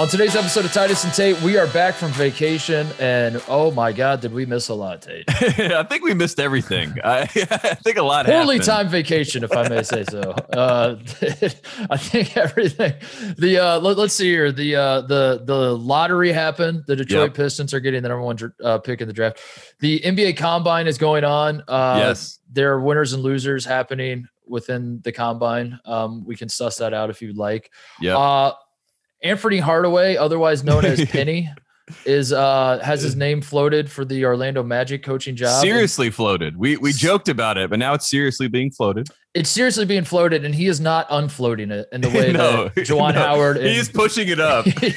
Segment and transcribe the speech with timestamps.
[0.00, 3.92] On today's episode of Titus and Tate, we are back from vacation, and oh my
[3.92, 5.24] God, did we miss a lot, Tate?
[5.28, 6.94] I think we missed everything.
[7.04, 7.26] I, I
[7.74, 8.24] think a lot.
[8.24, 10.30] Poorly timed vacation, if I may say so.
[10.54, 10.96] Uh,
[11.90, 12.94] I think everything.
[13.36, 14.50] The uh, let, us see here.
[14.50, 16.84] The uh, the the lottery happened.
[16.86, 17.34] The Detroit Yep.
[17.34, 19.38] Pistons are getting the number one uh, pick in the draft.
[19.80, 21.62] The NBA Combine is going on.
[21.68, 22.38] Uh, Yes.
[22.50, 25.78] there are winners and losers happening within the combine.
[25.84, 27.70] Um, we can suss that out if you'd like.
[28.00, 28.16] Yep.
[29.22, 31.50] Anthony Hardaway, otherwise known as Penny,
[32.04, 35.60] is uh has his name floated for the Orlando Magic coaching job.
[35.60, 36.56] seriously floated.
[36.56, 39.08] We we joked about it, but now it's seriously being floated.
[39.34, 42.74] It's seriously being floated, and he is not unfloating it in the way no, that
[42.86, 43.20] Juwan no.
[43.20, 44.66] Howard and He's pushing it up.
[44.66, 44.92] he.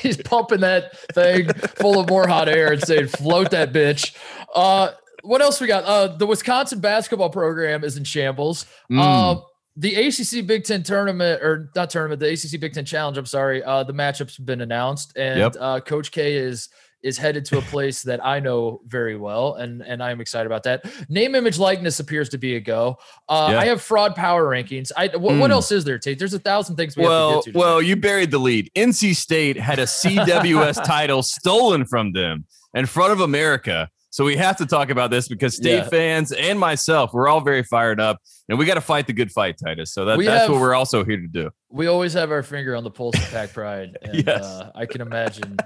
[0.00, 4.16] He's pumping that thing full of more hot air and saying, "Float that bitch."
[4.54, 5.84] Uh, what else we got?
[5.84, 8.64] Uh, the Wisconsin basketball program is in shambles.
[8.90, 9.00] Mm.
[9.00, 9.40] Uh,
[9.76, 13.18] the ACC Big Ten tournament, or not tournament, the ACC Big Ten Challenge.
[13.18, 13.62] I'm sorry.
[13.62, 15.56] Uh, the matchups have been announced, and Yep.
[15.60, 16.68] uh, Coach K is
[17.02, 20.46] is headed to a place that I know very well, and and I am excited
[20.46, 20.84] about that.
[21.08, 22.96] Name, image, likeness appears to be a go.
[23.28, 23.58] Uh, Yeah.
[23.60, 24.90] I have fraud power rankings.
[24.96, 25.52] I what, what Mm.
[25.52, 26.18] else is there, Tate?
[26.18, 27.58] There's a thousand things we well, have to get to.
[27.58, 28.70] well, you buried the lead.
[28.74, 33.88] NC State had a CWS title stolen from them in front of America.
[34.16, 35.88] So we have to talk about this because state Yeah.
[35.90, 38.16] fans and myself, we're all very fired up,
[38.48, 39.92] and we got to fight the good fight, Titus.
[39.92, 41.50] So that, We that's what we're also here to do.
[41.68, 44.42] we always have our finger on the pulse of Pack Pride, and Yes.
[44.42, 45.58] uh, I can imagine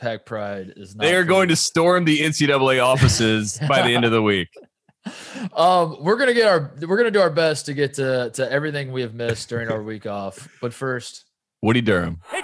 [0.00, 1.04] Pack Pride is not.
[1.04, 4.48] They are going to storm the NCAA offices by the end of the week.
[5.54, 8.90] Um, we're gonna get our we're gonna do our best to get to to everything
[8.90, 10.48] we have missed during our week off.
[10.60, 11.26] But first,
[11.62, 12.22] Woody Durham.
[12.34, 12.42] He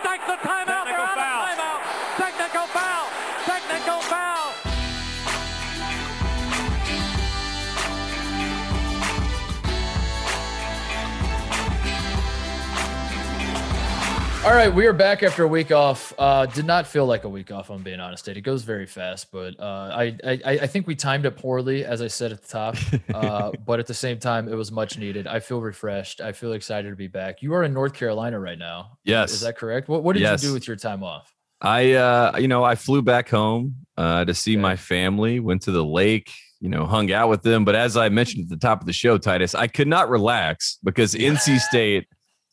[14.45, 16.13] all right, we are back after a week off.
[16.19, 17.71] Uh, did not feel like a week off.
[17.71, 18.29] I'm being honest.
[18.29, 22.03] It goes very fast, but uh, I, I I think we timed it poorly, as
[22.03, 22.77] I said at the top.
[23.15, 25.27] Uh, but at the same time, it was much needed.
[25.27, 26.21] I feel refreshed.
[26.21, 27.43] I feel excited to be back.
[27.43, 28.99] You are in North Carolina right now.
[29.05, 29.33] Yes.
[29.33, 29.89] is that correct?
[29.89, 30.43] What What did Yes.
[30.43, 31.33] you do with your time off?
[31.63, 34.61] I, uh, you know, I flew back home uh, to see Okay.
[34.63, 36.31] my family, went to the lake,
[36.61, 37.65] you know, hung out with them.
[37.65, 40.79] But as I mentioned at the top of the show, Titus, I could not relax
[40.85, 42.07] because NC State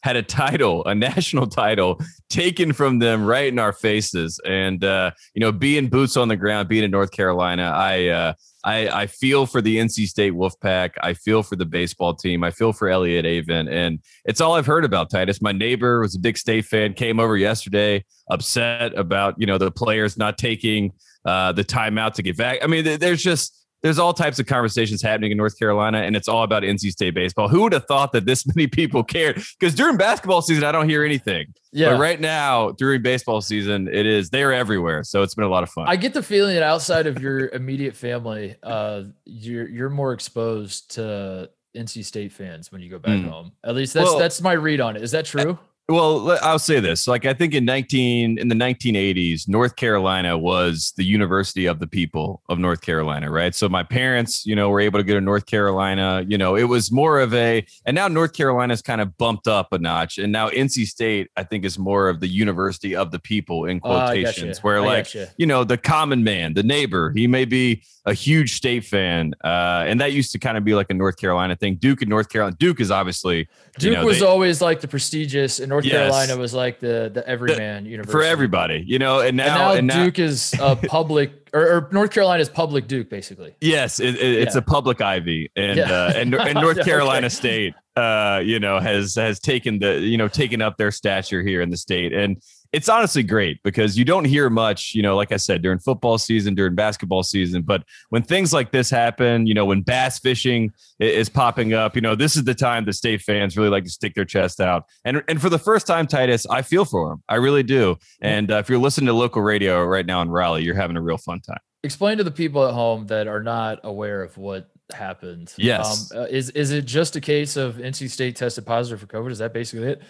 [0.03, 4.39] had a title, a national title taken from them right in our faces.
[4.45, 8.33] And, uh, you know, being boots on the ground, being in North Carolina, I, uh,
[8.63, 10.91] I, I feel for the NC State Wolfpack.
[11.01, 12.43] I feel for the baseball team.
[12.43, 13.69] I feel for Elliott Avent.
[13.71, 15.41] And it's all I've heard about Titus.
[15.41, 19.71] My neighbor was a big state fan, came over yesterday, upset about, you know, the
[19.71, 20.93] players not taking
[21.25, 22.59] uh, the timeout to get back.
[22.63, 26.27] I mean, there's just, there's all types of conversations happening in North Carolina, and it's
[26.27, 27.47] all about NC State baseball.
[27.47, 29.41] Who would have thought that this many people cared?
[29.59, 31.53] Because during basketball season, I don't hear anything.
[31.73, 35.03] Yeah, But right now, during baseball season, it is they're everywhere.
[35.03, 35.85] So it's been a lot of fun.
[35.87, 40.91] I get the feeling that outside of your immediate family, uh, you're you're more exposed
[40.95, 43.29] to NC State fans when you go back Mm.
[43.29, 43.51] home.
[43.63, 45.01] At least that's Well- that's my read on it.
[45.01, 45.57] Is that true?
[45.91, 47.07] Well, I'll say this.
[47.07, 51.87] Like I think in 19 in the 1980s, North Carolina was the university of the
[51.87, 53.53] people of North Carolina, right?
[53.53, 56.63] So my parents, you know, were able to go to North Carolina, you know, it
[56.63, 60.31] was more of a and now North Carolina's kind of bumped up a notch and
[60.31, 64.07] now NC State I think is more of the university of the people in Uh,
[64.07, 64.61] quotations gotcha.
[64.61, 65.29] where like gotcha.
[65.37, 69.83] you know the common man the neighbor he may be a huge state fan uh,
[69.87, 72.29] and that used to kind of be like a north carolina thing duke and north
[72.29, 73.47] carolina duke is obviously you
[73.77, 75.93] Duke know, was they- always like the prestigious, and North Yes.
[75.93, 79.73] Carolina was like the the everyman university for everybody you know and now, And now,
[79.73, 83.55] and now Duke is a public, or, or North Carolina's public Duke, basically.
[83.61, 84.59] yes it, it- it's Yeah.
[84.59, 85.89] a public ivy and Yeah.
[85.91, 86.89] uh, and, and north Okay.
[86.89, 91.41] carolina state uh you know has has taken the you know taken up their stature
[91.43, 92.41] here in the state and
[92.73, 96.17] it's honestly great because you don't hear much, you know, like I said, during football
[96.17, 97.63] season, during basketball season.
[97.63, 102.01] But when things like this happen, you know, when bass fishing is popping up, you
[102.01, 104.85] know, this is the time the state fans really like to stick their chest out.
[105.03, 107.23] And and for the first time, Titus, I feel for them.
[107.27, 107.97] I really do.
[108.21, 111.01] And uh, if you're listening to local radio right now in Raleigh, you're having a
[111.01, 111.59] real fun time.
[111.83, 115.53] Explain to the people at home that are not aware of what happened.
[115.57, 116.11] Yes.
[116.11, 119.31] Um, uh, is is it just a case of NC State tested positive for COVID?
[119.31, 120.01] Is that basically it?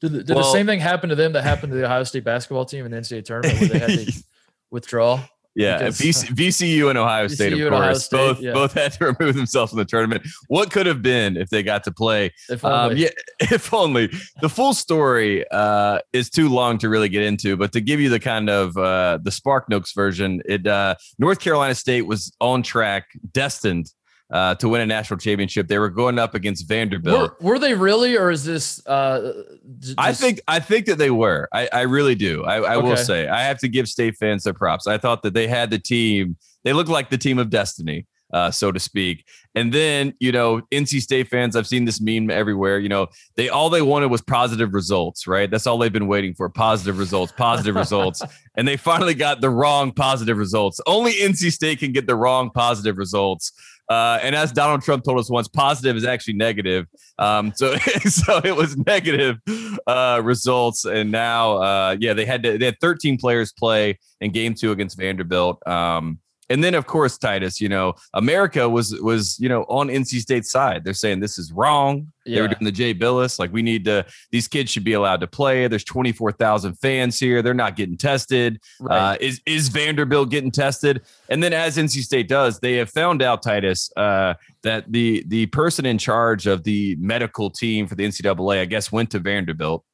[0.00, 2.24] Did, the, did the same thing happen to them that happened to the Ohio State
[2.24, 4.12] basketball team in the NCAA tournament where they had to
[4.70, 5.22] withdraw?
[5.58, 8.52] Yeah, Because- VC, VCU and Ohio State, VCU of course, State, both yeah.
[8.52, 10.22] both had to remove themselves from the tournament.
[10.48, 13.04] What could have been if they got to play If Um, only.
[13.04, 13.08] yeah,
[13.40, 14.10] if only
[14.42, 18.10] the full story uh, is too long to really get into, but to give you
[18.10, 22.62] the kind of uh, the Spark Notes version, it uh, North Carolina State was on
[22.62, 23.86] track, destined
[24.30, 25.68] uh, to win a national championship.
[25.68, 27.40] They were going up against Vanderbilt.
[27.40, 28.84] Were, were they really, or is this?
[28.86, 29.32] Uh,
[29.78, 31.48] j- I just- think I think that they were.
[31.52, 32.44] I, I really do.
[32.44, 33.02] I, I will Okay.
[33.02, 34.86] say I have to give state fans their props.
[34.86, 36.36] I thought that they had the team.
[36.64, 39.24] They looked like the team of destiny, uh, so to speak.
[39.54, 41.54] And then you know, NC State fans.
[41.54, 42.80] I've seen this meme everywhere.
[42.80, 43.06] You know,
[43.36, 45.28] they all they wanted was positive results.
[45.28, 45.48] Right.
[45.48, 46.48] That's all they've been waiting for.
[46.48, 47.32] Positive results.
[47.32, 48.22] Positive results.
[48.58, 50.80] And they finally got the wrong positive results.
[50.86, 53.52] Only NC State can get the wrong positive results.
[53.88, 56.86] Uh, and as Donald Trump told us once, positive is actually negative.
[57.18, 59.38] Um, so, so it was negative
[59.86, 64.32] uh, results, and now, uh, yeah, they had to, they had 13 players play in
[64.32, 65.66] Game Two against Vanderbilt.
[65.66, 70.20] Um, and then, of course, Titus, you know, America was was you know on NC
[70.20, 70.84] State's side.
[70.84, 72.12] They're saying this is wrong.
[72.24, 74.04] They were doing the Jay Bilas, like we need to.
[74.32, 75.68] These kids should be allowed to play.
[75.68, 77.40] There's 24,000 fans here.
[77.40, 78.60] They're not getting tested.
[78.80, 79.12] Right.
[79.12, 81.02] Uh, is is Vanderbilt getting tested?
[81.28, 85.46] And then, as NC State does, they have found out Titus uh, that the the
[85.46, 89.84] person in charge of the medical team for the NCAA, I guess, went to Vanderbilt.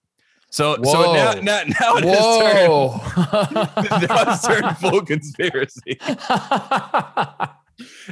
[0.52, 5.98] So so now now, now it has turned now it's turned full conspiracy.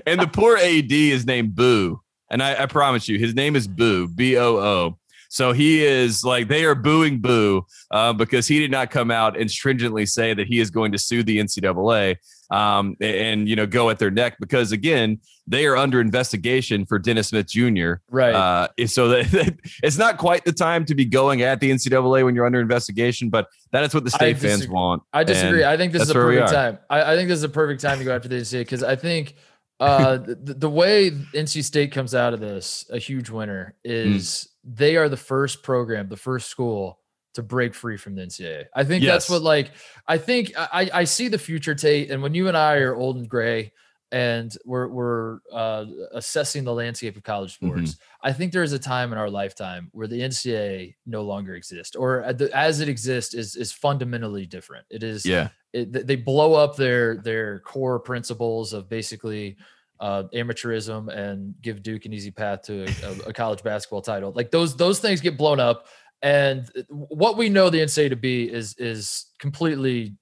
[0.06, 2.00] And the poor AD is named Boo.
[2.30, 4.98] And I, I promise you, his name is Boo, B O O.
[5.28, 9.38] So he is like, they are booing Boo uh, because he did not come out
[9.38, 12.16] and stringently say that he is going to sue the NCAA
[12.50, 16.98] um, and, you know, go at their neck because, again, they are under investigation for
[16.98, 17.94] Dennis Smith Jr.
[18.10, 18.34] right.
[18.34, 22.34] Uh, so that, it's not quite the time to be going at the NCAA when
[22.34, 25.02] you're under investigation, but that is what the state fans want.
[25.12, 25.64] I disagree.
[25.64, 26.78] I think this is a that's where we perfect time.
[26.88, 28.96] I, I think this is a perfect time to go after the NC because I
[28.96, 29.34] think
[29.80, 34.16] uh, the, the way NC State comes out of this, a huge winner, Mm.
[34.16, 36.99] is they are the first program, the first school
[37.34, 38.64] to break free from the NCAA.
[38.74, 39.70] I think that's what like
[40.08, 43.16] I think I, I see the future Tate, and when you and I are old
[43.16, 43.72] and gray
[44.12, 47.84] and we're we're uh, assessing the landscape of college Mm-hmm.
[47.84, 51.54] sports, I think there is a time in our lifetime where the NCAA no longer
[51.54, 54.86] exists, or the- as it exists is is fundamentally different.
[54.90, 55.48] It is yeah.
[55.72, 59.56] it, they blow up their their core principles of basically
[60.00, 64.32] uh, amateurism and give Duke an easy path to a, a college basketball title.
[64.32, 65.86] Like those those things get blown up,
[66.22, 70.16] and what we know the NCAA to be is is completely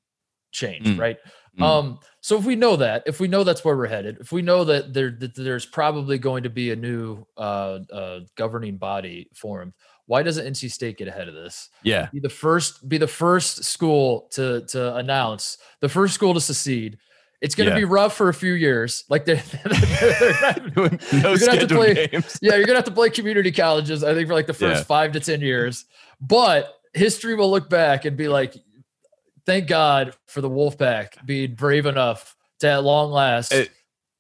[0.53, 0.99] changed, Mm.
[0.99, 1.19] right?
[1.59, 1.63] Mm.
[1.63, 4.43] Um, so if we know that, if we know that's where we're headed, if we
[4.43, 9.29] know that there that there's probably going to be a new uh, uh, governing body
[9.35, 9.73] formed,
[10.07, 11.69] why doesn't NC State get ahead of this?
[11.83, 12.09] Yeah.
[12.13, 16.99] be the first be the first school to to announce the first school to secede
[17.41, 17.81] it's going to Yeah.
[17.81, 20.77] be rough for a few years like they're, they're not-
[21.13, 22.39] no You're gonna have to play- games.
[22.43, 24.81] yeah you're going to have to play community colleges i think for like the first
[24.81, 24.85] Yeah.
[24.85, 25.85] five to ten years
[26.21, 28.55] but history will look back and be like
[29.47, 33.71] thank god for the wolfpack being brave enough to at long last It-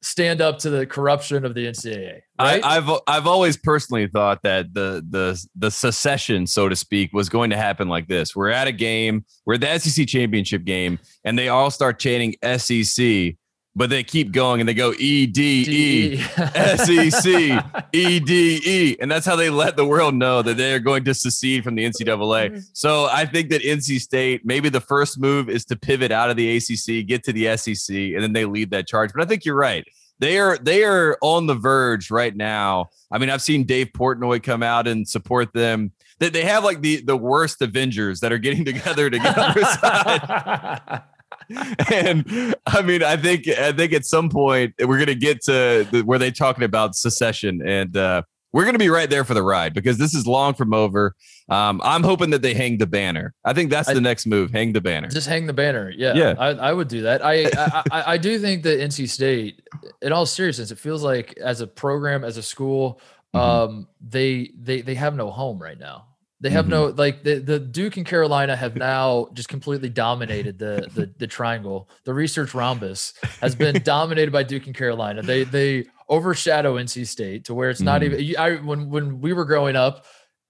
[0.02, 4.42] stand up to the corruption of the ncaa right I, I've I've always personally thought
[4.42, 8.36] that the the the secession, so to speak, was going to happen like this.
[8.36, 12.34] We're at a game, we're at the SEC championship game, and they all start chanting
[12.58, 13.34] SEC,
[13.76, 16.17] but they keep going and they go E D E.
[16.17, 17.11] DE.
[17.11, 18.97] SEC, E D E.
[19.00, 21.76] And that's how they let the world know that they are going to secede from
[21.76, 22.65] the NCAA.
[22.73, 26.37] So I think that NC State, maybe the first move is to pivot out of
[26.37, 29.12] the ACC, get to the SEC, and then they lead that charge.
[29.15, 29.87] But I think you're right.
[30.19, 32.91] They are they are on the verge right now.
[33.13, 35.93] I mean, I've seen Dave Portnoy come out and support them.
[36.19, 39.55] That they have like the the worst Avengers that are getting together to get on
[39.55, 41.03] their side
[41.93, 46.02] and I mean, I think I think at some point we're gonna get to the,
[46.05, 49.74] where they talking about secession, and uh, we're gonna be right there for the ride
[49.74, 51.14] because this is long from over.
[51.50, 53.32] Um, I'm hoping that they hang the banner.
[53.44, 55.08] I think that's I- the next move: hang the banner.
[55.08, 55.90] Just hang the banner.
[55.96, 56.14] Yeah.
[56.14, 56.34] Yeah.
[56.38, 57.24] I, I would do that.
[57.24, 57.44] I,
[57.90, 59.62] I, I do think that NC State,
[60.02, 63.00] in all seriousness, it feels like as a program, as a school,
[63.34, 63.40] Mhm.
[63.40, 66.06] um, they they they have no home right now.
[66.40, 66.70] They have Mhm.
[66.70, 71.26] no like the, the Duke and Carolina have now just completely dominated the, the the
[71.26, 71.88] triangle.
[72.04, 75.20] The research rhombus has been dominated by Duke and Carolina.
[75.22, 78.18] They they overshadow NC State to where it's not Mhm.
[78.20, 78.36] even.
[78.38, 80.04] I when when we were growing up,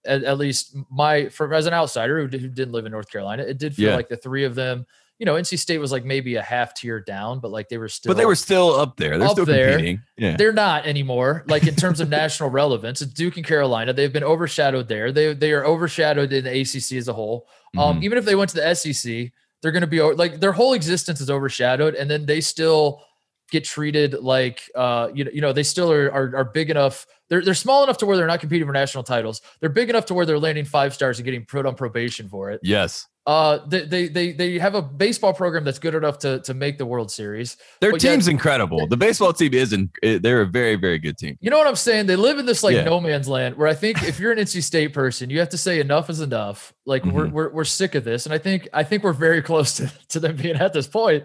[0.04, 3.44] at, at least my for as an outsider who, who didn't live in North Carolina,
[3.44, 3.96] it did feel Yeah.
[3.96, 4.84] like the three of them.
[5.18, 7.88] You know, NC State was like maybe a half tier down, but like they were
[7.88, 8.10] still.
[8.10, 9.18] but they were still up there.
[9.18, 9.72] They're Up still there.
[9.72, 10.00] competing.
[10.16, 10.36] Yeah.
[10.36, 11.44] They're not anymore.
[11.48, 13.92] Like in terms of national relevance, it's Duke and Carolina.
[13.92, 15.10] They've been overshadowed there.
[15.10, 17.48] They they are overshadowed in the ACC as a whole.
[17.76, 18.04] Um, Mhm.
[18.04, 21.20] even if they went to the SEC, they're going to be like their whole existence
[21.20, 23.02] is overshadowed, and then they still
[23.50, 27.06] get treated like uh you know you know they still are, are are big enough
[27.28, 30.04] they're they're small enough to where they're not competing for national titles they're big enough
[30.06, 33.06] to where they're landing five stars and getting put on probation for it Yes.
[33.26, 36.76] uh they they they, they have a baseball program that's good enough to to make
[36.78, 38.86] the world series Their But yet- team's incredible.
[38.86, 39.90] The baseball team isn't.
[40.02, 41.36] They're a very, very good team.
[41.40, 42.84] you know what i'm saying they live in this like Yeah.
[42.84, 45.58] no man's land where i think if you're an nc state person you have to
[45.58, 47.32] say enough is enough like we're, Mhm.
[47.32, 50.20] we're we're sick of this and i think i think we're very close to, to
[50.20, 51.24] them being at this point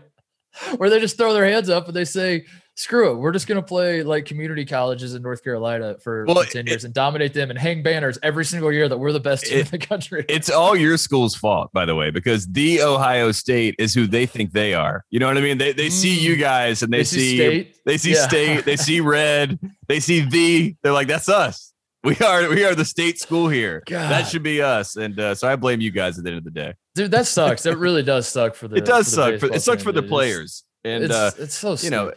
[0.77, 2.45] where they just throw their hands up and they say
[2.75, 6.43] screw it we're just going to play like community colleges in north carolina for, Well,
[6.43, 9.11] for 10 it- years and dominate them and hang banners every single year that we're
[9.11, 12.09] the best team It- in the country It's all your school's fault, by the way,
[12.09, 15.05] because the Ohio State is who they think they are.
[15.11, 15.59] You know what I mean?
[15.59, 16.39] They they see you Mm.
[16.39, 18.27] guys and they, They see, state they see Yeah.
[18.27, 20.75] state, they see red, they see the.
[20.81, 21.72] They're like, that's us.
[22.09, 23.81] We are we are the state school here.
[23.87, 24.97] That should be us.
[24.97, 26.73] And uh, so I blame you guys at the end of the day.
[26.95, 29.39] dude that sucks that really does suck for the it does for the suck.
[29.39, 30.05] For, it sucks team, for the dude.
[30.05, 30.63] It's- players.
[30.85, 32.11] And it's, uh, it's so you know,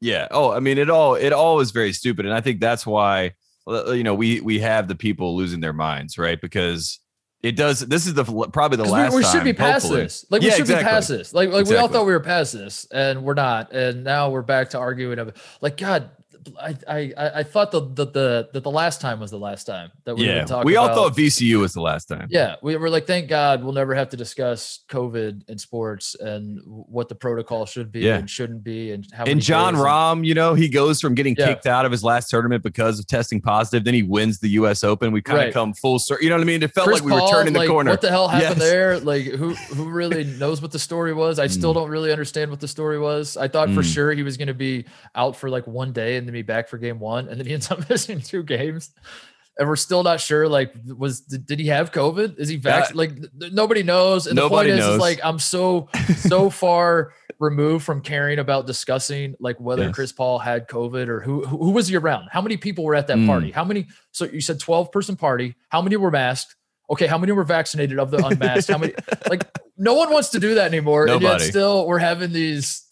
[0.00, 0.28] Yeah.
[0.30, 3.32] Oh, I mean, it all it all is very stupid, and I think that's why
[3.66, 6.38] uh, you know we we have the people losing their minds, right?
[6.38, 7.00] Because
[7.42, 7.80] it does.
[7.80, 9.12] This is the probably the last.
[9.12, 10.02] we, we should time, be past hopefully.
[10.02, 10.26] this.
[10.28, 10.84] Like Yeah, we should exactly.
[10.84, 11.32] be past this.
[11.32, 13.72] Like like we all thought we were past this, and we're not.
[13.72, 15.36] And now we're back to arguing of it.
[15.62, 16.10] Like God,
[16.60, 19.90] I I I thought the the the that the last time was the last time
[20.04, 22.28] that we Yeah, we all about- thought VCU was the last time.
[22.30, 26.60] Yeah, we were like, thank God we'll never have to discuss COVID and sports and
[26.64, 28.16] what the protocol should be Yeah.
[28.16, 29.24] and shouldn't be and how.
[29.24, 31.46] And Jon Rahm, you know, he goes from getting Yeah.
[31.48, 33.84] kicked out of his last tournament because of testing positive.
[33.84, 34.82] Then he wins the U.S.
[34.84, 35.12] Open.
[35.12, 36.22] We kind of come full circle.
[36.24, 36.62] You know what I mean?
[36.62, 37.90] It felt Chris like we were Paul, turning the like, corner.
[37.90, 38.70] What the hell happened Yes.
[38.70, 38.98] there?
[39.00, 41.38] Like, who who really knows what the story was?
[41.38, 41.74] I still Mm.
[41.74, 43.36] don't really understand what the story was.
[43.36, 43.94] I thought for Mm.
[43.94, 46.68] sure he was going to be out for like one day and then be back
[46.68, 48.90] for game one, and then he ends up missing two games.
[49.58, 50.48] And we're still not sure.
[50.48, 52.38] Like, was did, did he have COVID?
[52.38, 52.96] Is he vaccinated?
[53.22, 54.26] like, th- nobody knows.
[54.26, 54.94] And Nobody the point is, knows.
[54.94, 59.94] is, like, I'm so so far removed from caring about discussing like whether Yes.
[59.94, 62.28] Chris Paul had COVID or who who was he around?
[62.30, 63.26] How many people were at that Mm.
[63.26, 63.50] party?
[63.50, 63.88] How many?
[64.12, 65.56] So you said 12 person party.
[65.68, 66.54] How many were masked?
[66.88, 68.70] Okay, how many were vaccinated of the unmasked?
[68.70, 68.94] How many?
[69.28, 69.44] Like,
[69.76, 71.02] no one wants to do that anymore.
[71.02, 71.42] And Nobody.
[71.44, 72.82] yet still, we're having these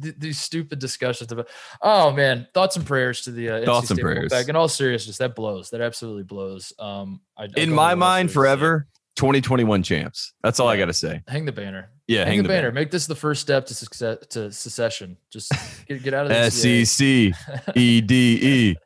[0.00, 1.48] th- these stupid discussions about.
[1.82, 4.32] Oh man, thoughts and prayers to the uh, Thoughts and prayers.
[4.32, 4.48] Wolfpack.
[4.48, 5.70] In all seriousness, that blows.
[5.70, 6.72] That absolutely blows.
[6.78, 10.32] Um, I, I In my mind, forever 2021 champs.
[10.42, 11.22] That's all I got to say.
[11.26, 11.90] Hang the banner.
[12.06, 12.72] Yeah, hang, the, banner.
[12.72, 15.18] Make this the first step to success to secession.
[15.30, 15.52] Just
[15.86, 16.64] get, get out of the S.
[16.64, 17.34] E C
[17.74, 18.38] E D
[18.70, 18.76] E.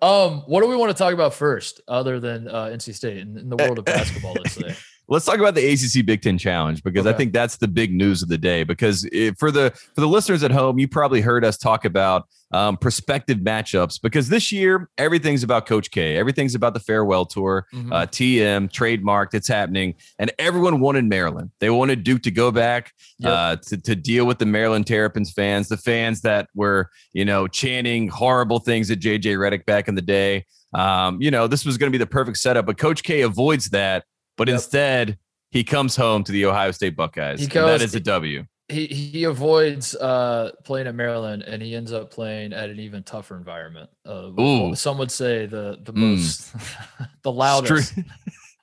[0.00, 3.36] Um, what do we want to talk about first, other than uh, NC State in,
[3.36, 4.34] in the world of basketball?
[4.34, 4.74] Let's say.
[5.14, 8.20] Let's talk about the ACC Big Ten Challenge because I think that's the big news
[8.20, 8.64] of the day.
[8.64, 12.26] Because it, for the for the listeners at home, you probably heard us talk about
[12.52, 14.02] um, prospective matchups.
[14.02, 16.16] Because this year, everything's about Coach K.
[16.16, 17.64] Everything's about the farewell tour.
[17.72, 17.92] Mhm.
[17.92, 19.34] Uh, TM trademarked.
[19.34, 21.52] It's happening, and everyone wanted Maryland.
[21.60, 23.32] They wanted Duke to go back Yep.
[23.32, 27.46] uh, to to deal with the Maryland Terrapins fans, the fans that were you know
[27.46, 30.44] chanting horrible things at JJ Redick back in the day.
[30.74, 33.70] Um, you know, this was going to be the perfect setup, but Coach K avoids
[33.70, 34.06] that.
[34.36, 34.54] But Yep.
[34.54, 35.18] instead,
[35.50, 37.38] he comes home to the Ohio State Buckeyes.
[37.38, 38.46] He and goes- that is a W.
[38.68, 43.02] he he avoids uh playing at Maryland and he ends up playing at an even
[43.02, 43.90] tougher environment.
[44.06, 44.74] Uh, Ooh.
[44.74, 46.16] some would say the the Mm.
[46.16, 46.54] most
[47.22, 47.94] the loudest,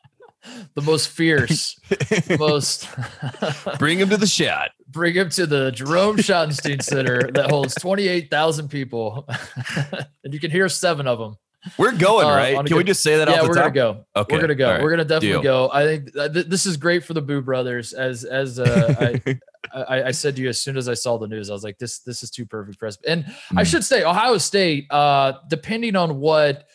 [0.74, 2.88] the most fierce, the most
[3.80, 4.72] Bring him to the shot.
[4.88, 9.28] bring him to the Jerome Schottenstein Center that holds 28,000 people
[10.24, 11.36] and you can hear seven of them.
[11.77, 12.65] We're going, Uh, right?
[12.65, 13.56] Can we just say that yeah, we're top?
[13.56, 14.06] gonna go.
[14.15, 14.36] Okay.
[14.36, 14.70] We're gonna go.
[14.72, 14.82] right.
[14.82, 15.44] We're gonna definitely Deal.
[15.44, 15.70] go.
[15.72, 17.94] I think th- this is great for the Boo Brothers.
[17.94, 19.39] As as uh, I,
[19.74, 21.77] I I said to you as soon as I saw the news, I was like,
[21.77, 22.98] this this is too perfect for us.
[23.08, 23.25] And
[23.56, 23.65] I Mm.
[23.68, 26.68] should say, Ohio State, uh, depending on what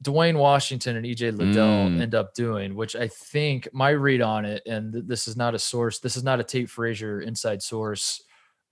[0.00, 2.00] Duane Washington and EJ Liddell Mm.
[2.00, 5.56] end up doing, which I think my read on it, and th- this is not
[5.56, 8.22] a source, this is not a Tate Frazier inside source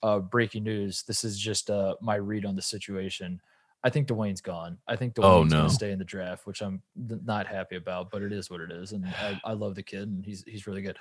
[0.04, 1.02] uh, breaking news.
[1.02, 3.40] This is just uh, my read on the situation.
[3.86, 4.78] I think Duane's gone.
[4.88, 8.10] I think Duane's Oh, going to stay in the draft, which I'm not happy about,
[8.10, 8.90] but it is what it is.
[8.90, 10.98] And I, I love the kid, and he's he's really good.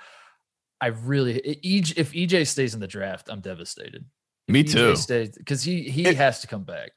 [0.80, 4.04] I really, EJ, if EJ stays in the draft, I'm devastated.
[4.46, 4.94] If Me too.
[5.08, 6.92] Because he he If- has to come back.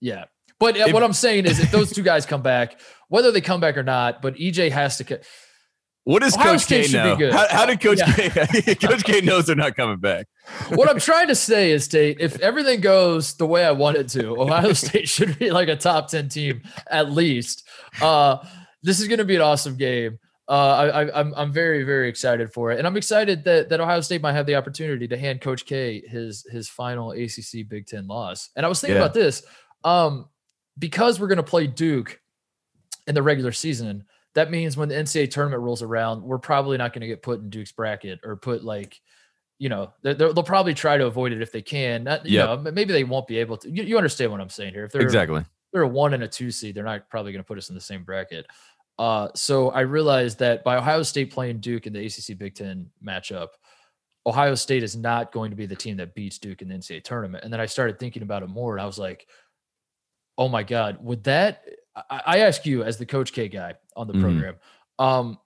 [0.00, 0.26] Yeah,
[0.60, 3.40] but uh, If- what I'm saying is, if those two guys come back, whether they
[3.40, 5.20] come back or not, but EJ has to.
[6.04, 7.30] What does Ohio Coach State K know?
[7.30, 8.12] How, how did Coach Yeah.
[8.46, 8.74] K?
[8.74, 10.26] Coach K knows they're not coming back.
[10.70, 14.08] what I'm trying to say is, Tate, if everything goes the way I want it
[14.10, 17.68] to, Ohio State should be like a top 10 team at least.
[18.00, 18.38] Uh,
[18.82, 20.18] this is going to be an awesome game.
[20.48, 22.78] Uh, I, I, I'm, I'm very, very excited for it.
[22.78, 26.02] And I'm excited that, that Ohio State might have the opportunity to hand Coach K
[26.08, 28.50] his, his final ACC Big Ten loss.
[28.56, 29.02] And I was thinking Yeah.
[29.02, 29.44] about this
[29.84, 30.28] um,
[30.76, 32.20] because we're going to play Duke
[33.06, 34.04] in the regular season.
[34.34, 37.40] That means when the NCAA tournament rolls around, we're probably not going to get put
[37.40, 38.98] in Duke's bracket or put like,
[39.58, 42.04] you know, they're, they're- they'll probably try to avoid it if they can.
[42.04, 42.64] Not, you Yep.
[42.64, 43.70] know, maybe they won't be able to.
[43.70, 44.84] You, you understand what I'm saying here?
[44.84, 45.44] If they're Exactly.
[45.72, 47.74] they're a one and a two seed, they're not probably going to put us in
[47.74, 48.46] the same bracket.
[48.98, 52.90] Uh, so I realized that by Ohio State playing Duke in the ACC Big Ten
[53.06, 53.48] matchup,
[54.26, 57.02] Ohio State is not going to be the team that beats Duke in the NCAA
[57.04, 57.42] tournament.
[57.44, 59.26] And then I started thinking about it more, and I was like,
[60.38, 64.06] "Oh my God, would that?" I, I ask you as the Coach K guy on
[64.06, 64.20] the Mhm.
[64.22, 64.54] program,
[64.98, 65.38] um,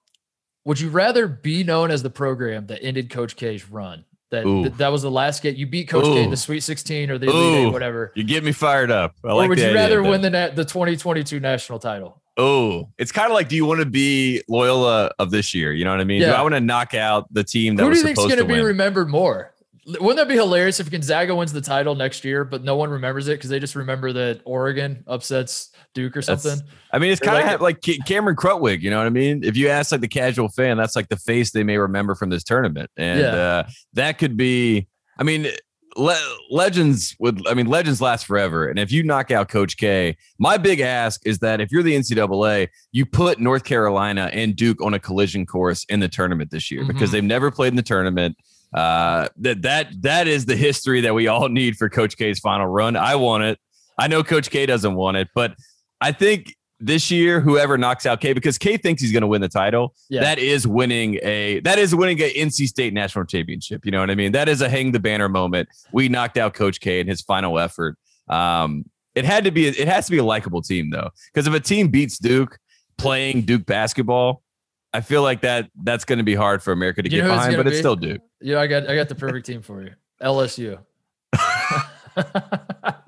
[0.64, 4.04] would you rather be known as the program that ended Coach K's run?
[4.30, 4.68] That Ooh.
[4.68, 7.28] that, was the last get you beat Coach K in the Sweet 16 or the
[7.28, 8.12] Elite Eight, whatever.
[8.16, 9.14] You get me fired up.
[9.24, 12.20] I or like would you rather win the na- the 2022 national title?
[12.36, 15.72] Oh, it's kind of like, do you want to be Loyola of this year?
[15.72, 16.20] You know what I mean?
[16.22, 18.36] Do I want to knock out the team that Who do was you think's supposed
[18.36, 19.54] going to be remembered more?
[19.86, 23.28] Wouldn't that be hilarious if Gonzaga wins the title next year, but no one remembers
[23.28, 26.66] it because they just remember that Oregon upsets Duke or That's- something?
[26.92, 28.80] I mean, it's kind of like- like, Cameron Krutwig.
[28.82, 29.44] You know what I mean?
[29.44, 32.30] If you ask like the casual fan, that's like the face they may remember from
[32.30, 33.26] this tournament, and Yeah.
[33.34, 34.88] uh, that could be.
[35.18, 35.46] I mean,
[35.96, 37.46] le- legends would.
[37.46, 38.66] I mean, legends last forever.
[38.68, 41.94] And if you knock out Coach K, my big ask is that if you're the
[41.94, 46.72] NCAA, you put North Carolina and Duke on a collision course in the tournament this
[46.72, 47.12] year because Mhm.
[47.12, 48.36] they've never played in the tournament.
[48.76, 52.66] Uh, that that that is the history that we all need for Coach K's final
[52.66, 52.94] run.
[52.94, 53.58] I want it.
[53.98, 55.54] I know Coach K doesn't want it, but
[56.00, 59.40] I think this year, whoever knocks out K, because K thinks he's going to win
[59.40, 60.20] the title, Yeah.
[60.20, 63.86] that is winning a that is winning a NC State national championship.
[63.86, 64.32] You know what I mean?
[64.32, 65.70] That is a hang the banner moment.
[65.92, 67.96] We knocked out Coach K in his final effort.
[68.28, 71.54] Um, it had to be it has to be a likable team though, because if
[71.54, 72.58] a team beats Duke
[72.98, 74.42] playing Duke basketball,
[74.96, 77.32] I feel like that that's going to be hard for America to You get know
[77.32, 78.22] who it's behind, but it's still Duke.
[78.40, 79.90] Yeah, I got I got the perfect team for you.
[80.22, 80.78] LSU.
[82.16, 83.02] I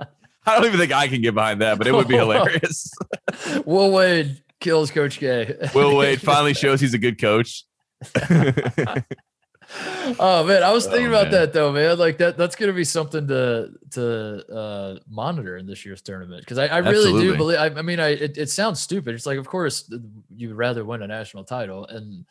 [0.46, 2.92] don't even think I can get behind that, but it would be hilarious.
[3.64, 5.56] Will Wade kills Coach K.
[5.74, 7.64] Will Wade finally shows he's a good coach.
[10.18, 11.32] oh man, I was thinking Oh, about man.
[11.32, 11.98] that though, man.
[11.98, 16.46] Like that that's gonna be something to to uh monitor in this year's tournament.
[16.46, 19.14] Cause I, I really do believe I, I mean I it, it sounds stupid.
[19.14, 19.92] It's like of course
[20.34, 22.24] you'd rather win a national title and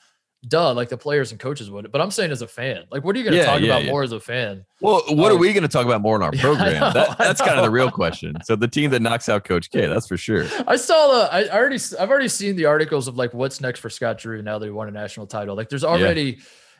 [0.47, 1.91] duh, like the players and coaches would.
[1.91, 3.83] But I'm saying as a fan, like what are you gonna Yeah, talk yeah, about
[3.85, 3.91] yeah.
[3.91, 4.65] more as a fan?
[4.81, 5.37] Well, what are Oh.
[5.37, 6.79] we going to talk about more in our program?
[6.79, 8.37] know, that, that's kind of the real question.
[8.43, 10.45] So the team that knocks out Coach K, that's for sure.
[10.67, 13.89] I saw the I already I've already seen the articles of like what's next for
[13.89, 15.55] Scott Drew now that he won a national title.
[15.55, 16.37] Like there's already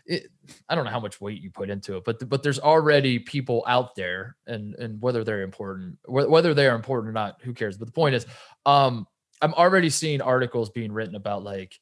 [0.08, 0.28] it,
[0.68, 3.64] I don't know how much weight you put into it, but but there's already people
[3.68, 7.54] out there and and whether they're important wh- whether they are important or not, who
[7.54, 7.78] cares?
[7.78, 8.26] But the point is
[8.66, 9.06] um
[9.42, 11.80] I'm already seeing articles being written about like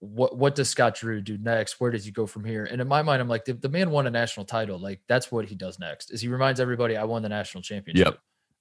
[0.00, 1.80] what what does Scott Drew do next?
[1.80, 2.64] Where does he go from here?
[2.64, 4.78] And in my mind, I'm like, the, the man won a national title.
[4.78, 6.12] Like that's what he does next.
[6.12, 8.06] Is he reminds everybody, I won the national championship.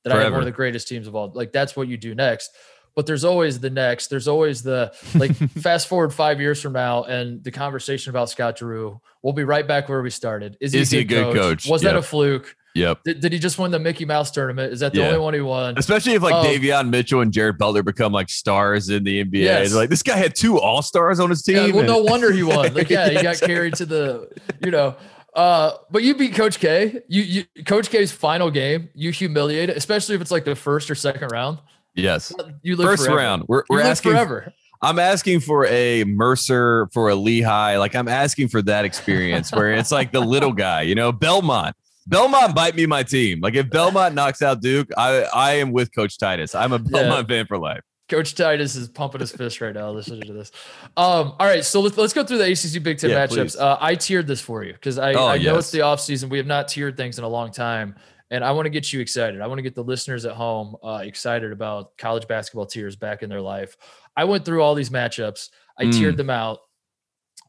[0.04, 1.32] That I have one of the greatest teams of all.
[1.34, 2.52] Like that's what you do next.
[2.98, 4.08] But there's always the next.
[4.08, 5.36] There's always the like.
[5.62, 9.00] fast forward five years from now, and the conversation about Scott Drew.
[9.22, 10.58] We'll be right back where we started.
[10.60, 11.70] Is he, Is he a good coach?
[11.70, 12.56] Was that a fluke?
[12.74, 13.04] Yep.
[13.06, 14.74] Did, did he just win the Mickey Mouse tournament?
[14.74, 15.08] Is that the Yeah.
[15.10, 15.78] only one he won?
[15.78, 16.44] Especially if like Oh.
[16.44, 19.44] Davion Mitchell and Jared Butler become like stars in the NBA.
[19.44, 19.74] Yes.
[19.76, 21.56] Like this guy had two All Stars on his team.
[21.58, 22.74] Yeah, well, and- no wonder he won.
[22.74, 24.28] Like, yeah, he got carried to the,
[24.66, 24.96] you know.
[25.36, 27.00] Uh, but you beat Coach K.
[27.08, 28.90] You, you Coach K's final game.
[28.96, 31.60] You humiliate it, especially if it's like the first or second round.
[31.98, 32.34] Yes.
[32.62, 33.18] You live First forever.
[33.18, 33.44] round.
[33.48, 34.12] We're, we're asking.
[34.12, 34.54] forever.
[34.82, 37.78] I'm asking for a Mercer, for a Lehigh.
[37.78, 41.76] Like I'm asking for that experience where it's like the little guy, you know, Belmont.
[42.06, 43.42] Belmont might be my team.
[43.42, 46.54] Like if Belmont knocks out Duke, I I am with Coach Titus.
[46.56, 47.82] I'm a Belmont fan for life.
[48.08, 50.52] Coach Titus is pumping his fist right now listening to this.
[50.96, 53.60] Um, all right, so let's, let's go through the ACC Big Ten Yeah, matchups.
[53.60, 56.30] Uh, I tiered this for you because I, Oh, I know it's the off season.
[56.30, 57.96] We have not tiered things in a long time,
[58.32, 59.42] and I want to get you excited.
[59.42, 63.24] I want to get the listeners at home uh, excited about college basketball tiers back
[63.24, 63.78] in their life.
[64.16, 65.50] I went through all these matchups.
[65.80, 65.94] I Mm.
[65.94, 66.60] tiered them out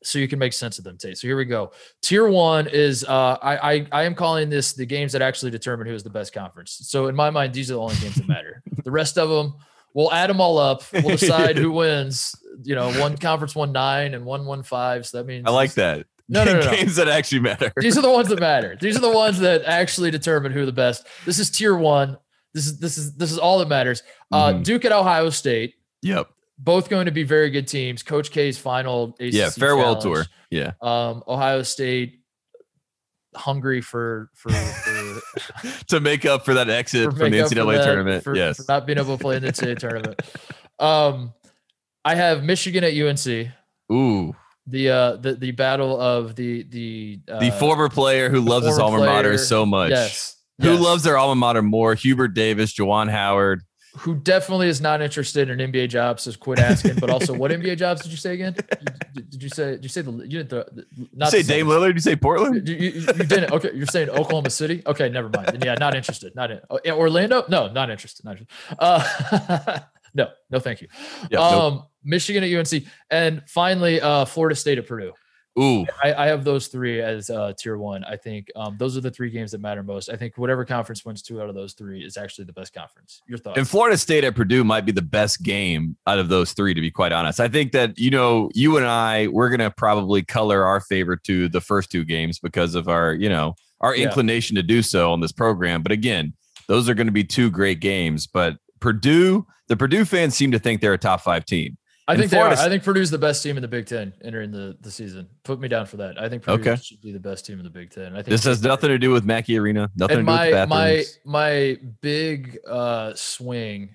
[0.04, 1.18] so you can make sense of them, Tate.
[1.18, 1.72] So here we go.
[2.02, 5.86] Tier one is uh, I, I I am calling this the games that actually determine
[5.88, 6.78] who is the best conference.
[6.84, 8.62] So in my mind, these are the only games that matter.
[8.84, 9.54] the rest of them,
[9.94, 10.82] we'll add them all up.
[10.92, 12.32] We'll decide who wins.
[12.62, 15.04] You know, one conference won nine and one won five.
[15.06, 16.06] So that means I like that.
[16.28, 16.70] No, no, no, no.
[16.70, 17.72] Games that actually matter.
[17.78, 18.76] These are the ones that matter.
[18.80, 21.06] These are the ones that actually determine who the best.
[21.24, 22.18] This is tier one.
[22.54, 24.02] This is this is this is all that matters.
[24.32, 24.64] Uh, Mhm.
[24.64, 26.28] Duke at Ohio State, Yep.
[26.58, 28.02] both going to be very good teams.
[28.02, 29.50] Coach K's final ACC Yeah.
[29.50, 30.02] Farewell challenge.
[30.02, 30.26] tour.
[30.50, 30.72] Yeah.
[30.82, 32.20] Um, Ohio State
[33.36, 35.20] hungry for for, for,
[35.88, 38.24] to make up for that exit from the up for NCAA that, tournament.
[38.24, 38.56] for, yes.
[38.56, 40.20] for not being able to play in the NCAA tournament.
[40.78, 41.32] Um,
[42.04, 43.50] I have Michigan at UNC.
[43.92, 44.34] Ooh.
[44.70, 48.78] The uh the the battle of the the uh, The former player who loves his
[48.78, 49.90] alma mater so much.
[49.90, 50.36] Yes.
[50.60, 50.80] Who yes.
[50.80, 51.94] loves their alma mater more?
[51.94, 53.62] Hubert Davis, Juwan Howard.
[53.98, 56.96] who definitely is not interested in NBA jobs, so quit asking.
[56.96, 58.54] But also, what NBA jobs did you say again?
[59.14, 59.72] Did, did you say?
[59.72, 60.12] Did you say the?
[60.12, 60.50] You didn't.
[60.50, 61.66] The- not say the Dame.
[61.66, 61.94] Lillard?
[61.94, 62.68] You say Portland?
[62.68, 63.52] You, you, you didn't.
[63.52, 64.82] Okay, you're saying Oklahoma City.
[64.86, 65.48] Okay, never mind.
[65.48, 66.34] Then yeah, not interested.
[66.34, 67.44] Not in oh, Orlando.
[67.48, 68.24] No, not interested.
[68.24, 68.76] Not interested.
[68.78, 69.80] Uh,
[70.14, 70.88] no, no, thank you.
[71.30, 71.84] Yeah, um, nope.
[72.04, 75.12] Michigan at UNC, and finally, uh, Florida State at Purdue.
[75.58, 78.04] Ooh, I, I have those three as uh, tier one.
[78.04, 80.08] I think um, those are the three games that matter most.
[80.08, 83.22] I think whatever conference wins two out of those three is actually the best conference.
[83.26, 83.58] Your thoughts?
[83.58, 86.80] and Florida State at Purdue might be the best game out of those three, to
[86.80, 87.40] be quite honest.
[87.40, 91.24] I think that, you know, you and I, we're going to probably color our favorite
[91.24, 94.04] to the first two games because of our, you know, our Yeah.
[94.04, 95.82] inclination to do so on this program.
[95.82, 96.34] But again,
[96.68, 98.28] those are going to be two great games.
[98.28, 101.76] But Purdue, the Purdue fans seem to think they're a top five team.
[102.08, 102.48] I think they are.
[102.52, 105.28] I think Purdue's the best team in the Big Ten entering the, the season.
[105.44, 106.18] Put me down for that.
[106.20, 106.82] I think Purdue Okay.
[106.82, 108.12] should be the best team in the Big Ten.
[108.14, 110.46] I think This has nothing to do with Mackey Arena, nothing and to do my
[110.50, 111.18] with my bathrooms.
[111.26, 113.90] my big uh swing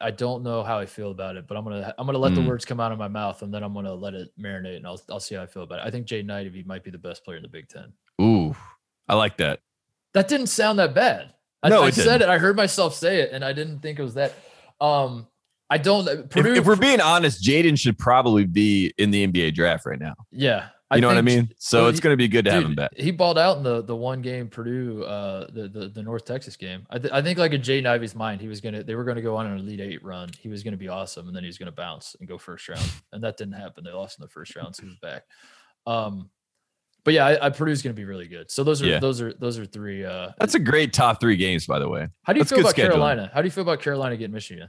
[0.00, 2.40] i don't know how i feel about it but i'm gonna i'm gonna let the
[2.40, 2.46] Mm.
[2.46, 5.00] words come out of my mouth and then i'm gonna let it marinate and i'll,
[5.10, 7.24] I'll see how i feel about it i think Jaden Ivey might be the best
[7.24, 8.54] player in the big ten Ooh,
[9.08, 9.58] I like that.
[10.14, 12.22] that didn't sound that bad i, No, I it said didn't.
[12.22, 14.34] it i heard myself say it and i didn't think it was that
[14.80, 15.26] um
[15.70, 19.54] i don't If, Purdue, if we're being honest, Jaden should probably be in the NBA
[19.54, 20.14] draft right now.
[20.30, 21.50] yeah You know what I mean?
[21.58, 22.92] So well, it's going to be good to have him back.
[22.96, 26.56] He balled out in the the one game Purdue, uh, the the, the North Texas
[26.56, 26.86] game.
[26.88, 29.20] I, th- I think like in Jaden Ivey's mind, he was gonna they were gonna
[29.20, 30.30] go on an Elite Eight run.
[30.40, 32.90] He was gonna be awesome, and then he was gonna bounce and go first round,
[33.12, 33.84] and that didn't happen.
[33.84, 35.24] They lost in the first round, so he was back.
[35.86, 36.30] Um,
[37.04, 38.50] but yeah, I, I Purdue's gonna be really good.
[38.50, 38.98] So those are Yeah.
[38.98, 40.06] those are those are three.
[40.06, 42.08] Uh, That's a great top three games, by the way.
[42.22, 42.92] how do you that's feel about scheduling.
[42.92, 43.30] Carolina?
[43.34, 44.68] How do you feel about Carolina getting Michigan?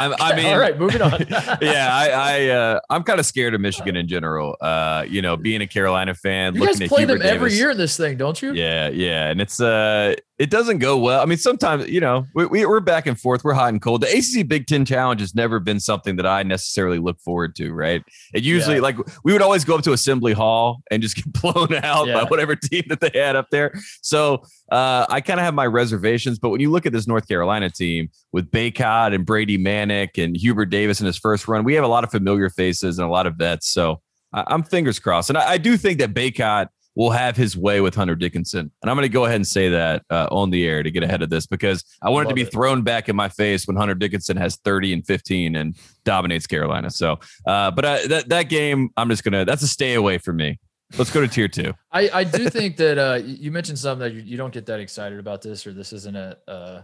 [0.00, 1.26] I, I mean, all right, moving on.
[1.60, 4.56] yeah, I, I uh, I'm kind of scared of Michigan in general.
[4.60, 7.76] Uh, you know, being a Carolina fan, you looking guys play them every year in
[7.78, 8.52] this thing, don't you?
[8.54, 11.20] Yeah, yeah, and it's uh, it doesn't go well.
[11.20, 13.44] I mean, sometimes you know we, we we're back and forth.
[13.44, 14.00] We're hot and cold.
[14.02, 17.72] The ACC Big Ten Challenge has never been something that I necessarily look forward to.
[17.72, 18.02] Right?
[18.32, 18.82] It usually Yeah.
[18.82, 22.24] like we would always go up to Assembly Hall and just get blown out by
[22.24, 23.72] whatever team that they had up there.
[24.02, 26.38] So uh, I kind of have my reservations.
[26.38, 29.58] But when you look at this North Carolina team with Bacot and Brady
[29.90, 33.06] And Hubert Davis in his first run, we have a lot of familiar faces and
[33.06, 33.70] a lot of vets.
[33.70, 34.00] So
[34.32, 37.80] I, I'm fingers crossed, and I, I do think that Bacot will have his way
[37.80, 38.70] with Hunter Dickinson.
[38.82, 41.02] And I'm going to go ahead and say that uh, on the air to get
[41.02, 42.52] ahead of this because I want it to be it.
[42.52, 46.90] thrown back in my face when Hunter Dickinson has 30 and 15 and dominates Carolina.
[46.90, 50.32] So, uh, but I, that that game, I'm just gonna that's a stay away for
[50.32, 50.58] me.
[50.98, 51.72] Let's go to tier two.
[51.92, 54.80] I, I do think that uh, you mentioned something that you, you don't get that
[54.80, 56.82] excited about this, or this isn't a, uh,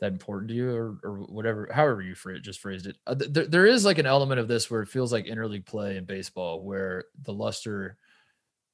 [0.00, 2.96] that important to you, or, or whatever, however you phrase, just phrased it.
[3.06, 5.66] Uh, th- there, there is like an element of this where it feels like interleague
[5.66, 7.96] play in baseball, where the luster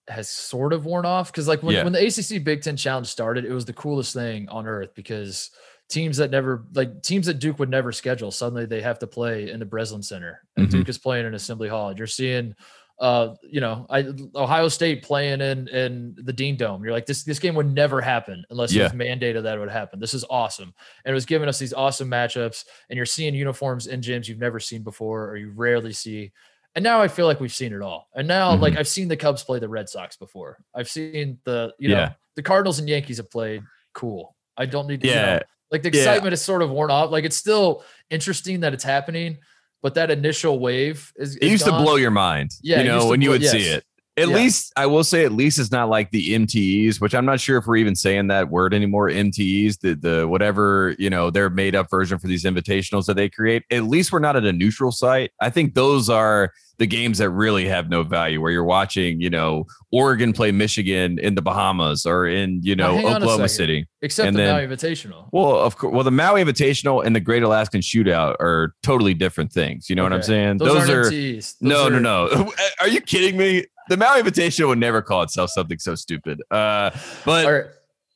[0.09, 1.33] has sort of worn off.
[1.33, 1.83] Because like when, Yeah.
[1.85, 5.51] when the ACC Big Ten Challenge started, it was the coolest thing on earth because
[5.89, 9.51] teams that never like teams that Duke would never schedule suddenly they have to play
[9.51, 10.71] in the Breslin Center, and Mhm.
[10.71, 11.89] Duke is playing in Assembly Hall.
[11.91, 12.55] And you're seeing
[12.99, 16.83] uh, you know, I Ohio State playing in in the Dean Dome.
[16.83, 18.87] You're like, this this game would never happen unless Yeah.
[18.87, 20.01] it was mandated that it would happen.
[20.01, 20.73] This is awesome,
[21.05, 22.65] and it was giving us these awesome matchups.
[22.89, 26.33] And you're seeing uniforms in gyms you've never seen before, or you rarely see.
[26.75, 28.09] And now I feel like we've seen it all.
[28.15, 28.63] And now, Mm-hmm.
[28.63, 30.59] like I've seen the Cubs play the Red Sox before.
[30.75, 32.13] I've seen the you know Yeah.
[32.35, 33.63] the Cardinals and Yankees have played.
[33.95, 34.35] Cool.
[34.57, 35.09] I don't need to.
[35.09, 35.41] you know, Yeah.
[35.71, 36.01] like the Yeah.
[36.01, 37.11] excitement is sort of worn off.
[37.11, 39.39] Like it's still interesting that it's happening,
[39.83, 41.79] but that initial wave is—it used gone.
[41.79, 42.51] to blow your mind.
[42.63, 43.85] Yeah, you know, to when you would see it.
[44.19, 44.35] At Yeah.
[44.37, 47.59] least I will say, at least it's not like the MTEs, which I'm not sure
[47.59, 49.11] if we're even saying that word anymore.
[49.11, 53.29] MTEs, the the whatever you know, their made up version for these invitationals that they
[53.29, 53.65] create.
[53.71, 55.33] At least we're not at a neutral site.
[55.41, 59.31] I think those are the games that really have no value, where you're watching, you
[59.31, 63.49] know, Oregon play Michigan in the Bahamas or in you know a Oklahoma.
[63.49, 63.87] City.
[64.03, 65.29] except and the then- Maui Invitational.
[65.33, 65.93] Well, of course.
[65.95, 69.89] Well, the Maui Invitational and the Great Alaskan Shootout are totally different things.
[69.91, 70.59] You know what I'm saying?
[70.59, 71.55] Those, aren't are MTs.
[71.61, 72.53] Those no, no, no.
[72.81, 73.65] Are you kidding me?
[73.89, 76.43] The Maui Invitational would never call itself something so stupid.
[76.51, 76.91] Uh,
[77.25, 77.65] but right.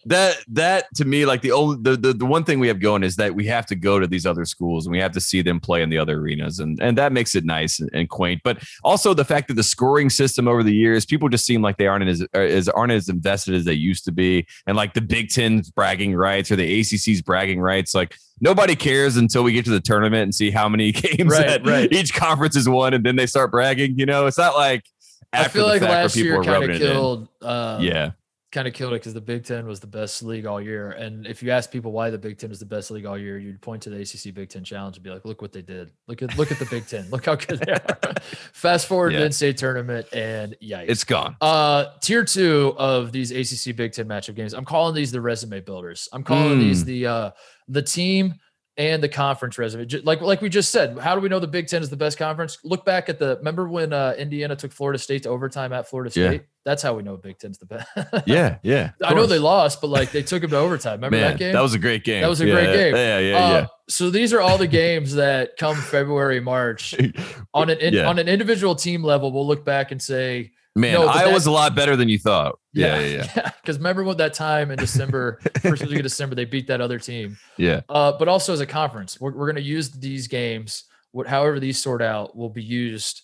[0.07, 3.03] that that to me, like the only the, the the one thing we have going
[3.03, 5.43] is that we have to go to these other schools and we have to see
[5.43, 8.41] them play in the other arenas, and and that makes it nice and, and quaint.
[8.43, 11.77] But also the fact that the scoring system over the years, people just seem like
[11.77, 15.01] they aren't as as aren't as invested as they used to be, and like the
[15.03, 18.17] Big Ten's bragging rights or the ACC's bragging rights, like.
[18.43, 21.67] Nobody cares until we get to the tournament and see how many games Right, that
[21.67, 21.93] right.
[21.93, 23.99] each conference has won, and then they start bragging.
[23.99, 24.87] You know, it's not like
[25.33, 27.29] I feel like last year kind of killed.
[27.43, 28.13] Um, Yeah,
[28.53, 30.91] kind of killed it because the Big Ten was the best league all year.
[30.91, 33.39] And if you ask people why the Big Ten is the best league all year,
[33.39, 35.93] you'd point to the ACC Big Ten Challenge and be like, "Look what they did!
[36.09, 37.09] Look at look at the Big Ten!
[37.11, 37.99] Look how good they are!"
[38.53, 39.21] Fast forward Yeah.
[39.21, 40.87] to state tournament, and yikes!
[40.89, 41.37] It's gone.
[41.41, 44.53] Uh, tier two of these ACC Big Ten matchup games.
[44.53, 46.09] I'm calling these the resume builders.
[46.13, 46.87] I'm calling these Mm.
[46.87, 47.31] the uh
[47.69, 48.35] the team
[48.81, 49.87] and the conference resume.
[50.05, 52.17] Like like we just said, how do we know the Big Ten is the best
[52.17, 52.57] conference?
[52.65, 56.11] Look back at the remember when uh, Indiana took Florida State to overtime at Florida
[56.19, 56.29] Yeah.
[56.31, 56.43] State.
[56.65, 57.89] That's how we know Big Ten's the best.
[58.27, 58.93] Yeah, yeah.
[59.05, 60.95] I know they lost, but like they took him to overtime.
[60.95, 61.53] Remember Man, that game?
[61.53, 62.23] That was a great game.
[62.23, 62.95] That was a Yeah, great yeah, game.
[62.95, 63.67] Yeah, yeah, Uh, yeah.
[63.89, 66.95] So these are all the games that come February, March
[67.55, 68.09] on an in, Yeah.
[68.09, 69.31] on an individual team level.
[69.33, 72.59] We'll look back and say, Man, no, Iowa's that- a lot better than you thought.
[72.73, 73.51] Yeah, yeah, yeah.
[73.61, 76.99] Because remember what that time in December, first week of December, they beat that other
[76.99, 77.37] team.
[77.57, 77.81] Yeah.
[77.89, 81.59] Uh, but also as a conference, we're, we're going to use these games, what, however
[81.59, 83.23] these sort out, will be used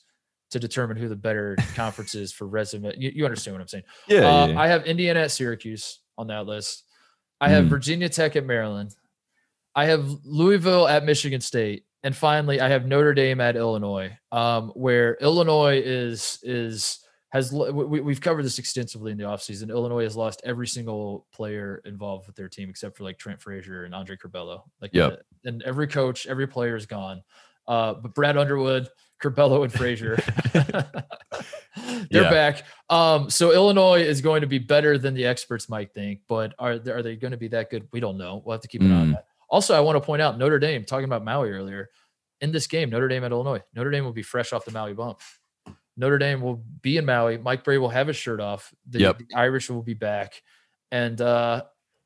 [0.50, 2.92] to determine who the better conference is for resume.
[2.96, 3.84] You, you understand what I'm saying?
[4.08, 4.60] Yeah, yeah, uh, yeah.
[4.60, 6.84] I have Indiana at Syracuse on that list.
[7.40, 7.68] I have Mm.
[7.68, 8.94] Virginia Tech at Maryland.
[9.74, 14.70] I have Louisville at Michigan State, and finally, I have Notre Dame at Illinois, um,
[14.70, 19.68] where Illinois is is has we, we've covered this extensively in the offseason.
[19.70, 23.84] Illinois has lost every single player involved with their team except for like Trent Frazier
[23.84, 24.62] and Andre Curbelo.
[24.80, 25.12] Like, Yep.
[25.12, 27.22] uh, and every coach, every player is gone.
[27.66, 28.88] Uh, but Brad Underwood,
[29.20, 30.16] Curbelo, and Frazier,
[32.10, 32.30] they're Yeah.
[32.30, 32.62] back.
[32.88, 36.78] Um, so Illinois is going to be better than the experts might think, but are
[36.78, 37.88] they, are they going to be that good?
[37.92, 38.42] We don't know.
[38.44, 39.12] We'll have to keep an eye on Mm.
[39.14, 39.26] that.
[39.48, 41.88] Also, I want to point out Notre Dame, talking about Maui earlier,
[42.40, 44.92] in this game, Notre Dame at Illinois, Notre Dame will be fresh off the Maui
[44.92, 45.20] bump.
[45.96, 47.38] Notre Dame will be in Maui.
[47.38, 48.72] Mike Brey will have his shirt off.
[48.88, 49.18] The, Yep.
[49.18, 50.42] the Irish will be back,
[50.92, 51.62] and uh,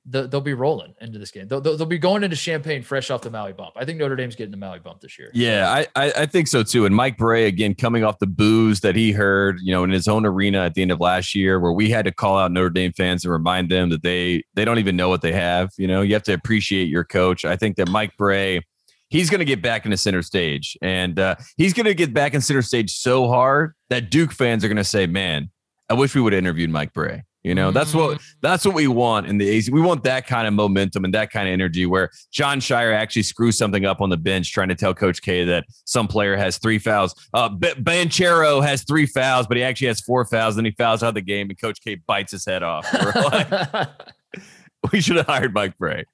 [0.07, 1.46] the, they'll be rolling into this game.
[1.46, 3.72] They'll, they'll, they'll be going into Champaign fresh off the Maui bump.
[3.76, 5.31] I think Notre Dame's getting the Maui bump this year.
[5.35, 6.87] Yeah, I, I I think so too.
[6.87, 10.09] And Mike Brey again coming off the booze that he heard, you know, in his
[10.09, 12.70] own arena at the end of last year, where we had to call out Notre
[12.70, 15.70] Dame fans and remind them that they they don't even know what they have.
[15.76, 17.44] You know, you have to appreciate your coach.
[17.44, 18.62] I think that Mike Brey,
[19.11, 22.35] he's going to get back into center stage, and uh, he's going to get back
[22.35, 25.51] in center stage so hard that Duke fans are going to say, "Man,
[25.88, 28.87] I wish we would have interviewed Mike Brey." You know, that's what that's what we
[28.87, 29.73] want in the AC.
[29.73, 33.23] We want that kind of momentum and that kind of energy where Jon Scheyer actually
[33.23, 36.59] screws something up on the bench trying to tell Coach K that some player has
[36.59, 37.14] three fouls.
[37.33, 40.57] Uh, Banchero has three fouls, but he actually has four fouls.
[40.57, 42.87] Then he fouls out of the game, and Coach K bites his head off.
[42.92, 43.88] Like,
[44.92, 46.05] we should have hired Mike Brey.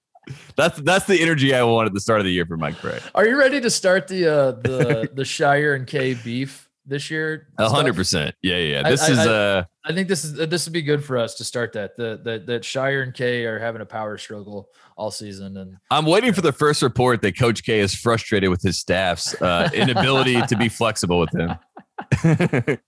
[0.56, 2.98] That's that's the energy I want at the start of the year for Mike Brey.
[3.14, 7.46] Are you ready to start the uh, the the Scheyer and K beef this year?
[7.58, 8.34] A hundred percent.
[8.42, 8.88] Yeah, yeah.
[8.88, 11.36] This I- is I- uh I think this is this would be good for us
[11.36, 11.96] to start that.
[11.96, 16.06] The that that Scheyer and K are having a power struggle all season, and I'm
[16.06, 20.42] waiting for the first report that Coach K is frustrated with his staff's uh, inability
[20.42, 21.50] to be flexible with him.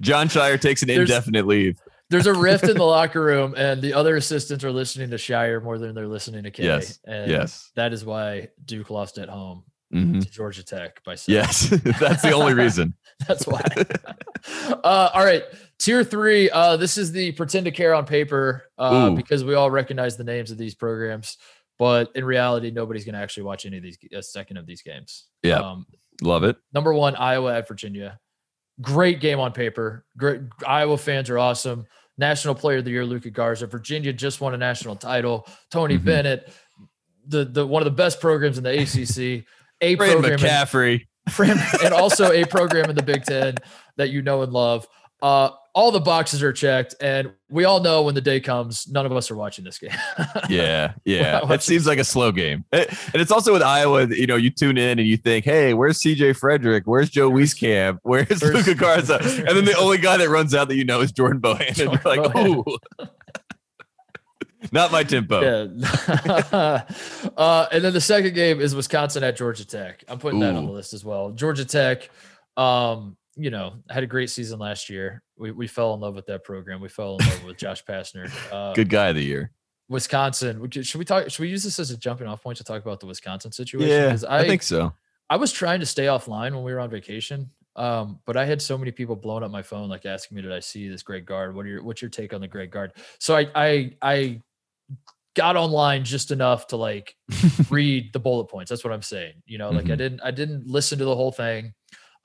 [0.00, 1.78] Jon Scheyer takes an There's- indefinite leave.
[2.10, 5.62] There's a rift in the locker room, and the other assistants are listening to Scheyer
[5.62, 6.64] more than they're listening to K.
[6.64, 7.70] Yes, and yes.
[7.76, 10.22] that is why Duke lost at home Mhm.
[10.22, 11.42] to Georgia Tech by seven.
[11.42, 11.68] Yes,
[12.00, 12.94] that's the only reason.
[13.26, 13.60] That's why.
[14.84, 15.42] uh, all right.
[15.78, 16.48] Tier three.
[16.50, 20.22] Uh, this is the pretend to care on paper uh, because we all recognize the
[20.24, 21.36] names of these programs,
[21.78, 24.82] but in reality, nobody's going to actually watch any of these, a second of these
[24.82, 25.26] games.
[25.42, 25.58] Yeah.
[25.58, 25.86] Um,
[26.22, 26.56] Love it.
[26.72, 28.20] number one, Iowa at Virginia.
[28.80, 30.04] Great game on paper.
[30.16, 30.40] Great.
[30.66, 31.86] Iowa fans are awesome.
[32.16, 33.66] National Player of the Year, Luka Garza.
[33.66, 35.46] Virginia just won a national title.
[35.70, 36.04] Tony Mhm.
[36.04, 36.52] Bennett,
[37.26, 39.44] the the one of the best programs in the ACC.
[39.80, 41.06] A Fran program in- McCaffrey.
[41.30, 43.54] Fran- and also a program in the Big Ten
[43.96, 44.88] that you know and love.
[45.20, 49.06] Uh, all the boxes are checked, and we all know when the day comes, none
[49.06, 49.90] of us are watching this game.
[50.48, 51.40] Yeah, yeah.
[51.52, 54.06] It seems like a slow game, and it's also with Iowa.
[54.06, 56.32] You know, you tune in and you think, "Hey, where's C.J.
[56.32, 56.82] Fredrick?
[56.86, 57.98] Where's Joe Wieskamp?
[58.02, 61.00] Where's Where's- Luka Garza?" And then the only guy that runs out that you know
[61.02, 61.74] is Jordan Bohan.
[61.74, 62.64] Jordan You're like, Bohannon.
[62.98, 63.06] "Oh,
[64.72, 66.82] not my tempo." Yeah.
[67.36, 70.02] uh, and then the second game is Wisconsin at Georgia Tech.
[70.08, 71.30] I'm putting that on the list as well.
[71.32, 72.08] Georgia Tech,
[72.56, 75.22] um, you know, had a great season last year.
[75.36, 76.80] We, we fell in love with that program.
[76.80, 78.30] We fell in love with Josh Pastner.
[78.52, 79.52] Uh, Good guy of the year.
[79.88, 80.68] Wisconsin.
[80.70, 81.30] Should we talk?
[81.30, 83.88] Should we use this as a jumping off point to talk about the Wisconsin situation?
[83.90, 84.92] Yeah, 'Cause I, think so.
[85.30, 87.50] I was trying to stay offline when we were on vacation.
[87.76, 90.52] Um, but I had so many people blowing up my phone, like asking me, "Did
[90.52, 91.54] I see this Greg Gard?
[91.54, 94.42] What are your What's your take on the Greg Gard?" So I I I
[95.36, 97.14] got online just enough to like
[97.70, 98.68] read the bullet points.
[98.70, 99.34] That's what I'm saying.
[99.46, 99.98] You know, like I Mhm.
[99.98, 101.72] didn't I didn't listen to the whole thing,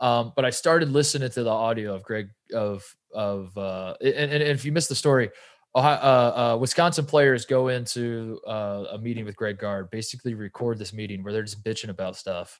[0.03, 4.43] um, but I started listening to the audio of Greg of of uh, and, and
[4.43, 5.31] if you missed the story.
[5.75, 10.77] Ohio, uh, uh, Wisconsin players go into uh, a meeting with Greg Gard, basically record
[10.77, 12.59] this meeting where they're just bitching about stuff.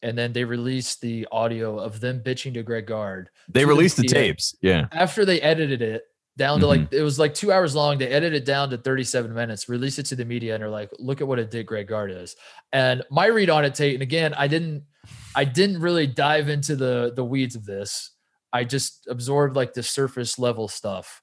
[0.00, 3.28] And then they release the audio of them bitching to Greg Gard.
[3.50, 4.56] They to the released the tapes.
[4.62, 4.86] Yeah.
[4.92, 6.04] After they edited it,
[6.38, 7.98] down to like it was like two hours long.
[7.98, 10.88] They edited it down to 37 minutes, released it to the media, and are like,
[10.98, 12.36] look at what a dick Greg Gard is.
[12.72, 14.84] And my read on it, Tate, and again, I didn't
[15.34, 18.12] I didn't really dive into the the weeds of this.
[18.52, 21.22] I just absorbed like the surface level stuff.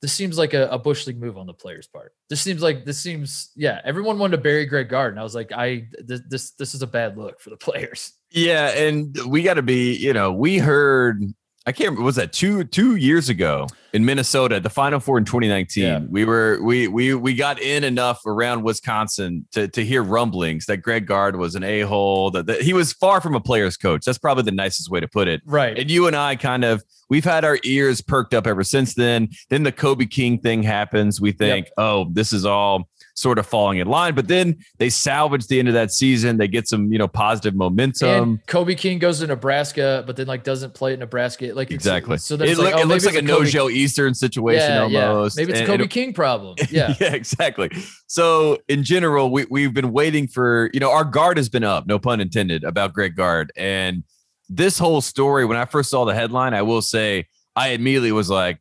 [0.00, 2.12] This seems like a, a bush league move on the player's part.
[2.28, 3.80] This seems like this seems yeah.
[3.84, 6.82] Everyone wanted to bury Greg Gard, and I was like, I this this, this is
[6.82, 8.12] a bad look for the players.
[8.30, 11.22] Yeah, and we got to be, you know, we heard
[11.64, 15.24] I can't remember, was that two two years ago in Minnesota, the final four in
[15.24, 15.84] 2019.
[15.84, 16.00] Yeah.
[16.08, 20.78] We were we we we got in enough around Wisconsin to to hear rumblings that
[20.78, 24.04] Greg Gard was an a-hole, that, that he was far from a player's coach.
[24.04, 25.40] That's probably the nicest way to put it.
[25.44, 25.78] Right.
[25.78, 29.28] And you and I kind of we've had our ears perked up ever since then.
[29.50, 31.20] Then the Kobe King thing happens.
[31.20, 34.14] We think, oh, this is all sort of falling in line.
[34.14, 36.38] But then they salvage the end of that season.
[36.38, 38.08] They get some, you know, positive momentum.
[38.08, 41.52] and Kobe King goes to Nebraska, but then like doesn't play at Nebraska.
[41.54, 42.16] Like Exactly.
[42.18, 45.08] So it, there's look- oh, it looks like a Nojel Eastern situation yeah, yeah.
[45.08, 45.36] almost.
[45.36, 46.56] Maybe it's a And- Kobe King problem.
[46.70, 46.94] Yeah.
[47.00, 47.70] yeah, exactly.
[48.06, 51.86] So in general, we we've been waiting for you know our guard has been up,
[51.86, 53.52] no pun intended, about Greg Gard.
[53.56, 54.04] and
[54.48, 55.44] this whole story.
[55.44, 58.58] When I first saw the headline, I will say I immediately was like,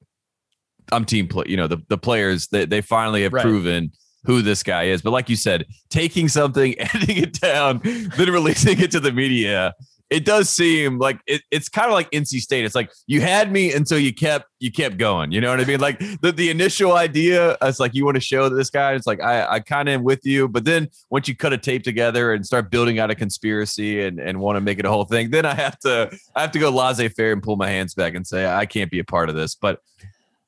[0.92, 1.46] I'm team play.
[1.48, 3.44] You know the the players that they, finally have Right.
[3.44, 3.92] proven
[4.24, 5.02] who this guy is.
[5.02, 9.74] But like you said, taking something, editing it down, then releasing it to the media.
[10.10, 12.66] It does seem like it, it's kind of like NC State.
[12.66, 15.32] It's like you had me until you kept you kept going.
[15.32, 15.80] You know what I mean?
[15.80, 18.92] Like the, the initial idea, it's like you want to show this guy.
[18.92, 21.58] It's like I, I kind of am with you, but then once you cut a
[21.58, 24.90] tape together and start building out a conspiracy and, and want to make it a
[24.90, 27.70] whole thing, then I have to I have to go laissez faire and pull my
[27.70, 29.56] hands back and say I can't be a part of this.
[29.56, 29.80] But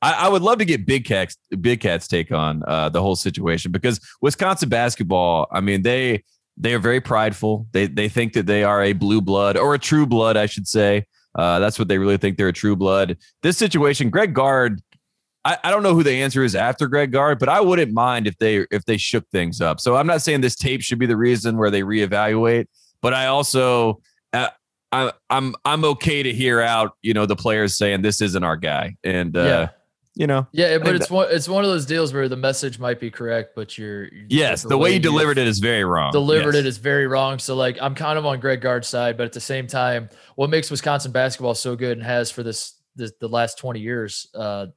[0.04, 3.16] I, I would love to get Big Cat's Big Cat's take on uh, the whole
[3.16, 5.48] situation because Wisconsin basketball.
[5.52, 6.24] I mean they
[6.58, 7.68] they are very prideful.
[7.72, 10.68] They they think that they are a blue blood or a true blood, I should
[10.68, 11.06] say.
[11.36, 13.18] Uh, that's what they really think they're a true blood.
[13.42, 14.82] This situation, Greg Gard.
[15.46, 18.28] I, I don't know who the answer is after Greg Gard, but I wouldn't mind
[18.28, 19.80] if they if they shook things up.
[19.80, 22.68] So I'm not saying this tape should be the reason where they reevaluate,
[23.02, 24.02] but I also
[24.34, 24.50] uh,
[24.92, 28.58] I, I'm I'm okay to hear out you know the players saying this isn't our
[28.58, 29.70] guy, and uh, Yeah.
[30.16, 33.00] You know Yeah, but it's one it's one of those deals where the message might
[33.00, 36.12] be correct, but you're yes, the way you delivered it is very wrong.
[36.12, 36.60] delivered Yes.
[36.60, 37.40] it is very wrong.
[37.40, 40.50] So like I'm kind of on Greg Gard's side, but at the same time, what
[40.50, 44.68] makes Wisconsin basketball so good and has for this, this the last 20 years uh,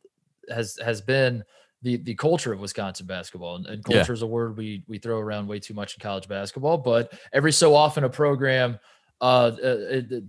[0.48, 1.44] has has been
[1.82, 3.56] the the culture of Wisconsin basketball.
[3.56, 3.96] And, and Yeah.
[3.98, 7.12] culture is a word we we throw around way too much in college basketball, but
[7.32, 8.78] every so often a program
[9.20, 10.24] uh, uh, it, it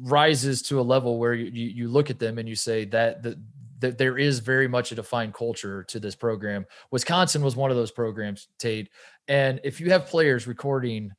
[0.00, 3.22] rises to a level where you, you you look at them and you say that
[3.22, 3.38] the
[3.78, 6.66] that there is very much a defined culture to this program.
[6.90, 8.90] Wisconsin was one of those programs, Tate.
[9.28, 11.12] And if you have players recording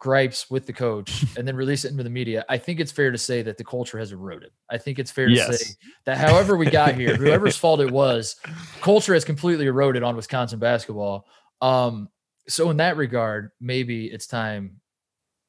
[0.00, 3.10] gripes with the coach and then release it into the media, I think it's fair
[3.10, 4.50] to say that the culture has eroded.
[4.70, 5.60] I think it's fair to Yes.
[5.60, 5.74] say
[6.06, 8.36] that however we got here, whoever's fault it was,
[8.80, 11.26] culture has completely eroded on Wisconsin basketball.
[11.60, 12.08] Um,
[12.48, 14.80] so in that regard, maybe it's time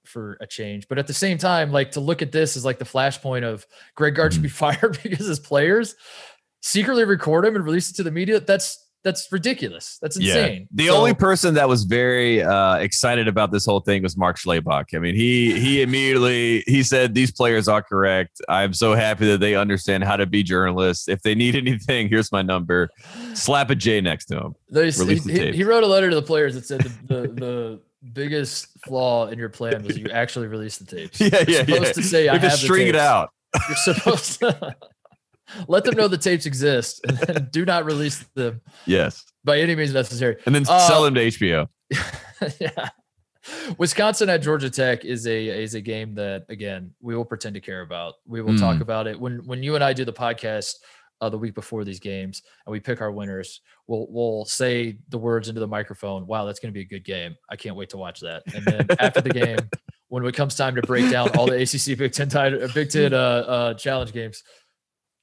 [0.06, 0.88] for a change.
[0.88, 3.66] But at the same time, like to look at this as like the flashpoint of
[3.96, 5.96] Greg Gard should be fired because his players
[6.62, 8.40] secretly record him and release it to the media.
[8.40, 9.98] That's that's ridiculous.
[10.02, 10.60] That's insane.
[10.62, 10.66] Yeah.
[10.74, 14.38] The So- only person that was very uh, excited about this whole thing was Mark
[14.38, 14.94] Schlabach.
[14.94, 18.42] I mean, he he immediately he said these players are correct.
[18.50, 21.08] I'm so happy that they understand how to be journalists.
[21.08, 22.90] If they need anything, here's my number.
[23.36, 24.56] Slap a J next to him.
[24.68, 27.22] There's- he, release the he- he wrote a letter to the players that said the,
[27.22, 31.20] the, the biggest flaw in your plan was you actually released the tapes.
[31.22, 31.92] Yeah, You're yeah, supposed yeah.
[31.94, 33.30] to say I have the string it out.
[33.70, 34.76] You're supposed to
[35.68, 39.94] let them know the tapes exist and do not release them Yes, by any means
[39.94, 40.38] necessary.
[40.46, 41.68] and then Uh, sell them to HBO.
[42.60, 42.90] yeah.
[43.78, 47.62] Wisconsin at Georgia Tech is a is a game that again we will pretend to
[47.62, 48.16] care about.
[48.28, 48.82] We will talk Mm.
[48.82, 50.76] about it when when you and I do the podcast
[51.22, 53.62] uh, the week before these games and we pick our winners.
[53.88, 56.28] We'll we'll say the words into the microphone.
[56.28, 57.36] Wow, that's going to be a good game.
[57.50, 58.44] I can't wait to watch that.
[58.54, 59.58] And then after the game,
[60.10, 63.14] when it comes time to break down all the ACC Big Ten title, Big Ten
[63.14, 64.44] uh, uh, challenge games,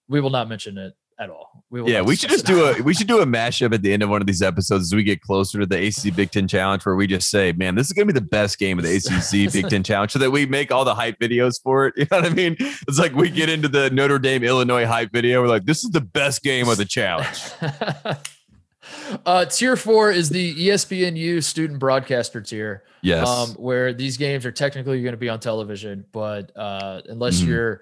[0.09, 1.65] we will not mention it at all.
[1.71, 3.93] We will Yeah, we should just do a we should do a mashup at the
[3.93, 6.47] end of one of these episodes as we get closer to the ACC Big Ten
[6.47, 8.95] Challenge, where we just say, "Man, this is gonna be the best game of the
[8.97, 11.95] ACC Big Ten Challenge," so that we make all the hype videos for it.
[11.99, 12.57] You know what I mean?
[12.61, 15.41] It's like we get into the Notre Dame Illinois hype video.
[15.43, 17.41] We're like, "This is the best game of the challenge."
[19.27, 23.27] uh, tier four is the ESPNU student broadcaster tier, Yes.
[23.27, 27.47] um, where these games are technically going to be on television, but uh, unless Mhm.
[27.49, 27.81] you're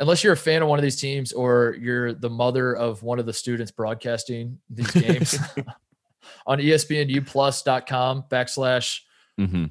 [0.00, 3.18] unless you're a fan of one of these teams or you're the mother of one
[3.20, 5.38] of the students broadcasting these games
[6.46, 9.00] on ESPNUplus.com backslash
[9.38, 9.66] hmm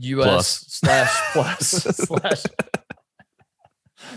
[0.00, 0.64] US Plus.
[0.68, 2.42] slash plus slash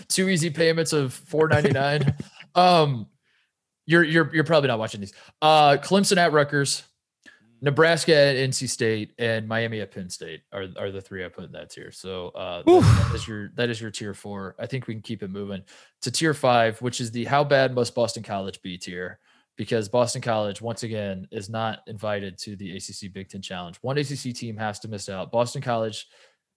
[0.08, 2.16] two easy payments of four ninety nine.
[2.56, 3.08] Um,
[3.86, 5.14] You're you're you're probably not watching these.
[5.40, 6.82] Uh, Clemson at Rutgers,
[7.62, 11.46] Nebraska at NC State, and Miami at Penn State are are the three I put
[11.46, 11.92] in that tier.
[11.92, 14.56] So uh, that, that is your that is your tier four.
[14.60, 15.64] I think we can keep it moving
[16.02, 19.20] to tier five, which is the how bad must Boston College be tier.
[19.56, 23.76] Because Boston College, once again, is not invited to the ACC Big Ten Challenge.
[23.82, 25.32] One ACC team has to miss out.
[25.32, 26.08] Boston College,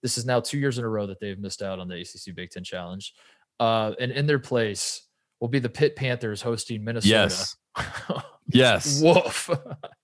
[0.03, 2.35] this is now two years in a row that they've missed out on the ACC
[2.35, 3.11] Big Ten Challenge.
[3.59, 5.01] Uh, and in their place
[5.39, 7.09] will be the Pitt Panthers hosting Minnesota.
[7.09, 7.55] Yes.
[8.53, 9.01] Yes.
[9.01, 9.49] Woof.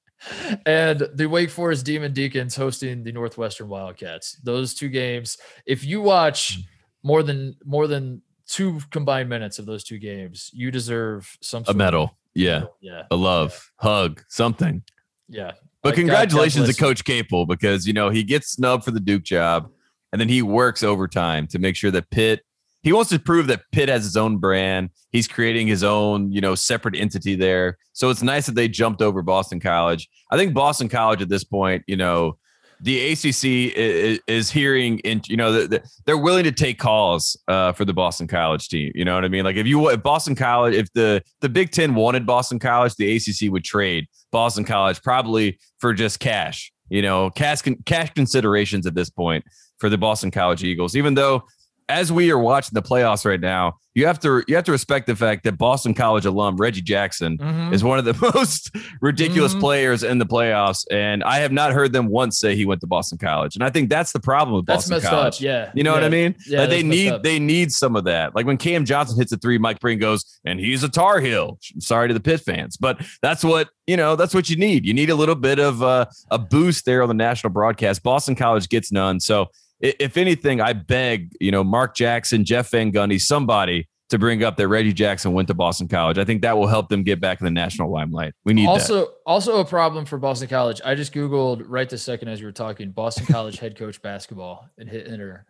[0.66, 4.38] and the Wake Forest Demon Deacons hosting the Northwestern Wildcats.
[4.44, 6.62] Those two games, if you watch hmm.
[7.04, 11.74] more than more than two combined minutes of those two games, you deserve some A
[11.74, 12.18] medal.
[12.34, 12.66] Yeah.
[12.82, 13.04] Yeah.
[13.12, 14.84] A love, hug, something.
[15.28, 15.54] Yeah.
[15.82, 16.80] But Like, God congratulations to.
[16.80, 19.70] Coach Capel because you know he gets snubbed for the Duke job,
[20.12, 22.42] and then he works overtime to make sure that Pitt.
[22.88, 24.92] He wants to prove that Pitt has his own brand.
[25.12, 27.78] He's creating his own, you know, separate entity there.
[27.92, 30.08] So it's nice that they jumped over Boston College.
[30.32, 32.38] I think Boston College at this point, you know,
[32.80, 37.74] the ACC is, hearing, in, you know, the, the, they're willing to take calls uh,
[37.74, 38.94] for the Boston College team.
[38.96, 39.44] You know what I mean?
[39.44, 43.18] Like if you if Boston College, if the the Big Ten wanted Boston College, the
[43.18, 46.72] ACC would trade Boston College probably for just cash.
[46.88, 49.44] You know, cash cash considerations at this point
[49.78, 50.96] for the Boston College Eagles.
[50.96, 51.44] Even though,
[51.90, 55.08] as we are watching the playoffs right now, you have to you have to respect
[55.08, 57.74] the fact that Boston College alum Reggie Jackson Mhm.
[57.74, 58.70] is one of the most
[59.02, 59.60] ridiculous Mhm.
[59.60, 62.88] players in the playoffs, and I have not heard them once say he went to
[62.88, 63.56] Boston College.
[63.56, 65.36] And I think that's the problem with That's Boston messed College.
[65.36, 65.42] up.
[65.42, 65.72] Yeah.
[65.74, 66.36] You know what I mean?
[66.46, 68.36] Yeah, Like, they need they need some of that.
[68.36, 71.58] Like when Cam Johnson hits a three, Mike Breen goes, and he's a Tar Heel.
[71.80, 74.16] Sorry to the Pitt fans, but that's what you know.
[74.16, 74.86] That's what you need.
[74.86, 78.04] You need a little bit of uh, a boost there on the national broadcast.
[78.04, 79.20] Boston College gets none.
[79.22, 79.48] So
[79.80, 84.56] if anything, I beg you know Mark Jackson, Jeff Van Gundy, somebody to bring up
[84.56, 86.18] that Reggie Jackson went to Boston College.
[86.18, 88.34] I think that will help them get back in the national limelight.
[88.46, 88.72] We need that.
[88.72, 90.82] also also a problem for Boston College.
[90.84, 94.70] I just googled right this second as you were talking Boston College head coach basketball
[94.78, 95.46] and hit enter,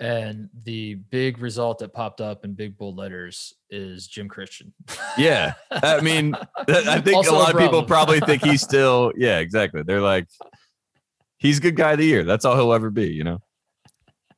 [0.00, 4.74] and the big result that popped up in big bold letters is Jim Christian.
[5.16, 6.34] Yeah, I mean,
[6.68, 9.12] I think Also a a lot of people probably think he's still.
[9.16, 9.82] Yeah, exactly.
[9.82, 10.26] They're like,
[11.38, 12.24] he's good guy of the year.
[12.24, 13.08] That's all he'll ever be.
[13.08, 13.38] You know.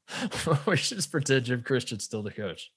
[0.67, 2.71] we should just pretend Jim Christian's still the coach.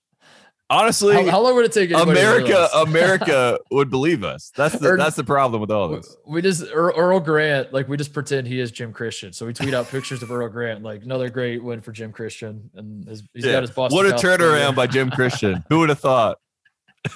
[0.72, 2.70] Honestly, How, how long would it take America.
[2.76, 4.52] America would believe us.
[4.56, 6.16] That's the Or- that's the problem with all We- this.
[6.28, 9.34] We just Earl, Earl Grant, like we just pretend he is Jim Christian.
[9.34, 12.70] So we tweet out pictures of Earl Grant, like another great win for Jim Christian,
[12.76, 13.54] and his, he's Yeah.
[13.54, 13.96] got his Boston.
[13.98, 15.64] What a turnaround by Jim Christian.
[15.70, 16.38] Who would have thought?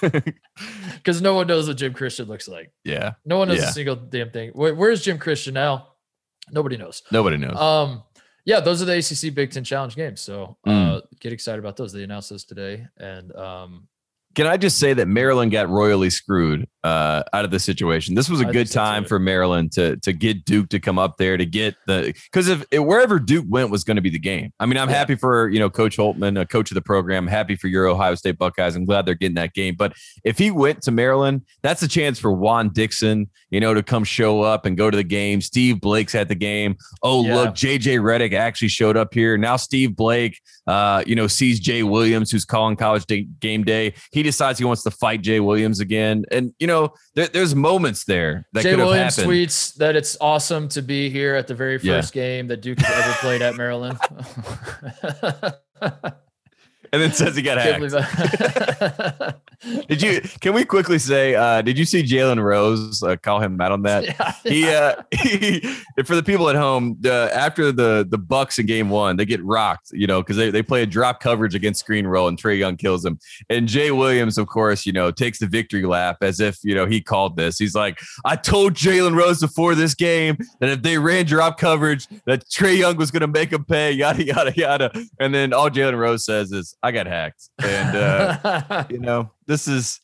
[0.00, 2.72] because no one knows what Jim Christian looks like.
[2.84, 3.68] Yeah, No one knows Yeah.
[3.68, 4.50] a single damn thing.
[4.50, 5.88] Where, where's Jim Christian now?
[6.50, 7.02] Nobody knows.
[7.12, 7.56] nobody knows.
[7.56, 8.02] Um,
[8.44, 10.20] yeah, those are the ACC Big Ten Challenge games.
[10.20, 11.02] So uh, Mm.
[11.20, 11.92] get excited about those.
[11.92, 13.88] They announced those today, and um,
[14.34, 18.14] Can I just say that Maryland got royally screwed uh, out of the situation?
[18.14, 21.16] This was a I good time for Maryland to to get Duke to come up
[21.18, 24.18] there to get the because if, if wherever Duke went was going to be the
[24.18, 24.52] game.
[24.58, 24.96] I mean, I'm Yeah.
[24.96, 27.26] happy for you know Coach Holtmann, a coach of the program.
[27.26, 28.74] Happy for your Ohio State Buckeyes.
[28.76, 29.76] I'm glad they're getting that game.
[29.78, 29.92] But
[30.24, 34.02] if he went to Maryland, that's a chance for Juan Dixon, you know, to come
[34.04, 35.40] show up and go to the game.
[35.40, 36.76] Steve Blake's at the game.
[37.02, 37.36] Oh, Yeah.
[37.36, 39.36] look, JJ Redick actually showed up here.
[39.38, 43.94] Now Steve Blake, uh, you know, sees Jay Williams, who's calling college day, game day.
[44.12, 46.24] He decides he wants to fight Jay Williams again.
[46.30, 49.32] And, you know, there, there's moments there that Jay could have Williams happened.
[49.32, 52.00] tweets that it's awesome to be here at the very Yeah.
[52.00, 53.98] first game that Duke has ever played at Maryland.
[56.94, 57.80] and then says he got hacked.
[59.88, 63.60] Did you, can we quickly say, uh, did you see Jalen Rose uh, call him
[63.60, 64.04] out on that?
[64.14, 64.32] Yeah.
[64.44, 65.60] he uh he,
[66.04, 69.42] for the people at home the after the the bucks in game one they get
[69.42, 72.58] rocked you know because they, they play a drop coverage against screen roll and trae
[72.58, 73.18] young kills him
[73.48, 76.86] and jay williams of course you know takes the victory lap as if you know
[76.86, 80.98] he called this he's like i told jalen rose before this game that if they
[80.98, 85.04] ran drop coverage that trae young was going to make him pay yada yada yada
[85.18, 89.66] and then all jalen rose says is i got hacked and uh you know, this
[89.66, 90.00] is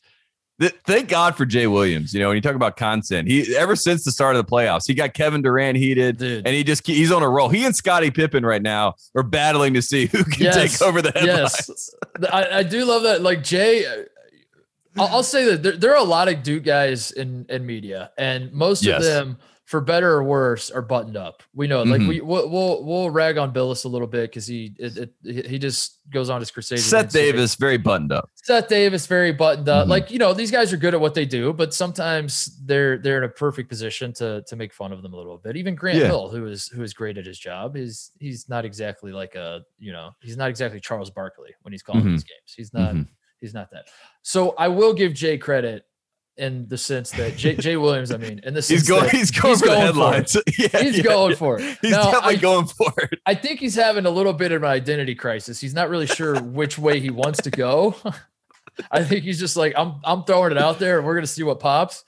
[0.59, 2.13] th- thank God for Jay Williams.
[2.13, 4.83] You know, when you talk about content, he ever since the start of the playoffs,
[4.87, 6.45] he got Kevin Durant heated, Dude.
[6.45, 7.49] and he just he's on a roll.
[7.49, 11.01] He and Scottie Pippen right now are battling to see who can Yes, take over
[11.01, 11.69] the headlines.
[11.69, 11.89] Yes,
[12.31, 13.21] I, I do love that.
[13.21, 13.85] Like Jay,
[14.97, 18.11] I'll, I'll say that there, there are a lot of Duke guys in in media,
[18.17, 18.97] and most Yes.
[18.99, 19.37] of them,
[19.71, 21.43] for better or worse, are buttoned up.
[21.53, 22.07] We know, like Mhm.
[22.09, 25.57] we we'll, we'll we'll rag on Bilas a little bit because he it, it, he
[25.57, 26.79] just goes on his crusade.
[26.79, 27.13] Seth.
[27.13, 28.29] Davis very buttoned up.
[28.35, 29.85] Seth Davis, very buttoned up.
[29.85, 29.89] Mhm.
[29.89, 33.17] Like you know, these guys are good at what they do, but sometimes they're they're
[33.19, 35.55] in a perfect position to to make fun of them a little bit.
[35.55, 36.07] Even Grant Yeah.
[36.07, 39.61] Hill, who is who is great at his job, is he's not exactly like a
[39.79, 42.11] you know he's not exactly Charles Barkley when he's calling Mhm.
[42.11, 42.53] these games.
[42.57, 43.07] He's not Mhm.
[43.39, 43.85] he's not that.
[44.21, 45.85] So I will give Jay credit
[46.37, 49.09] in the sense that Jay, Jay Williams, I mean, in the sense He's going.
[49.09, 49.79] He's going for the for it.
[49.79, 50.37] headlines.
[50.57, 51.37] yeah, He's yeah, going yeah.
[51.37, 51.77] for it.
[51.81, 53.19] He's Now, definitely I- going for it.
[53.25, 55.59] I think he's having a little bit of an identity crisis.
[55.59, 57.95] He's not really sure which way he wants to go.
[58.91, 61.43] I think he's just like, I'm I'm throwing it out there and we're gonna see
[61.43, 62.03] what pops.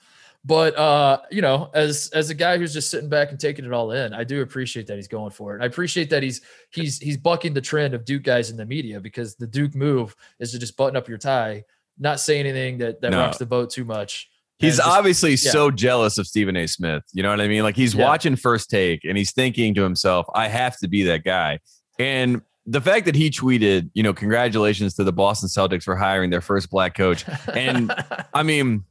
[0.46, 3.72] But uh, you know, as as a guy who's just sitting back and taking it
[3.72, 5.62] all in, I do appreciate that he's going for it.
[5.62, 9.00] I appreciate that he's he's he's bucking the trend of Duke guys in the media
[9.00, 11.64] because the Duke move is to just button up your tie,
[11.98, 13.18] not say anything that that No.
[13.20, 14.28] rocks the boat too much.
[14.58, 15.50] He's just- obviously yeah.
[15.50, 16.66] so jealous of Stephen A.
[16.66, 17.02] Smith.
[17.12, 17.62] You know what I mean?
[17.62, 18.04] Like he's Yeah.
[18.04, 21.58] watching first take and he's thinking to himself, I have to be that guy.
[21.98, 26.30] And the fact that he tweeted, you know, congratulations to the Boston Celtics for hiring
[26.30, 27.24] their first black coach.
[27.52, 27.92] And
[28.32, 28.84] I mean,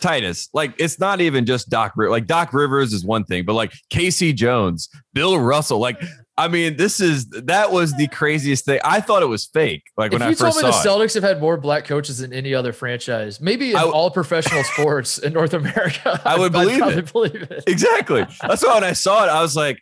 [0.00, 2.12] Titus, like it's not even just Doc Rivers.
[2.12, 6.00] Like Doc Rivers is one thing, but like Casey Jones, Bill Russell, like
[6.38, 8.80] I mean, this is that was the craziest thing.
[8.84, 9.82] I thought it was fake.
[9.96, 11.06] Like if when you I told first me the saw it.
[11.06, 14.62] Celtics have had more black coaches than any other franchise, maybe in w- all professional
[14.62, 17.12] sports in North America, I would believe it.
[17.12, 17.64] believe it.
[17.66, 18.24] Exactly.
[18.40, 19.80] That's why when I saw it, I was like,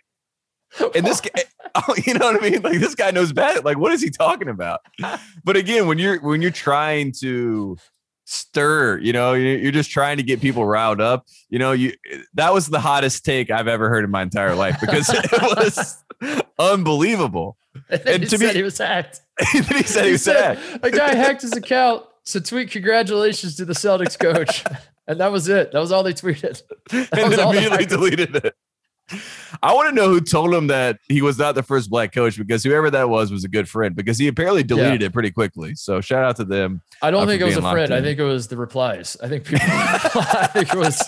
[0.95, 1.45] and this guy,
[1.75, 2.63] oh, you know what I mean?
[2.63, 3.65] Like this guy knows bad.
[3.65, 4.81] Like, what is he talking about?
[5.45, 7.77] But again, when you're when you're trying to
[8.27, 11.24] stir, you know, you're just trying to get people riled up.
[11.49, 11.95] You know, you
[12.35, 16.05] that was the hottest take I've ever heard in my entire life because it was
[16.59, 17.57] unbelievable.
[17.89, 19.20] And, And he to said me- he was hacked.
[19.53, 20.81] He said he He was said sad.
[20.83, 24.64] a guy hacked his account to tweet congratulations to the Celtics coach,
[25.07, 25.72] and that was it.
[25.72, 26.62] That was all they tweeted.
[26.91, 28.55] That and then immediately deleted it.
[29.63, 32.37] I want to know who told him that he was not the first black coach
[32.37, 35.75] because whoever that was was a good friend because he apparently deleted it pretty quickly.
[35.77, 36.83] So shout out to them.
[37.03, 37.95] I don't uh, think it was a friend.
[37.95, 39.17] I think it was the replies.
[39.23, 39.61] I think people.
[39.69, 41.03] I think it was.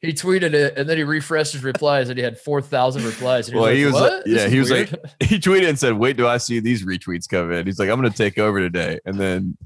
[0.00, 3.48] He tweeted it and then he refreshed his replies and he had four thousand replies.
[3.48, 4.26] And he Well, was he like, was like- "What?
[4.26, 7.52] yeah, he was like- He tweeted and said, "Wait, do I see these retweets come
[7.52, 9.58] in?" He's like, "I'm going to take over today," and then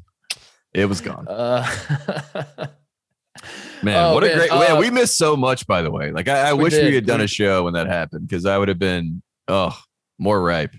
[0.72, 1.26] it was gone.
[1.28, 1.66] Uh,
[3.82, 4.78] Man, Oh, what a great uh, man!
[4.78, 6.10] We missed so much, by the way.
[6.12, 6.86] Like I, I We wish did.
[6.86, 9.76] we had done a show when that happened because I would have been oh
[10.18, 10.74] more ripe.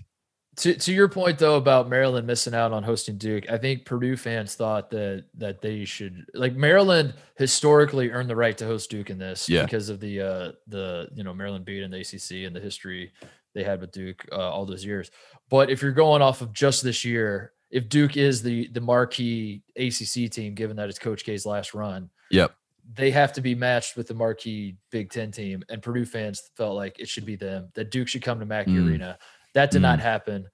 [0.56, 4.16] to to your point though about Maryland missing out on hosting Duke, I think Purdue
[4.16, 9.10] fans thought that that they should like Maryland historically earned the right to host Duke
[9.10, 9.64] in this Yeah.
[9.64, 13.12] because of the uh the you know Maryland beat in the ACC and the history
[13.54, 15.10] they had with Duke uh, all those years.
[15.50, 19.62] But if you're going off of just this year, if Duke is the the marquee
[19.76, 22.54] ACC team, given that it's Coach K's last run, Yep.
[22.92, 25.62] They have to be matched with the marquee Big Ten team.
[25.68, 28.72] And Purdue fans felt like it should be them, that Duke should come to Mackey
[28.72, 28.88] Mm.
[28.88, 29.18] Arena.
[29.54, 30.46] That did not happen.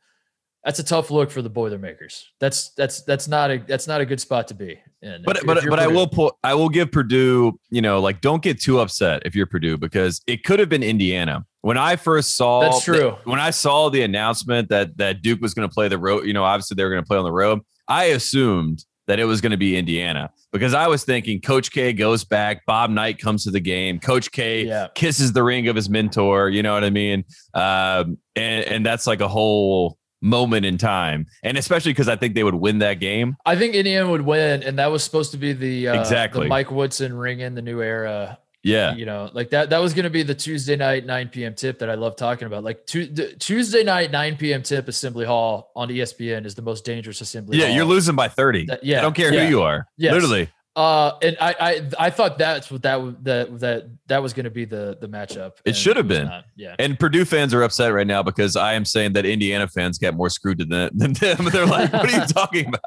[0.64, 2.28] That's a tough look for the Boilermakers.
[2.38, 5.22] That's that's that's not a that's not a good spot to be in.
[5.24, 7.98] But if- if but you're but I will pull, I will give Purdue, you know,
[8.00, 11.46] like don't get too upset if you're Purdue because it could have been Indiana.
[11.62, 13.16] When I first saw That's true.
[13.24, 16.34] when I saw the announcement that that Duke was going to play the road, you
[16.34, 17.60] know, obviously they were going to play on the road.
[17.88, 21.92] I assumed that it was going to be Indiana because I was thinking Coach K
[21.92, 24.88] goes back, Bob Knight comes to the game, Coach K Yeah.
[24.94, 26.48] kisses the ring of his mentor.
[26.48, 27.24] You know what I mean?
[27.55, 32.34] Um, and and that's like a whole moment in time, and especially because I think
[32.34, 33.36] they would win that game.
[33.46, 36.42] I think Indiana would win, and that was supposed to be the uh, Exactly.
[36.42, 38.38] the Mike Woodson ring in the new era.
[38.62, 39.70] Yeah, You know, like that.
[39.70, 41.54] That was going to be the Tuesday night 9 p.m.
[41.54, 42.62] tip that I love talking about.
[42.62, 43.06] Like tu-
[43.38, 44.62] Tuesday night 9 p.m.
[44.62, 47.56] tip Assembly Hall on ESPN is the most dangerous Assembly.
[47.58, 47.76] yeah, Hall.
[47.76, 48.66] you're losing by thirty.
[48.66, 49.44] That- yeah, I don't care yeah.
[49.44, 49.86] who you are.
[49.96, 50.12] Yes.
[50.12, 50.50] Literally.
[50.76, 54.50] Uh, and I, I, I thought that's what that that that that was going to
[54.50, 55.54] be the the matchup.
[55.64, 56.26] It should have been.
[56.28, 56.44] not.
[56.54, 56.76] Yeah.
[56.78, 60.14] And Purdue fans are upset right now because I am saying that Indiana fans got
[60.14, 61.38] more screwed than, than them.
[61.52, 62.80] They're like, what are you talking about?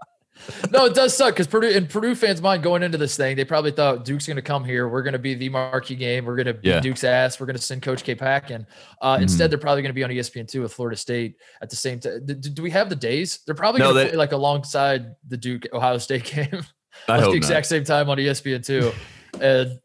[0.71, 3.45] No, it does suck because Purdue in Purdue fans' mind going into this thing, they
[3.45, 4.87] probably thought Duke's going to come here.
[4.87, 6.25] We're going to be the marquee game.
[6.25, 6.79] We're going to beat Yeah.
[6.79, 7.39] Duke's ass.
[7.39, 8.65] We're going to send Coach K packing.
[9.01, 9.23] Uh, Mhm.
[9.23, 11.99] Instead, they're probably going to be on ESPN two with Florida State at the same
[11.99, 12.25] time.
[12.25, 13.39] Do, do we have the days?
[13.45, 16.47] They're probably No, going to play like alongside the Duke Ohio State game.
[16.51, 16.65] Hope
[17.07, 17.33] the not.
[17.35, 18.91] exact same time on ESPN two,
[19.41, 19.79] and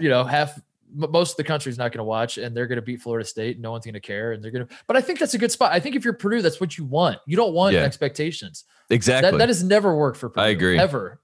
[0.00, 0.58] you know half
[0.96, 3.58] most of the country's not going to watch, and they're going to beat Florida State.
[3.58, 4.74] No one's going to care, and they're going to.
[4.86, 5.72] But I think that's a good spot.
[5.72, 7.18] I think if you're Purdue, that's what you want.
[7.26, 7.80] You don't want Yeah.
[7.82, 8.62] expectations.
[8.90, 9.30] Exactly.
[9.30, 10.44] That that has never worked for Purdue.
[10.44, 10.78] I agree.
[10.78, 11.20] Ever.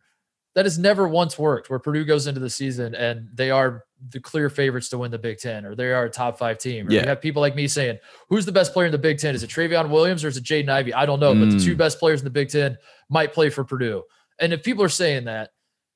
[0.57, 4.19] That has never once worked where Purdue goes into the season and they are the
[4.19, 6.89] clear favorites to win the Big Ten or they are a top five team.
[6.89, 7.03] Or Yeah.
[7.03, 7.99] You have people like me saying,
[8.29, 9.35] who's the best player in the Big Ten?
[9.37, 10.93] Is it Travion Williams or is it Jaden Ivey?
[10.93, 11.65] I don't know, but the Mm.
[11.65, 12.77] two best players in the Big Ten
[13.09, 14.03] might play for Purdue.
[14.41, 15.51] And if people are saying that,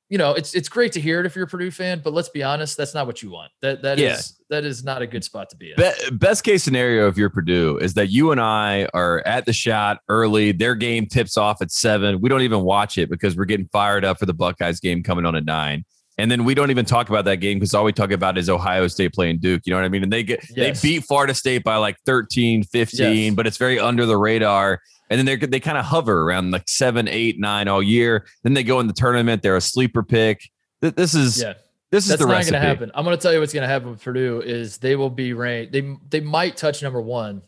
[0.09, 2.29] you know, it's it's great to hear it if you're a Purdue fan, but let's
[2.29, 3.51] be honest, that's not what you want.
[3.61, 4.03] That that is
[4.49, 4.57] Yeah.
[4.57, 5.77] that is not a good spot to be in.
[5.77, 9.53] Be- best case scenario if you're Purdue is that you and I are at the
[9.53, 10.51] shot early.
[10.51, 12.21] Their game tips off at seven.
[12.21, 15.25] We don't even watch it because we're getting fired up for the Buckeyes game coming
[15.25, 15.85] on at nine.
[16.17, 18.49] And then we don't even talk about that game because all we talk about is
[18.49, 19.63] Ohio State playing Duke.
[19.65, 20.01] You know what I mean?
[20.03, 20.81] And they get Yes.
[20.81, 23.35] they beat Florida State by like 13, 15, Yes.
[23.35, 24.79] but it's very under the radar.
[25.09, 28.25] And then they they kind of hover around like seven, eight, nine all year.
[28.43, 29.41] Then they go in the tournament.
[29.43, 30.49] They're a sleeper pick.
[30.81, 31.53] Th- this is Yeah.
[31.91, 32.51] this is That's the not recipe.
[32.53, 32.91] going to happen.
[32.95, 35.33] I'm going to tell you what's going to happen with Purdue is they will be
[35.33, 35.71] ranked.
[35.73, 37.43] They they might touch number one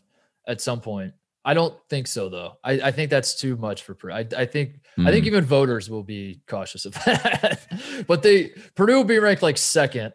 [0.46, 1.14] at some point.
[1.44, 2.58] I don't think so though.
[2.62, 4.14] I, I think that's too much for Purdue.
[4.14, 5.28] I, I think I think Mm.
[5.28, 7.60] even voters will be cautious of that.
[8.06, 10.12] but they Purdue will be ranked like second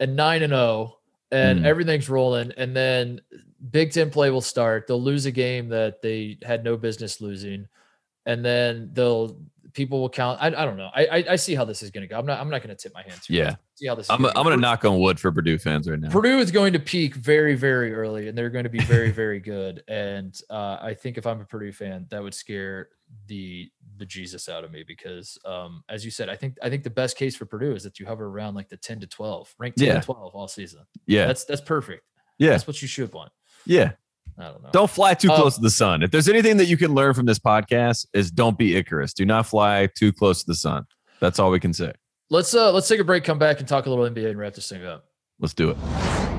[0.00, 0.98] and nine and zero,
[1.30, 1.64] and Mm.
[1.66, 2.52] everything's rolling.
[2.56, 3.20] And then
[3.70, 4.86] Big Ten play will start.
[4.86, 7.68] They'll lose a game that they had no business losing,
[8.26, 9.38] and then they'll
[9.72, 10.38] people will count.
[10.42, 10.90] I, I don't know.
[10.94, 12.18] I, I I see how this is going to go.
[12.18, 13.20] I'm not I'm not going to tip my hand.
[13.28, 13.44] Yeah.
[13.50, 13.56] much.
[13.76, 14.06] See how this.
[14.06, 16.10] Is I'm, gonna I'm gonna knock on wood for Purdue fans right now.
[16.10, 19.38] Purdue is going to peak very, very early, and they're going to be very, very
[19.40, 19.82] good.
[19.88, 22.88] And uh, I think if I'm a Purdue fan, that would scare
[23.28, 26.82] the the Jesus out of me because, um, as you said, I think I think
[26.82, 29.54] the best case for Purdue is that you hover around like the 10 to 12,
[29.58, 30.00] ranked 10 Yeah.
[30.00, 30.80] to 12 all season.
[31.06, 32.02] Yeah, That's that's perfect.
[32.38, 33.30] yeah, That's what you should want.
[33.66, 33.92] Yeah.
[34.38, 34.70] I don't know.
[34.72, 36.02] Don't fly too Um, close to the sun.
[36.02, 39.12] If there's anything that you can learn from this podcast, is don't be Icarus.
[39.12, 40.86] Do not fly too close to the sun.
[41.20, 41.92] That's all we can say.
[42.30, 44.54] Let's uh let's take a break, come back, and talk a little NBA and wrap
[44.54, 45.04] this thing up.
[45.38, 46.31] Let's do it.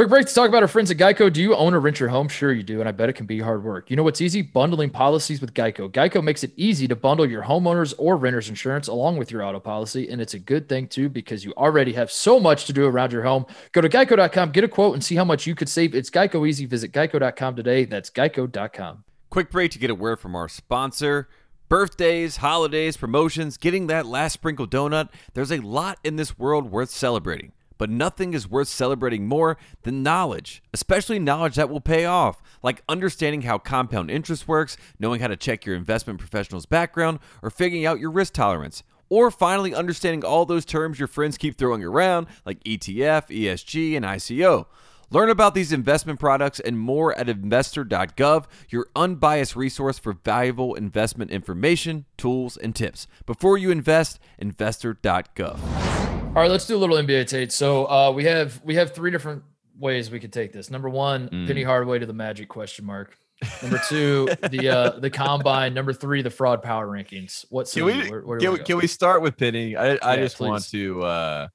[0.00, 1.30] Quick break to talk about our friends at Geico.
[1.30, 2.26] Do you own or rent your home?
[2.26, 2.80] Sure, you do.
[2.80, 3.90] And I bet it can be hard work.
[3.90, 4.40] You know what's easy?
[4.40, 5.90] Bundling policies with Geico.
[5.90, 9.60] Geico makes it easy to bundle your homeowners or renters insurance along with your auto
[9.60, 10.08] policy.
[10.08, 13.12] And it's a good thing, too, because you already have so much to do around
[13.12, 13.44] your home.
[13.72, 15.94] Go to geico.com, get a quote, and see how much you could save.
[15.94, 16.64] It's Geico easy.
[16.64, 17.84] Visit geico.com today.
[17.84, 19.04] That's geico.com.
[19.28, 21.28] Quick break to get a word from our sponsor.
[21.68, 25.10] Birthdays, holidays, promotions, getting that last sprinkle donut.
[25.34, 30.02] There's a lot in this world worth celebrating, but nothing is worth celebrating more than
[30.02, 35.26] knowledge, especially knowledge that will pay off, like understanding how compound interest works, knowing how
[35.28, 38.82] to check your investment professional's background, or figuring out your risk tolerance.
[39.08, 44.04] Or finally understanding all those terms your friends keep throwing around, like ETF, ESG, and
[44.04, 44.66] ICO.
[45.08, 51.30] Learn about these investment products and more at investor.gov, your unbiased resource for valuable investment
[51.30, 53.06] information, tools, and tips.
[53.24, 56.09] Before you invest, investor.gov.
[56.30, 57.50] All right, let's do a little NBA Tate.
[57.50, 59.42] So uh, we have we have three different
[59.76, 60.70] ways we could take this.
[60.70, 61.48] Number one, Mm.
[61.48, 63.16] Penny Hardaway to the Magic question mark.
[63.62, 65.74] Number two, the uh, the combine.
[65.74, 67.44] Number three, the fraud power rankings.
[67.50, 69.76] What Can we, where, where can, we we, can we start with Penny?
[69.76, 71.48] I, I Yeah, just want to uh,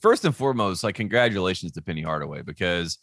[0.00, 2.96] first and foremost, like congratulations to Penny Hardaway because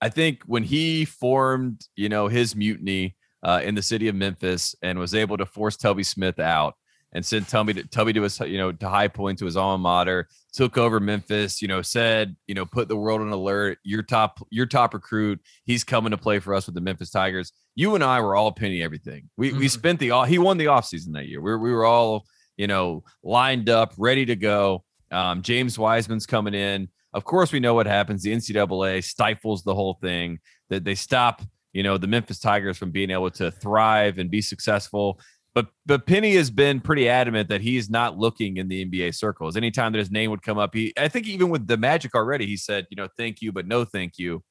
[0.00, 4.74] I think when he formed, you know, his mutiny uh, in the city of Memphis
[4.80, 6.76] and was able to force Tubby Smith out
[7.14, 9.78] and sent Tubby to, Tubby to his, you know, to High Point to his alma
[9.78, 13.78] mater, took over Memphis, you know, said, you know, put the world on alert.
[13.84, 17.52] Your top, your top recruit, he's coming to play for us with the Memphis Tigers.
[17.74, 19.28] You and I were all Penny everything.
[19.36, 19.70] We we Mhm.
[19.70, 20.24] spent the all.
[20.24, 21.40] He won the offseason that year.
[21.40, 22.24] We were, we were all
[22.56, 24.84] you know lined up, ready to go.
[25.10, 26.88] Um, James Wiseman's coming in.
[27.14, 28.22] Of course, we know what happens.
[28.22, 30.38] The NCAA stifles the whole thing.
[30.70, 31.42] That they stop,
[31.74, 35.20] you know, the Memphis Tigers from being able to thrive and be successful.
[35.54, 39.56] But but Penny has been pretty adamant that he's not looking in the NBA circles.
[39.56, 42.46] Anytime that his name would come up, he I think even with the Magic already,
[42.46, 44.42] he said, you know, thank you, but no thank you.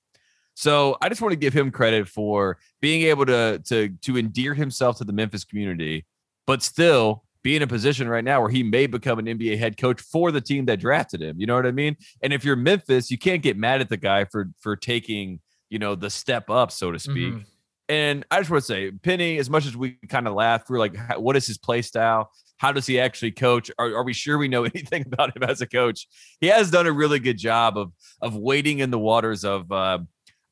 [0.54, 4.54] So I just want to give him credit for being able to to to endear
[4.54, 6.06] himself to the Memphis community,
[6.46, 9.76] but still be in a position right now where he may become an NBA head
[9.78, 11.40] coach for the team that drafted him.
[11.40, 11.96] You know what I mean?
[12.22, 15.40] And if you're Memphis, you can't get mad at the guy for for taking
[15.70, 17.34] you know the step up, so to speak.
[17.34, 17.46] Mhm.
[17.92, 20.80] And I just want to say, Penny, as much as we kind of laugh through,
[20.80, 22.32] like, what is his play style?
[22.56, 23.70] How does he actually coach?
[23.78, 26.08] Are, are we sure we know anything about him as a coach?
[26.40, 29.70] He has done a really good job of of wading in the waters of.
[29.70, 30.00] Uh,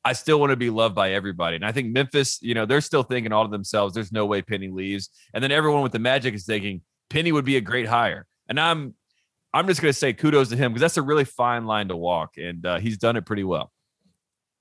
[0.04, 2.82] I still want to be loved by everybody, and I think Memphis, you know, they're
[2.82, 3.94] still thinking all to themselves.
[3.94, 7.46] There's no way Penny leaves, and then everyone with the Magic is thinking Penny would
[7.46, 8.26] be a great hire.
[8.48, 8.94] And I'm,
[9.52, 11.96] I'm just going to say kudos to him because that's a really fine line to
[11.96, 13.70] walk, and uh, he's done it pretty well.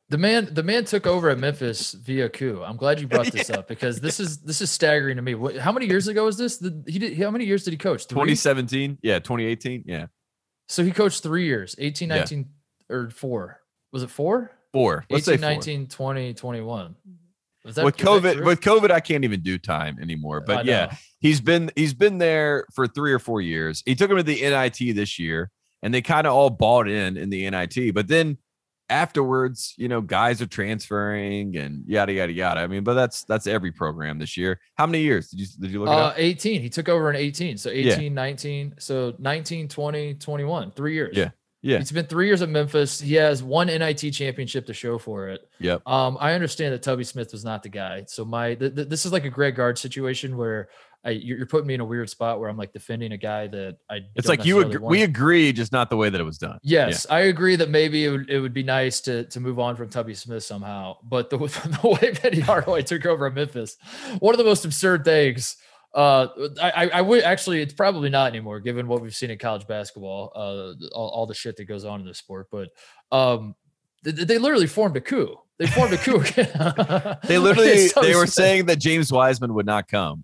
[0.09, 2.63] The man, the man took over at Memphis via coup.
[2.65, 5.35] I'm glad you brought this up because this is this is staggering to me.
[5.35, 6.57] What, how many years ago was this?
[6.57, 7.19] The, he did.
[7.19, 8.07] How many years did he coach?
[8.07, 8.15] Three?
[8.15, 10.07] 2017, yeah, 2018, yeah,
[10.67, 12.15] So he coached three years, 18, Yeah.
[12.15, 12.49] 19,
[12.89, 13.61] or four.
[13.91, 14.51] Was it four?
[14.73, 15.05] four.
[15.09, 15.53] Let's 18, say four.
[15.53, 16.95] 19, 20, 21.
[17.65, 20.41] That with COVID, with COVID, I can't even do time anymore.
[20.41, 23.83] But yeah, he's been he's been there for three or four years.
[23.85, 25.51] He took him to the NIT this year,
[25.83, 27.93] and they kind of all bought in in the NIT.
[27.93, 28.37] But then
[28.89, 32.59] afterwards, you know, guys are transferring and yada yada yada.
[32.61, 34.59] I mean, but that's that's every program this year.
[34.75, 36.51] How many years did you did you look it Uh, 18.
[36.55, 36.61] 18.
[36.61, 37.57] He took over in 18.
[37.57, 37.93] So Yeah.
[37.93, 38.75] 18, 19.
[38.79, 40.71] So 19, 20, 21.
[40.71, 41.15] Three years.
[41.15, 41.29] Yeah.
[41.61, 41.79] Yeah.
[41.79, 43.01] It's been three years at Memphis.
[43.01, 45.41] He has one NIT championship to show for it.
[45.59, 45.81] Yep.
[45.85, 48.05] Um, I understand that Tubby Smith was not the guy.
[48.07, 50.69] So my th- th- this is like a Greg Gard situation where
[51.05, 53.77] I you're, putting me in a weird spot where I'm like defending a guy that
[53.89, 54.01] I.
[54.15, 56.59] It's like you agree, we agree, just not the way that it was done.
[56.61, 59.75] Yes, I agree that maybe it would, it would be nice to to move on
[59.75, 60.97] from Tubby Smith somehow.
[61.03, 61.37] But the,
[61.81, 63.77] the way Penny Hardaway took over at Memphis,
[64.19, 65.55] one of the most absurd things
[65.93, 66.27] Uh,
[66.61, 69.65] I, I, I would actually, it's probably not anymore, given what we've seen in college
[69.67, 72.47] basketball, uh, all, all the shit that goes on in this sport.
[72.51, 72.69] But
[73.11, 73.55] um,
[74.03, 75.35] they, they literally formed a coup.
[75.57, 76.23] They formed a coup.
[77.27, 80.23] They literally they were saying that James Wiseman would not come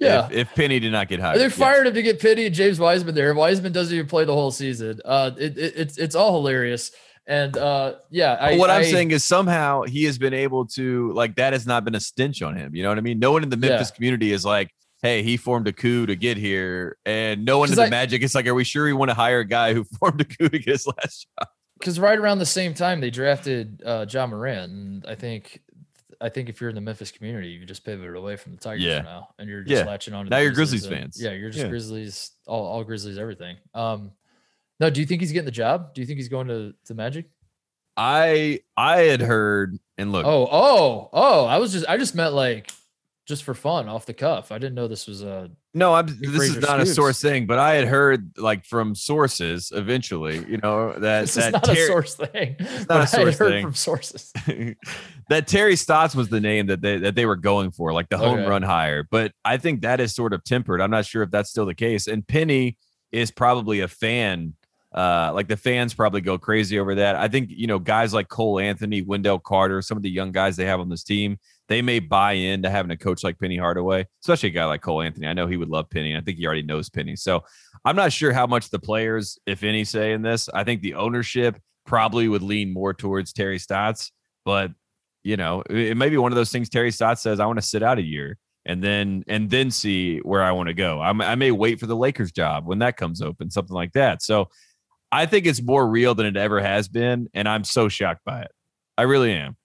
[0.00, 0.26] yeah.
[0.26, 1.38] if, if Penny did not get hired.
[1.38, 1.52] They Yes.
[1.56, 3.32] fired him to get Penny and James Wiseman there.
[3.34, 5.00] Wiseman doesn't even play the whole season.
[5.04, 6.90] Uh, it, it, it's it's all hilarious.
[7.26, 11.12] And uh, yeah, I, what I'm I- saying is somehow he has been able to
[11.12, 12.74] like that has not been a stench on him.
[12.74, 13.18] You know what I mean?
[13.18, 13.70] No one in the Yeah.
[13.70, 14.70] Memphis community is like,
[15.02, 18.22] hey, he formed a coup to get here, and no one in the I- Magic
[18.22, 20.48] is like, are we sure we want to hire a guy who formed a coup
[20.48, 21.48] to get his last job?
[21.78, 25.60] because right around the same time they drafted uh, Ja Morant, and I think
[26.20, 28.82] I think if you're in the Memphis community, you just pivoted away from the Tigers
[28.84, 29.02] Yeah.
[29.02, 29.88] now, and you're just Yeah.
[29.88, 30.24] latching on.
[30.24, 31.22] To Now the you're Grizzlies and- fans.
[31.22, 31.68] Yeah, you're just Yeah.
[31.70, 33.56] Grizzlies, all, all Grizzlies, everything.
[33.74, 34.12] Um,
[34.80, 35.94] no, do you think he's getting the job?
[35.94, 37.30] Do you think he's going to the Magic?
[37.96, 41.44] I I had heard and look, Oh, oh, oh!
[41.46, 42.70] I was just I just meant like
[43.28, 44.50] just for fun, off the cuff.
[44.50, 47.58] I didn't know this was a no, I'm this is not a source thing, but
[47.58, 51.86] I had heard like from sources eventually, you know, that this is not Ter- a
[51.86, 52.56] source thing.
[52.60, 53.62] not but a I source heard thing.
[53.62, 54.32] from sources.
[55.28, 58.16] that Terry Stotts was the name that they that they were going for, like the
[58.18, 58.48] home Okay.
[58.48, 59.06] run hire.
[59.08, 60.80] But I think that is sort of tempered.
[60.80, 62.06] I'm not sure if that's still the case.
[62.06, 62.78] And Penny
[63.12, 64.54] is probably a fan.
[64.94, 67.14] Uh, like the fans probably go crazy over that.
[67.14, 70.56] I think you know guys like Cole Anthony, Wendell Carter, some of the young guys
[70.56, 71.38] they have on this team,
[71.68, 75.02] they may buy into having a coach like Penny Hardaway, especially a guy like Cole
[75.02, 75.26] Anthony.
[75.26, 76.16] I know he would love Penny.
[76.16, 77.14] I think he already knows Penny.
[77.14, 77.44] So
[77.84, 80.48] I'm not sure how much the players, if any, say in this.
[80.48, 84.12] I think the ownership probably would lean more towards Terry Stotts,
[84.44, 84.72] but
[85.22, 87.66] you know, it may be one of those things Terry Stotts says, I want to
[87.66, 91.02] sit out a year and then and then see where I want to go.
[91.02, 94.22] I'm, I may wait for the Lakers job when that comes open, something like that.
[94.22, 94.48] So
[95.12, 98.40] I think it's more real than it ever has been, and I'm so shocked by
[98.40, 98.50] it.
[98.96, 99.57] I really am.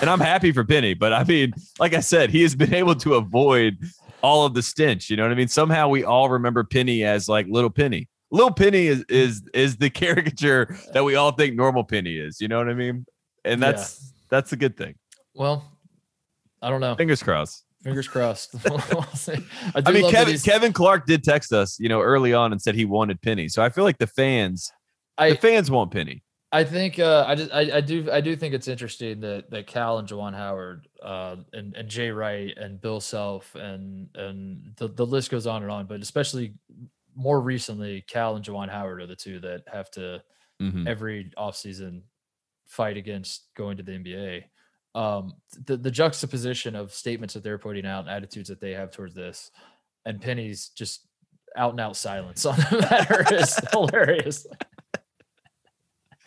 [0.00, 2.94] And I'm happy for Penny, but I mean, like I said, he has been able
[2.96, 3.78] to avoid
[4.22, 5.10] all of the stench.
[5.10, 5.48] You know what I mean?
[5.48, 8.08] Somehow we all remember Penny as like little Penny.
[8.30, 12.40] Little Penny is is is the caricature that we all think normal Penny is.
[12.40, 13.06] You know what I mean?
[13.44, 13.72] And Yeah.
[13.72, 14.94] that's that's a good thing.
[15.34, 15.64] Well,
[16.62, 16.94] I don't know.
[16.96, 17.64] Fingers crossed.
[17.82, 18.54] Fingers crossed.
[18.66, 19.38] I,
[19.84, 22.86] I mean, Kevin Kevin Clark did text us, you know, early on and said he
[22.86, 23.48] wanted Penny.
[23.48, 24.72] So I feel like the fans,
[25.18, 26.22] I- the fans want Penny.
[26.54, 29.66] I think uh, I just I, I do I do think it's interesting that that
[29.66, 34.86] Cal and Juwan Howard uh, and and Jay Wright and Bill Self and and the,
[34.88, 36.54] the list goes on and on, but especially
[37.16, 40.22] more recently, Cal and Juwan Howard are the two that have to
[40.62, 40.86] Mhm.
[40.86, 42.02] every offseason
[42.66, 44.44] fight against going to the NBA.
[44.94, 45.34] Um,
[45.66, 49.14] the the juxtaposition of statements that they're putting out and attitudes that they have towards
[49.14, 49.50] this,
[50.06, 51.08] and Penny's just
[51.56, 54.46] out and out silence on the matter is hilarious.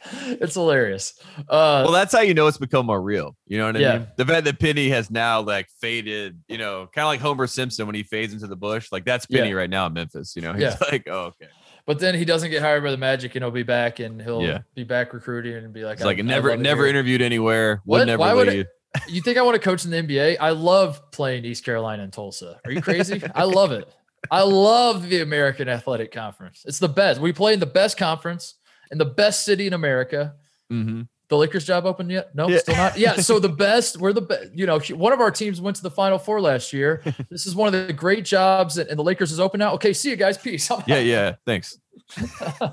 [0.25, 1.19] it's hilarious.
[1.49, 3.35] Uh, Well, that's how you know it's become more real.
[3.47, 3.97] You know what I Yeah.
[3.99, 4.07] mean?
[4.17, 7.85] The fact that Penny has now like faded, you know, kind of like Homer Simpson
[7.85, 8.91] when he fades into the bush.
[8.91, 9.55] Like that's Penny Yeah.
[9.55, 10.35] right now in Memphis.
[10.35, 10.75] You know, he's Yeah.
[10.91, 11.47] like, oh, okay.
[11.85, 14.59] but then he doesn't get hired by the Magic, and he'll be back, and he'll
[14.75, 17.81] be back recruiting and be like, like never, never here." interviewed anywhere.
[17.85, 18.05] Would What?
[18.07, 18.67] never Why would
[19.09, 20.37] You think I want to coach in the NBA?
[20.39, 22.59] I love playing East Carolina and Tulsa.
[22.65, 23.21] Are you crazy?
[23.35, 23.87] I love it.
[24.31, 26.63] I love the American Athletic Conference.
[26.65, 27.21] It's the best.
[27.21, 28.55] We play in the best conference
[28.91, 30.35] in the best city in America.
[30.69, 32.33] hmm The Lakers job open yet?
[32.35, 32.57] No, Yeah.
[32.59, 32.97] still not.
[32.97, 33.15] Yeah.
[33.15, 34.53] So the best, we're the best.
[34.53, 37.01] You know, one of our teams went to the Final Four last year.
[37.29, 39.73] This is one of the great jobs, and and the Lakers is open now.
[39.73, 40.37] Okay, see you guys.
[40.37, 40.69] Peace.
[40.71, 41.05] I'm Yeah, out.
[41.05, 41.35] yeah.
[41.45, 41.79] Thanks.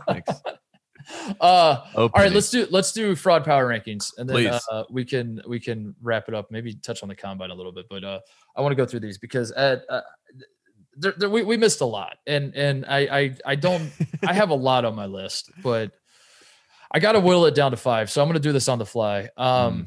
[0.08, 0.30] Thanks.
[1.40, 5.42] Uh, all right, let's do let's do fraud power rankings, and then uh, we can
[5.46, 6.50] we can wrap it up.
[6.50, 8.20] Maybe touch on the combine a little bit, but uh,
[8.56, 10.00] I want to go through these because at uh,
[10.96, 13.90] there, there, we we missed a lot, and and I I I don't
[14.26, 15.92] I have a lot on my list, but
[16.94, 18.08] I got to whittle it down to five.
[18.10, 19.28] So I'm going to do this on the fly.
[19.36, 19.86] Um,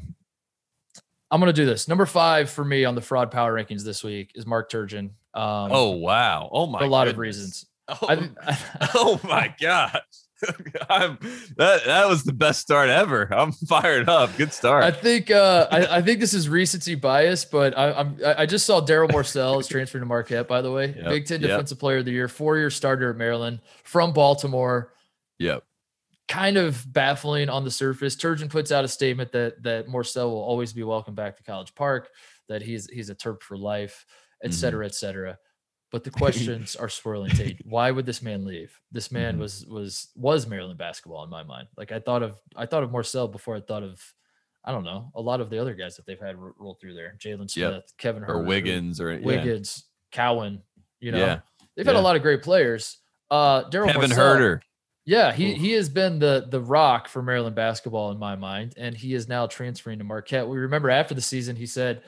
[1.30, 1.88] I'm going to do this.
[1.88, 5.10] Number five for me on the fraud power rankings this week is Mark Turgeon.
[5.34, 6.48] Um, Oh wow.
[6.52, 6.78] Oh my.
[6.78, 7.66] for a lot of reasons.
[7.88, 8.28] Oh, I,
[8.94, 9.94] oh my gosh.
[10.88, 11.18] I'm
[11.56, 13.28] that that was the best start ever.
[13.34, 14.36] I'm fired up.
[14.36, 14.84] Good start.
[14.84, 18.64] I think uh, I, I think this is recency bias, but I, I'm I just
[18.64, 20.46] saw Darryl Morsell is transferring to Marquette.
[20.46, 21.50] By the way, Yep, Big Ten yep.
[21.50, 24.94] Defensive Player of the Year, four year starter at Maryland from Baltimore.
[25.38, 25.64] yep.
[26.28, 28.14] Kind of baffling on the surface.
[28.14, 31.74] Turgeon puts out a statement that that Morsell will always be welcome back to College
[31.74, 32.10] Park.
[32.50, 34.04] That he's he's a Terp for life,
[34.44, 34.54] et Mhm.
[34.54, 35.38] cetera, et cetera.
[35.90, 37.30] But the questions are swirling.
[37.30, 37.60] Tate.
[37.64, 38.78] Why would this man leave?
[38.92, 39.40] This man Mhm.
[39.40, 41.68] was was was Maryland basketball in my mind.
[41.78, 43.98] Like I thought of I thought of Morsell before I thought of
[44.64, 46.92] I don't know a lot of the other guys that they've had ro- roll through
[46.92, 47.16] there.
[47.18, 47.84] Jalen Smith, Yep.
[47.96, 49.24] Kevin Huerter, Or Wiggins or yeah.
[49.24, 50.62] Wiggins, Cowan.
[51.00, 51.40] You know Yeah.
[51.74, 52.98] they've had a lot of great players.
[53.30, 54.60] Uh, Darryl Kevin Morsell- Huerter.
[55.08, 55.58] Yeah, he Oof.
[55.58, 59.26] he has been the the rock for Maryland basketball in my mind, and he is
[59.26, 60.46] now transferring to Marquette.
[60.46, 62.02] We remember after the season, he said,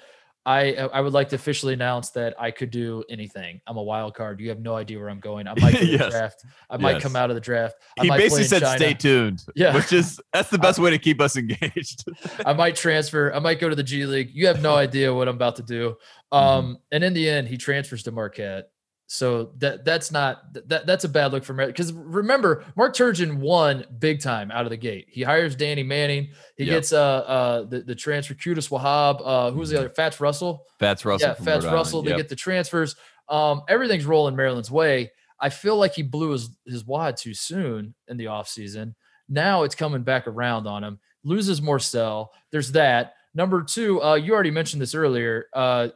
[0.44, 3.62] I I would like to officially announce that I could do anything.
[3.66, 4.38] I'm a wild card.
[4.38, 5.48] You have no idea where I'm going.
[5.48, 6.11] I might Yes.
[6.11, 6.44] draft.
[6.68, 7.76] I might come out of the draft.
[7.98, 8.76] I He basically said, China.
[8.76, 9.74] "Stay tuned." Yeah.
[9.74, 12.05] which is that's the best way to keep us engaged.
[12.44, 13.32] I might transfer.
[13.32, 14.28] I might go to the G League.
[14.34, 15.96] You have no idea what I'm about to do.
[16.34, 16.36] Mm-hmm.
[16.36, 18.68] Um, and in the end, he transfers to Marquette.
[19.12, 21.74] So that that's not that that's a bad look for Marquette.
[21.74, 25.08] Because remember, Mark Turgeon won big time out of the gate.
[25.11, 26.28] He hires Danny Manning.
[26.56, 26.72] He Yep.
[26.76, 29.20] gets uh uh the, the transfer Qudus Wahab.
[29.24, 29.88] Uh, who's the other?
[29.90, 30.64] Fats Russell.
[30.78, 31.28] Fats Russell.
[31.28, 31.98] yeah, Fats Rhode Russell.
[32.02, 32.12] Island.
[32.12, 32.94] They get the transfers.
[33.28, 35.11] Um, everything's rolling Maryland's way.
[35.40, 38.94] I feel like he blew his his wad too soon in the offseason.
[39.28, 41.00] Now it's coming back around on him.
[41.24, 42.28] Loses Morsell.
[42.52, 43.14] There's that.
[43.34, 45.46] Number two, uh, you already mentioned this earlier.
[45.52, 45.88] Uh,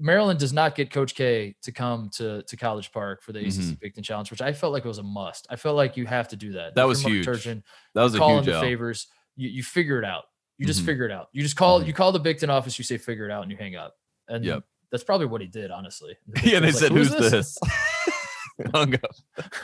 [0.00, 3.78] Maryland does not get Coach K to come to, to College Park for the ACC
[3.78, 5.46] Big Ten Challenge, which I felt like it was a must.
[5.50, 6.68] I felt like you have to do that.
[6.70, 6.74] Mm-hmm.
[6.76, 7.26] That If was huge.
[7.26, 7.62] Turgeon,
[7.94, 9.06] that was a huge in the favors.
[9.36, 10.24] You, you figure it out.
[10.58, 10.86] You just Mhm.
[10.86, 11.28] figure it out.
[11.32, 11.86] You just call Mhm.
[11.86, 12.78] you call the Big Ten office.
[12.78, 13.94] You say figure it out, and you hang up.
[14.28, 14.64] And Yep.
[14.90, 16.16] that's probably what he did, honestly.
[16.26, 17.58] The Yeah, they Ten's said, "Who is "Who's this?"
[18.74, 19.10] Hung up.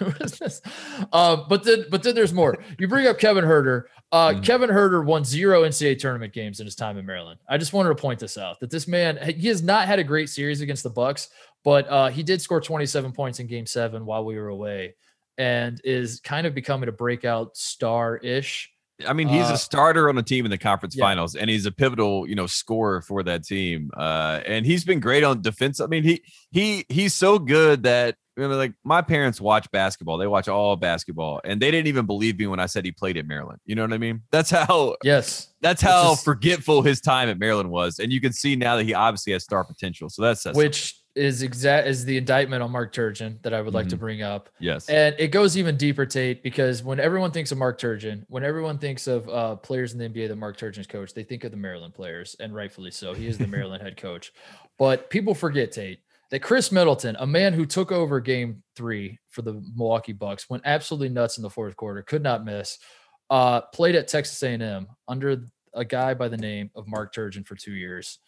[1.13, 2.57] Um, but then, but then there's more.
[2.79, 3.85] You bring up Kevin Huerter.
[4.13, 4.45] Uh, Mhm.
[4.45, 7.41] Kevin Huerter won zero NCAA tournament games in his time in Maryland.
[7.49, 10.05] I just wanted to point this out that this man he has not had a
[10.05, 11.29] great series against the Bucks,
[11.65, 14.95] but uh, he did score 27 points in Game Seven while we were away,
[15.39, 18.71] and is kind of becoming a breakout star ish.
[19.07, 21.05] I mean, he's Uh, a starter on a team in the conference yeah.
[21.05, 23.91] finals, and he's a pivotal, you know, scorer for that team.
[23.95, 25.81] Uh, and he's been great on defense.
[25.81, 30.19] I mean, he he he's so good that know, like my parents watch basketball.
[30.19, 33.17] They watch all basketball, and they didn't even believe me when I said he played
[33.17, 33.61] at Maryland.
[33.65, 34.23] You know what I mean?
[34.31, 38.33] That's how Yes, that's how is- forgetful his time at Maryland was, and you can
[38.33, 40.09] see now that he obviously has star potential.
[40.11, 43.73] So that's, that's which is exact is the indictment on Mark Turgeon that I would
[43.73, 44.51] like to bring up.
[44.61, 48.45] yes, And it goes even deeper, Tate, because when everyone thinks of Mark Turgeon, when
[48.45, 51.53] everyone thinks of uh, players in the NBA that Mark Turgeon's coach, they think of
[51.53, 53.15] the Maryland players, and rightfully so.
[53.15, 54.31] He is the Maryland head coach.
[54.79, 56.01] But people forget, Tate,
[56.31, 60.63] that Khris Middleton, a man who took over game three for the Milwaukee Bucks, went
[60.67, 62.79] absolutely nuts in the fourth quarter, could not miss,
[63.31, 67.55] uh, played at Texas A&M under a guy by the name of Mark Turgeon for
[67.55, 68.19] two years.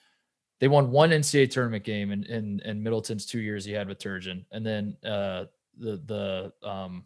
[0.60, 3.98] They won one NCAA tournament game in, in, in Middleton's two years he had with
[3.98, 4.44] Turgeon.
[4.50, 5.44] And then uh,
[5.78, 7.04] the the um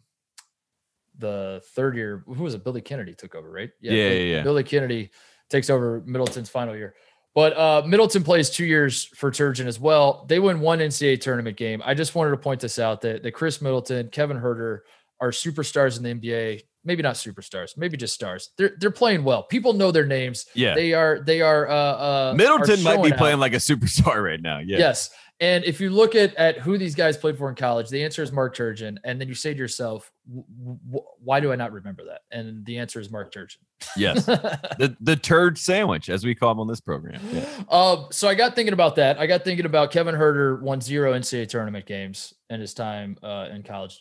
[1.19, 4.43] the third year who was it billy kennedy took over right Yeah, billy, yeah, yeah.
[4.43, 5.11] billy kennedy
[5.49, 6.95] takes over middleton's final year
[7.35, 11.57] but uh middleton plays two years for turgeon as well they win one ncaa tournament
[11.57, 14.79] game i just wanted to point this out that, that khris middleton kevin huerter
[15.19, 19.43] are superstars in the nba maybe not superstars maybe just stars they're they're playing well
[19.43, 20.75] people know their names yeah.
[20.75, 23.17] they are they are uh uh are Middleton might be out.
[23.17, 24.59] playing like a superstar right now.
[24.59, 25.09] Yeah, Yes.
[25.43, 28.23] And if you look at, at who these guys played for in college, the answer
[28.23, 28.97] is Mark Turgeon.
[29.03, 30.45] And then you say to yourself, "W-
[30.87, 32.21] w- why do I not remember that?
[32.31, 33.57] And the answer is Mark Turgeon.
[33.97, 34.25] yes.
[34.25, 37.19] the the turd sandwich, as we call him on this program.
[37.33, 37.45] Yeah.
[37.69, 39.19] Um, so I got thinking about that.
[39.19, 43.49] I got thinking about Kevin Huerter won zero NCAA tournament games in his time uh,
[43.51, 43.99] in college.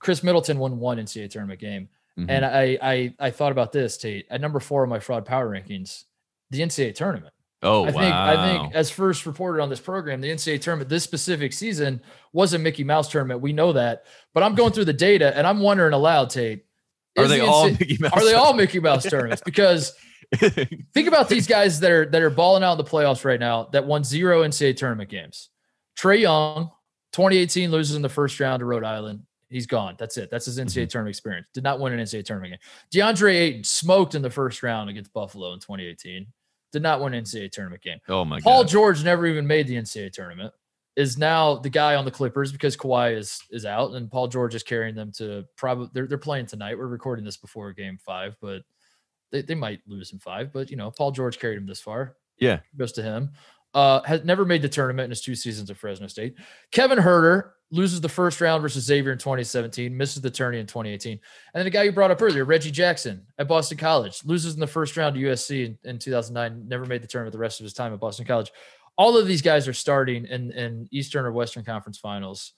[0.00, 1.88] Khris Middleton won one NCAA tournament game.
[2.18, 2.26] Mhm.
[2.30, 4.26] And I, I I thought about this, Tate.
[4.28, 6.04] At number four on my fraud power rankings,
[6.50, 7.32] the NCAA tournament.
[7.62, 8.00] Oh I wow.
[8.00, 12.00] think I think as first reported on this program, the NCAA tournament this specific season
[12.32, 13.42] was a Mickey Mouse tournament.
[13.42, 16.64] We know that, but I'm going through the data and I'm wondering aloud, Tate.
[17.18, 18.12] are they the all NCAA Mickey Mouse?
[18.12, 19.42] are they all Mickey Mouse tournaments?
[19.50, 19.92] Because
[20.36, 23.64] think about these guys that are that are balling out in the playoffs right now
[23.72, 25.50] that won zero NCAA tournament games.
[25.98, 26.70] Trae Young,
[27.12, 29.24] 2018 loses in the first round to Rhode Island.
[29.50, 29.96] He's gone.
[29.98, 30.30] That's it.
[30.30, 30.88] That's his NCAA mm-hmm.
[30.88, 31.46] tournament experience.
[31.52, 33.02] Did not win an NCAA tournament game.
[33.02, 36.26] DeAndre Ayton smoked in the first round against Buffalo in 2018.
[36.72, 37.98] Did not win an NCAA tournament game.
[38.08, 38.44] oh my god.
[38.44, 38.70] Paul god.
[38.70, 40.52] George never even made the NCAA tournament.
[40.96, 44.54] Is now the guy on the Clippers because Kawhi is is out, and Paul George
[44.54, 46.76] is carrying them to probably they're they're playing tonight.
[46.76, 48.62] We're recording this before Game Five, but
[49.30, 50.52] they, they might lose in five.
[50.52, 52.16] But you know, Paul George carried him this far.
[52.38, 52.60] Yeah.
[52.76, 53.30] goes to him.
[53.72, 56.34] Uh, has never made the tournament in his two seasons at Fresno State.
[56.72, 61.12] Kevin Herter loses the first round versus Xavier in 2017, misses the tourney in 2018.
[61.12, 61.20] And
[61.54, 64.66] then the guy you brought up earlier, Reggie Jackson at Boston College, loses in the
[64.66, 67.72] first round to USC in, in 2009, never made the tournament the rest of his
[67.72, 68.50] time at Boston College.
[68.96, 72.52] All of these guys are starting in, in Eastern or Western Conference finals,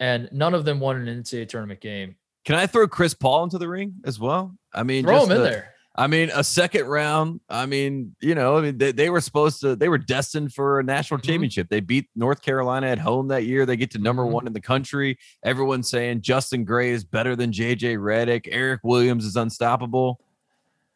[0.00, 2.16] and none of them won an NCAA tournament game.
[2.44, 4.56] Can I throw Chris Paul into the ring as well?
[4.72, 5.72] I mean, Throw just him in the- there.
[5.98, 7.40] I mean, a second round.
[7.48, 10.78] I mean, you know, I mean, they, they were supposed to, they were destined for
[10.78, 11.24] a national Mhm.
[11.24, 11.68] championship.
[11.70, 13.64] They beat North Carolina at home that year.
[13.64, 14.30] They get to number Mhm.
[14.30, 15.18] one in the country.
[15.42, 18.46] Everyone's saying Justin Gray is better than JJ Redick.
[18.50, 20.20] Eric Williams is unstoppable.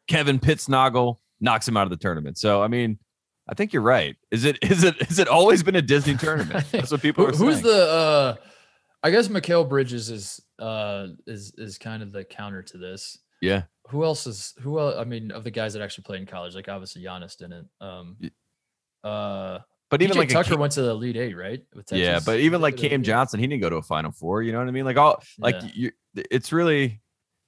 [0.07, 2.37] Kevin Pittsnogle knocks him out of the tournament.
[2.37, 2.99] So, I mean,
[3.49, 4.15] I think you're right.
[4.29, 6.65] Is it, is it, has it always been a Disney tournament?
[6.71, 7.89] That's what people Who- who's the?
[7.89, 8.35] uh
[9.03, 13.17] I guess Mikal Bridges is uh is is kind of the counter to this.
[13.41, 13.63] Yeah.
[13.89, 14.79] Who else is who?
[14.79, 17.67] el I mean, of the guys that actually played in college, like obviously Giannis didn't.
[17.81, 18.15] Um,
[19.03, 21.61] Uh, But even PJ like Tucker Cam- went to the Elite Eight, right?
[21.91, 24.43] Yeah, but even like Cam Johnson, he didn't go to a Final Four.
[24.43, 24.85] You know what I mean?
[24.85, 25.69] Like all like Yeah.
[25.73, 27.01] you, it's really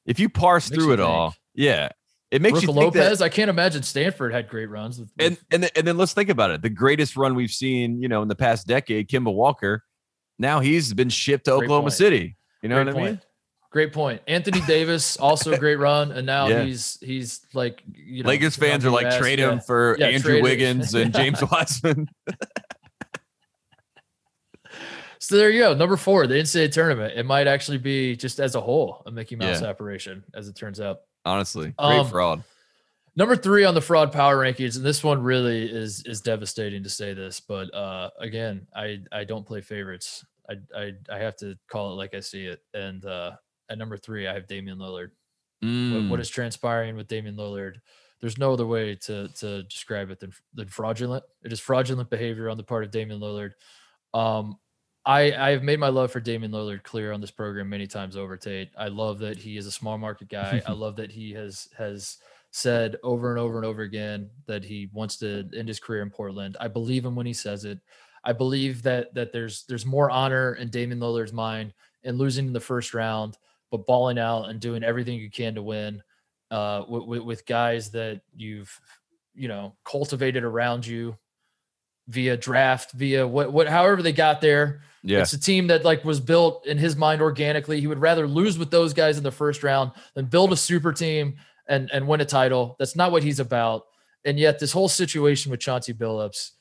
[0.05, 1.89] if you parse through you it all, yeah,
[2.31, 3.03] it makes Brook you think that.
[3.03, 3.21] Lopez.
[3.21, 4.99] I can't imagine Stanford had great runs.
[4.99, 6.61] With, and with- and th- and then let's think about it.
[6.61, 9.83] The greatest run we've seen, you know, in the past decade, Kemba Walker.
[10.39, 11.93] Now he's been shipped to Oklahoma point.
[11.93, 12.35] City.
[12.63, 13.21] You know great what I mean?
[13.74, 14.21] Great point.
[14.28, 16.63] Anthony Davis also a great run, and now Yeah.
[16.63, 19.51] he's he's like you know, Lakers fans are like yes, trade yeah.
[19.51, 20.43] him for Yeah, Andrew.
[20.43, 22.07] Wiggins and James Wiseman.
[25.19, 25.74] So there you go.
[25.74, 27.13] Number four, the NCAA tournament.
[27.17, 29.69] It might actually be just as a whole a Mickey Mouse Yeah.
[29.69, 30.99] operation, as it turns out.
[31.26, 32.43] Honestly, great Um, fraud.
[33.15, 36.89] Number three on the fraud power rankings, and this one really is is devastating to
[36.89, 40.26] say this, but uh, again, I I don't play favorites.
[40.49, 42.61] I I I have to call it like I see it.
[42.74, 43.32] And uh,
[43.70, 45.11] at number three, I have Damian Lillard.
[45.61, 46.09] What, Mm.
[46.09, 47.76] what is transpiring with Damian Lillard?
[48.20, 51.24] There's no other way to to describe it than than fraudulent.
[51.43, 53.51] It is fraudulent behavior on the part of Damian Lillard.
[54.14, 54.57] Um,
[55.05, 58.16] I I have made my love for Damian Lillard clear on this program many times
[58.18, 58.72] over, Tate.
[58.78, 60.61] I love that he is a small market guy.
[60.66, 62.18] I love that he has has
[62.51, 66.09] said over and over and over again that he wants to end his career in
[66.09, 66.55] Portland.
[66.59, 67.80] I believe him when he says it.
[68.24, 72.53] I believe that that there's there's more honor in Damian Lillard's mind in losing in
[72.53, 73.38] the first round,
[73.74, 76.03] but balling out and doing everything you can to win
[76.51, 78.80] uh, with, with, with guys that you've
[79.34, 81.17] you know cultivated around you
[82.07, 84.84] via draft, via what what however they got there.
[85.01, 87.82] Yeah, It's a team that like was built in his mind organically.
[87.82, 90.93] He would rather lose with those guys in the first round than build a super
[90.93, 92.76] team and and win a title.
[92.78, 93.86] That's not what he's about.
[94.24, 96.51] And yet this whole situation with Chauncey Billups,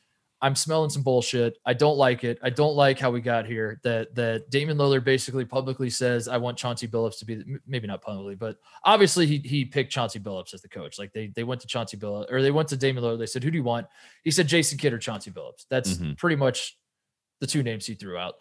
[0.45, 1.57] I'm smelling some bullshit.
[1.65, 2.37] I don't like it.
[2.43, 3.79] I don't like how we got here.
[3.85, 7.87] That that Damian Lillard basically publicly says I want Chauncey Billups to be the- maybe
[7.87, 10.99] not publicly, but obviously he he picked Chauncey Billups as the coach.
[10.99, 13.19] Like they they went to Chauncey Billups or they went to Damian Lillard.
[13.21, 13.87] They said, "Who do you want?"
[14.25, 15.67] He said Jason Kidd or Chauncey Billups.
[15.71, 16.19] That's Mhm.
[16.19, 16.77] pretty much
[17.41, 18.35] the two names he threw out.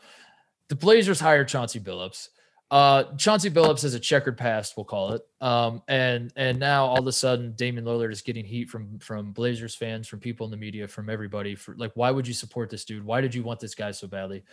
[0.70, 2.30] The Blazers hired Chauncey Billups.
[2.72, 5.22] Uh, Chauncey Billups has a checkered past, we'll call it.
[5.42, 9.34] Um, and and now all of a sudden, Damian Lillard is getting heat from from
[9.34, 11.54] Blazers fans, from people in the media, from everybody.
[11.54, 13.04] For like, why would you support this dude?
[13.04, 14.44] Why did you want this guy so badly?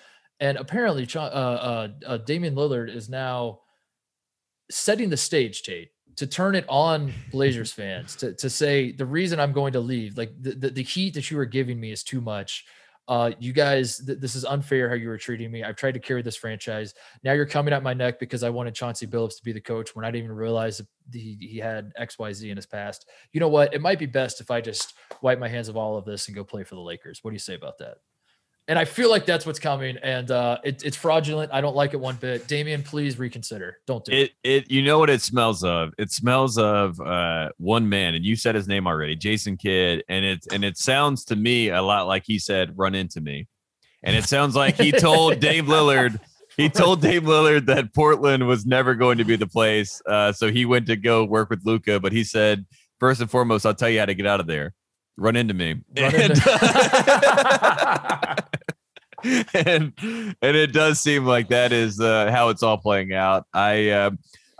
[0.40, 3.60] And apparently, uh, uh, uh, Damian Lillard is now
[4.68, 9.38] setting the stage, Tate, to turn it on Blazers fans to to say the reason
[9.38, 12.02] I'm going to leave, like the the, the heat that you are giving me is
[12.02, 12.64] too much
[13.08, 15.64] uh, you guys, th- this is unfair how you were treating me.
[15.64, 16.92] I've tried to carry this franchise.
[17.24, 19.96] Now you're coming at my neck because I wanted Chauncey Billups to be the coach
[19.96, 23.08] when I didn't even realize he, he had XYZ in his past.
[23.32, 23.72] You know what?
[23.72, 24.92] It might be best if I just
[25.22, 27.20] wipe my hands of all of this and go play for the Lakers.
[27.22, 27.96] What do you say about that?
[28.68, 31.50] And I feel like that's what's coming, and uh, it, it's fraudulent.
[31.54, 32.46] I don't like it one bit.
[32.46, 33.78] Damian, please reconsider.
[33.86, 34.18] Don't do it.
[34.18, 38.24] it it you know what it smells of it smells of uh one man and
[38.26, 41.80] you said his name already jason kidd and it and it sounds to me a
[41.82, 43.46] lot like he said run into me
[44.02, 46.20] and it sounds like he told dame lillard
[46.56, 50.50] he told dame lillard that portland was never going to be the place uh so
[50.50, 52.64] he went to go work with luka but he said
[53.00, 54.74] first and foremost i'll tell you how to get out of there
[55.16, 56.40] run into me Run into-
[59.54, 63.46] and and it does seem like that is uh, how it's all playing out.
[63.52, 64.10] I uh,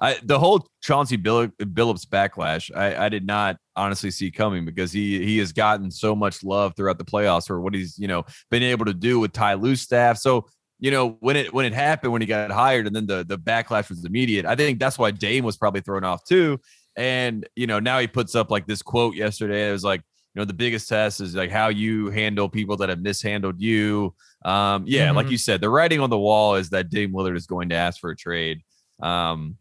[0.00, 4.92] I the whole Chauncey Bill- Billups backlash I, I did not honestly see coming because
[4.92, 8.24] he he has gotten so much love throughout the playoffs for what he's you know
[8.50, 10.18] been able to do with Ty Lue staff.
[10.18, 10.46] So
[10.80, 13.38] you know when it when it happened when he got hired and then the the
[13.38, 14.44] backlash was immediate.
[14.44, 16.60] I think that's why Dame was probably thrown off too.
[16.96, 19.68] And you know now he puts up like this quote yesterday.
[19.68, 20.02] It was like
[20.38, 24.14] know the biggest test is like how you handle people that have mishandled you.
[24.44, 25.32] Um, yeah, like Mhm.
[25.32, 28.00] you said, the writing on the wall is that Dame Lillard is going to ask
[28.00, 28.62] for a trade.
[29.02, 29.56] Um,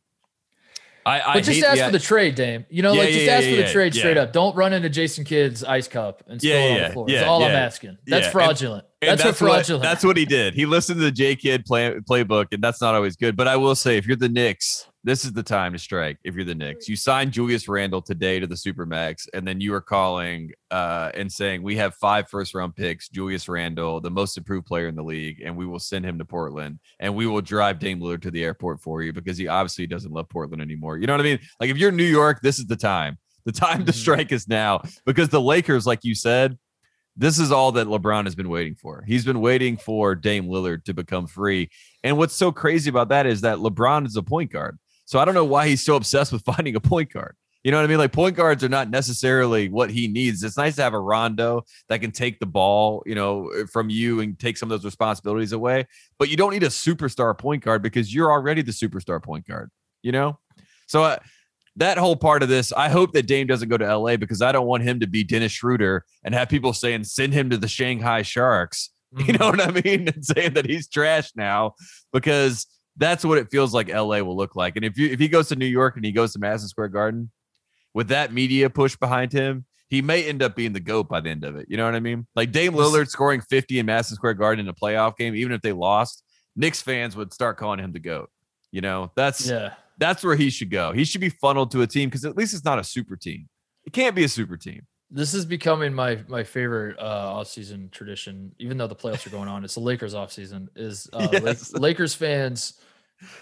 [1.05, 2.65] I, I But just ask the- for the trade, Dame.
[2.69, 4.33] You know, Yeah, like just yeah, ask yeah, for the trade straight up.
[4.33, 7.07] Don't run into Jason Kidd's ice cup and spill Yeah, it on the floor.
[7.07, 7.97] That's all I'm asking.
[8.05, 8.85] That's Yeah, and- fraudulent.
[9.01, 9.83] And that's, what fraudulent.
[9.83, 10.53] What, that's what he did.
[10.55, 13.37] He listened to the J Kidd play, playbook, and that's not always good.
[13.37, 16.17] But I will say, if you're the Knicks, this is the time to strike.
[16.25, 19.73] If you're the Knicks, you signed Julius Randle today to the Supermax, and then you
[19.73, 24.37] are calling uh, and saying we have five first round picks, Julius Randle, the most
[24.37, 27.39] improved player in the league, and we will send him to Portland, and we will
[27.39, 30.97] drive Dame Lillard to the airport for you because he obviously doesn't love Portland anymore.
[30.97, 31.39] You know what I mean?
[31.61, 33.17] Like if you're New York, this is the time.
[33.45, 33.95] The time to Mhm.
[33.95, 36.57] strike is now because the Lakers, like you said,
[37.15, 39.05] this is all that LeBron has been waiting for.
[39.07, 41.69] He's been waiting for Dame Lillard to become free.
[42.03, 44.77] And what's so crazy about that is that LeBron is a point guard.
[45.07, 47.35] So I don't know why he's so obsessed with finding a point guard.
[47.63, 47.97] You know what I mean?
[47.97, 50.43] Like point guards are not necessarily what he needs.
[50.43, 54.21] It's nice to have a Rondo that can take the ball, you know, from you
[54.21, 55.87] and take some of those responsibilities away.
[56.19, 59.71] But you don't need a superstar point guard because you're already the superstar point guard.
[60.03, 60.39] You know,
[60.87, 61.17] so uh,
[61.77, 64.51] that whole part of this, I hope that Dame doesn't go to LA because I
[64.51, 67.67] don't want him to be Dennis Schroeder and have people saying send him to the
[67.67, 68.89] Shanghai Sharks.
[69.25, 70.09] You know what I mean?
[70.13, 71.75] And saying that he's trash now
[72.11, 72.67] because
[72.97, 74.75] that's what it feels like LA will look like.
[74.75, 76.89] And if you if he goes to New York and he goes to Madison Square
[76.89, 77.31] Garden
[77.93, 81.29] with that media push behind him, he may end up being the GOAT by the
[81.29, 81.67] end of it.
[81.69, 82.27] You know what I mean?
[82.35, 85.61] Like Dame Lillard scoring 50 in Madison Square Garden in a playoff game, even if
[85.61, 86.23] they lost,
[86.55, 88.29] Knicks fans would start calling him the GOAT.
[88.71, 89.73] You know, that's Yeah.
[89.97, 90.91] that's where he should go.
[90.91, 93.47] He should be funneled to a team because at least it's not a super team.
[93.85, 94.85] It can't be a super team.
[95.09, 99.47] This is becoming my my favorite uh offseason tradition, even though the playoffs are going
[99.47, 99.63] on.
[99.63, 100.67] It's the Lakers offseason.
[100.75, 101.71] Is uh Yes.
[101.73, 102.73] Lakers fans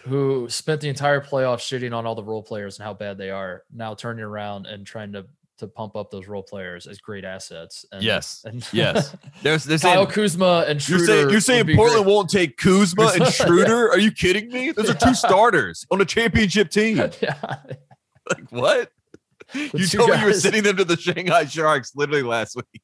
[0.04, 3.30] who spent the entire playoff shitting on all the role players and how bad they
[3.30, 5.26] are, now turning around and trying to
[5.58, 7.86] to pump up those role players as great assets.
[7.94, 8.44] And, Yes.
[8.46, 9.16] and Yes.
[9.42, 13.90] There's there's Kyle Kuzma and you're saying you're saying Portland won't take Kuzma and Schroeder?
[13.90, 14.72] Are you kidding me?
[14.72, 16.98] Those are two starters on a championship team.
[16.98, 17.36] yeah.
[18.30, 18.92] Like what?
[19.54, 22.82] The You told me you were sending them to the Shanghai Sharks literally last week.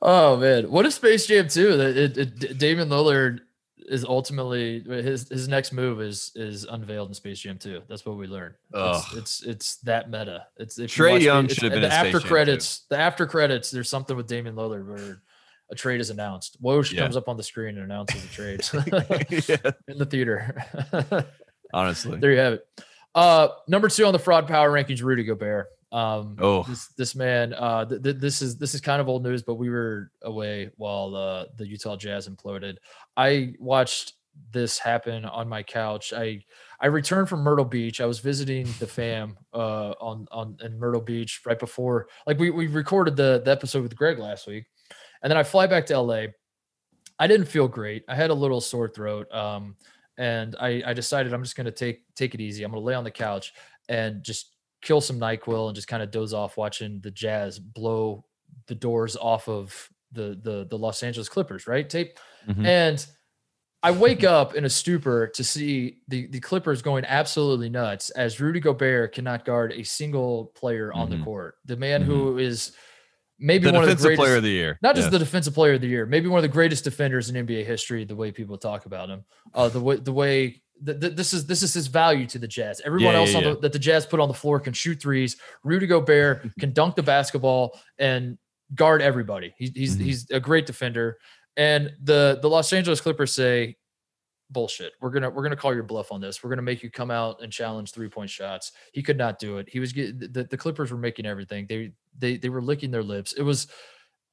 [0.00, 1.76] Oh man, what if Space Jam 2?
[1.76, 3.40] That it, it, D- Damian Lillard
[3.88, 7.82] is ultimately his his next move is is unveiled in Space Jam 2.
[7.88, 8.54] That's what we learned.
[8.74, 10.46] It's, it's it's that meta.
[10.56, 12.28] It's you Trae watch Young should have been the after Jam 2.
[12.28, 12.84] credits.
[12.90, 15.22] The after credits, there's something with Damian Lillard where
[15.70, 16.62] a trade is announced.
[16.62, 17.02] Woj Yeah.
[17.02, 18.60] comes up on the screen and announces a trade
[19.48, 20.62] yeah, in the theater.
[21.74, 22.18] honestly.
[22.18, 22.66] there you have it.
[23.14, 25.68] Uh, number two on the fraud power rankings, Rudy Gobert.
[25.92, 26.62] Um, Oh.
[26.64, 29.54] this this man, uh, th- th- this is this is kind of old news, but
[29.56, 32.76] we were away while uh, the Utah Jazz imploded.
[33.16, 34.14] I watched
[34.50, 36.12] this happen on my couch.
[36.16, 36.42] I
[36.80, 38.00] I returned from Myrtle Beach.
[38.00, 42.50] I was visiting the fam uh, on on in Myrtle Beach right before, like we
[42.50, 44.64] we recorded the the episode with Greg last week,
[45.22, 46.26] and then I fly back to LA.
[47.18, 48.04] I didn't feel great.
[48.08, 49.32] I had a little sore throat.
[49.32, 49.76] Um,
[50.18, 52.64] and I, I decided I'm just going to take take it easy.
[52.64, 53.52] I'm going to lay on the couch
[53.88, 54.51] and just
[54.82, 58.24] kill some Nyquil and just kind of doze off watching the Jazz blow
[58.66, 61.88] the doors off of the the the Los Angeles Clippers, right?
[61.88, 62.18] Tate.
[62.48, 62.66] Mhm.
[62.66, 63.06] And
[63.84, 68.40] I wake up in a stupor to see the the Clippers going absolutely nuts as
[68.40, 71.18] Rudy Gobert cannot guard a single player on Mhm.
[71.18, 71.56] the court.
[71.64, 72.06] The man Mhm.
[72.06, 72.72] who is
[73.38, 74.78] maybe The one of the greatest player of the year.
[74.82, 75.12] not just Yes.
[75.12, 78.04] the defensive player of the year, maybe one of the greatest defenders in NBA history.
[78.04, 79.24] The way people talk about him,
[79.54, 82.48] uh, the way the way th- th- this is this is his value to the
[82.48, 82.80] Jazz.
[82.84, 83.50] Everyone Yeah, else yeah, on yeah.
[83.54, 85.36] the, that the Jazz put on the floor can shoot threes.
[85.64, 88.38] Rudy Gobert can dunk the basketball and
[88.74, 89.54] guard everybody.
[89.58, 90.00] He's he's Mhm.
[90.02, 91.18] he's a great defender.
[91.56, 93.76] And the the Los Angeles Clippers say,
[94.50, 94.92] bullshit.
[95.00, 96.42] We're gonna we're gonna call your bluff on this.
[96.42, 98.72] We're gonna make you come out and challenge three point shots.
[98.92, 99.68] He could not do it.
[99.70, 101.66] He was getting the, the Clippers were making everything.
[101.68, 103.32] They they they were licking their lips.
[103.34, 103.66] It was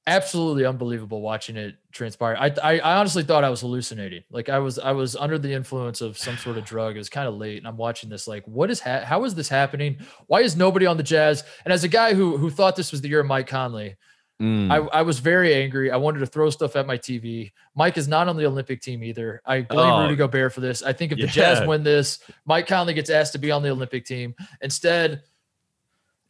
[0.08, 2.36] absolutely unbelievable watching it transpire.
[2.40, 4.24] I, I I honestly thought I was hallucinating.
[4.32, 6.96] Like I was I was under the influence of some sort of drug.
[6.96, 8.28] It was kind of late, and I'm watching this.
[8.28, 9.98] Like, what is ha- how is this happening?
[10.28, 11.44] Why is nobody on the Jazz?
[11.64, 13.96] And as a guy who who thought this was the year of Mike Conley,
[14.42, 14.72] Mm.
[14.72, 15.92] I, I was very angry.
[15.92, 17.52] I wanted to throw stuff at my TV.
[17.76, 19.42] Mike is not on the Olympic team either.
[19.46, 20.02] I blame Oh.
[20.04, 20.82] Rudy Gobert for this.
[20.82, 23.70] I think if the Jazz win this, Mike Conley gets asked to be on the
[23.70, 24.34] Olympic team.
[24.62, 25.24] Instead,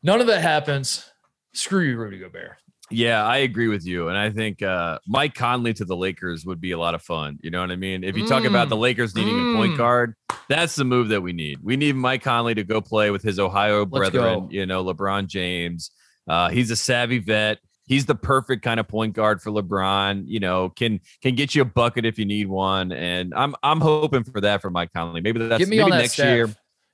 [0.02, 1.08] none of that happens.
[1.54, 2.58] Screw you, Rudy Gobert.
[2.92, 4.08] Yeah, I agree with you.
[4.10, 7.38] And I think uh, Mike Conley to the Lakers would be a lot of fun.
[7.42, 8.04] You know what I mean?
[8.04, 9.56] If you talk about the Lakers needing a Mm.
[9.58, 10.16] point guard,
[10.48, 11.60] that's the move that we need.
[11.62, 14.48] We need Mike Conley to go play with his Ohio Let's brethren, go.
[14.50, 15.92] you know, LeBron James.
[16.28, 17.60] Uh, he's a savvy vet.
[17.86, 20.24] He's the perfect kind of point guard for LeBron.
[20.28, 22.92] You know, can can get you a bucket if you need one.
[22.92, 25.22] And I'm I'm hoping for that for Mike Conley.
[25.22, 26.26] Maybe that's maybe that next staff.
[26.36, 26.50] year.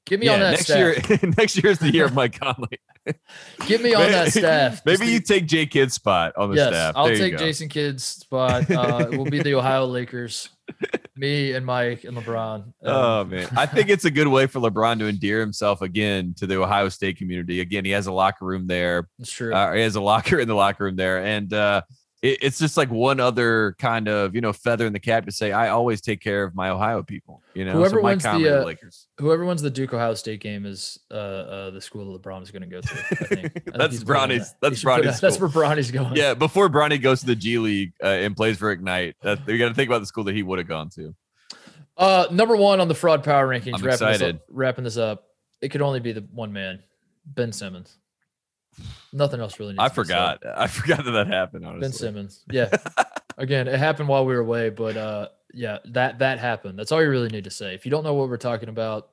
[0.05, 1.09] Get me yeah, on that next staff.
[1.09, 1.33] year.
[1.37, 2.79] next year is the year of Mike Conley.
[3.67, 4.81] Get me on that staff.
[4.85, 6.93] Maybe you take Jay Kidd's spot on the yes, staff.
[6.95, 7.37] I'll take go.
[7.37, 8.69] Jason Kidd's spot.
[8.69, 10.49] Uh, it will be the Ohio Lakers.
[11.15, 12.55] Me and Mike and LeBron.
[12.55, 16.33] Um, Oh man, I think it's a good way for LeBron to endear himself again
[16.37, 17.61] to the Ohio State community.
[17.61, 19.07] Again, he has a locker room there.
[19.19, 19.53] it's true.
[19.53, 21.81] Uh, he has a locker in the locker room there, and uh,
[22.25, 25.31] it, it's just like one other kind of you know feather in the cap to
[25.31, 27.41] say I always take care of my Ohio people.
[27.53, 29.07] You know, Whoever so wins the, uh, Lakers.
[29.19, 32.51] Whoever wins the Duke Ohio State game is uh, uh, the school that LeBron is
[32.51, 32.89] going to go to.
[32.93, 33.61] I think.
[33.73, 34.61] I That's put Bronny's- that.
[34.61, 36.15] that's He should put Bronny's that- That's where Bronny's going.
[36.15, 39.57] Yeah, before Bronny goes to the G League uh, and plays for Ignite, that, you
[39.57, 41.15] got to think about the school that he would have gone to.
[41.97, 43.75] Uh, number one on the fraud power rankings.
[43.75, 45.27] I'm wrapping This up, wrapping this up.
[45.61, 46.83] It could only be the one man,
[47.25, 47.97] Ben Simmons.
[49.13, 49.73] Nothing else really.
[49.73, 50.03] Needs I to be said.
[50.03, 50.39] forgot.
[50.57, 51.65] I forgot that that happened.
[51.65, 52.43] Honestly, Ben Simmons.
[52.51, 52.69] Yeah.
[53.37, 56.77] Again, it happened while we were away, but uh, yeah, that that happened.
[56.79, 57.73] That's all you really need to say.
[57.73, 59.09] If you don't know what we're talking about,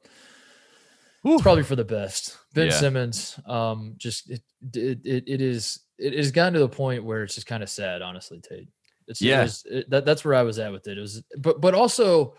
[1.22, 1.34] Whew.
[1.34, 2.36] it's probably for the best.
[2.54, 2.72] Ben Yeah.
[2.72, 4.42] Simmons, um, just it,
[4.74, 7.68] it it it is it has gotten to the point where it's just kind of
[7.68, 8.68] sad, honestly, Tate.
[9.08, 9.42] It's it Yeah.
[9.42, 10.98] was- it- that, that's where I was at with it.
[10.98, 12.34] It was, but but also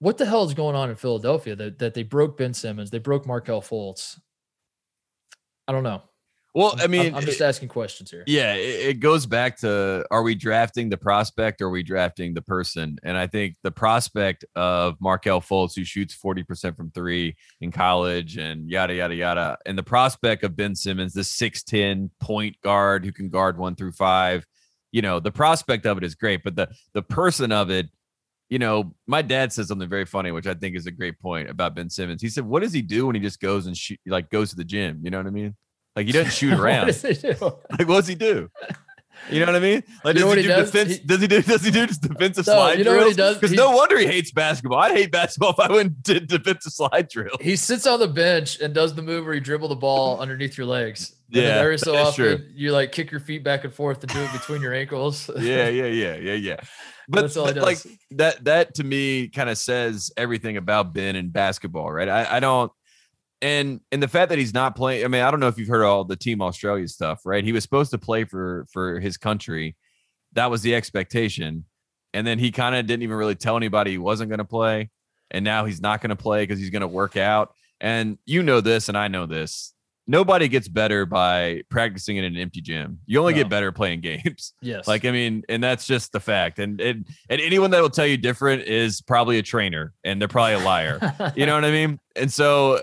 [0.00, 2.98] what the hell is going on in Philadelphia that, that they broke Ben Simmons, they
[3.00, 4.16] broke Markelle Fultz.
[5.66, 6.02] I don't know.
[6.58, 8.24] Well, I'm- mean, I'm, just asking questions here.
[8.26, 12.42] yeah, it, goes back to are we drafting the prospect or are we drafting the
[12.42, 12.98] person?
[13.04, 18.38] And I think the prospect of Markelle Fultz, who shoots 40% from three in college
[18.38, 19.58] and yada, yada, yada.
[19.66, 23.92] And the prospect of Ben Simmons, the 6'10 point guard who can guard one through
[23.92, 24.44] five.
[24.90, 27.86] You know, the prospect of it is great, but the the person of it,
[28.48, 31.50] you know, my dad said something very funny, which I think is a great point
[31.50, 32.20] about Ben Simmons.
[32.20, 34.56] He said, What does he do when he just goes and shoot like goes to
[34.56, 35.02] the gym?
[35.04, 35.54] You know what I mean?
[35.98, 36.86] Like he doesn't shoot around.
[36.86, 37.34] does he do?
[37.40, 38.48] Like, what does he do?
[39.30, 39.82] You know what I mean?
[40.04, 40.70] Like, You know does what he he do does?
[40.70, 40.96] defense?
[40.96, 41.42] He- does he do?
[41.52, 43.16] Does he do just defensive No, slide you know what he drills?
[43.16, 43.34] does?
[43.36, 44.78] Because He- no wonder he hates basketball.
[44.78, 47.36] I'd hate basketball if I went and did defensive slide drill.
[47.40, 50.56] He sits on the bench and does the move where you dribble the ball underneath
[50.56, 51.14] your legs.
[51.26, 52.46] And then Yeah, every so often true.
[52.54, 55.28] you like kick your feet back and forth and do it between your ankles.
[55.36, 56.56] Yeah, yeah, yeah, yeah, yeah.
[57.10, 57.92] But, That's all he but, like does.
[58.12, 62.08] that, that to me kind of says everything about Ben and basketball, right?
[62.08, 62.70] I, I don't.
[63.40, 65.68] And and the fact that he's not playing, I mean, I don't know if you've
[65.68, 67.44] heard all the Team Australia stuff, right?
[67.44, 69.76] He was supposed to play for for his country.
[70.32, 71.64] That was the expectation.
[72.14, 74.90] And then he kind of didn't even really tell anybody he wasn't going to play.
[75.30, 77.52] And now he's not going to play because he's going to work out.
[77.80, 79.74] And you know this, and I know this.
[80.10, 82.98] Nobody gets better by practicing in an empty gym.
[83.06, 83.40] You only No.
[83.42, 84.54] get better playing games.
[84.62, 84.88] yes.
[84.88, 86.58] Like I mean, and that's just the fact.
[86.58, 90.26] And and and anyone that will tell you different is probably a trainer, and they're
[90.28, 90.98] probably a liar.
[91.36, 92.00] you know what I mean?
[92.16, 92.82] And so uh,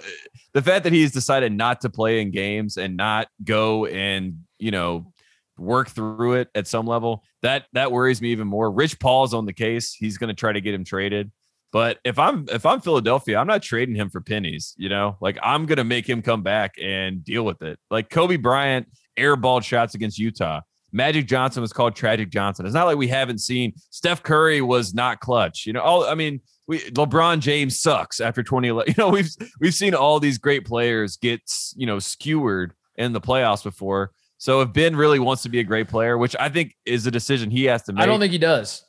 [0.53, 4.71] the fact that he's decided not to play in games and not go and you
[4.71, 5.11] know
[5.57, 8.71] work through it at some level that that worries me even more.
[8.71, 9.93] Rich Paul's on the case.
[9.93, 11.31] He's going to try to get him traded.
[11.75, 14.75] But if I'm if I'm Philadelphia, I'm not trading him for pennies.
[14.77, 17.77] You know, like I'm gonna make him come back and deal with it.
[17.91, 18.87] Like Kobe Bryant
[19.19, 20.61] airballed shots against Utah.
[20.93, 22.65] Magic Johnson was called Tragic Johnson.
[22.65, 25.65] It's not like we haven't seen Steph Curry was not clutch.
[25.65, 28.93] You know, all I mean, we LeBron James sucks after 2011.
[28.97, 31.41] You know, we've we've seen all these great players get
[31.75, 34.11] you know skewered in the playoffs before.
[34.37, 37.11] So if Ben really wants to be a great player, which I think is a
[37.11, 38.84] decision he has to make, I don't think he does.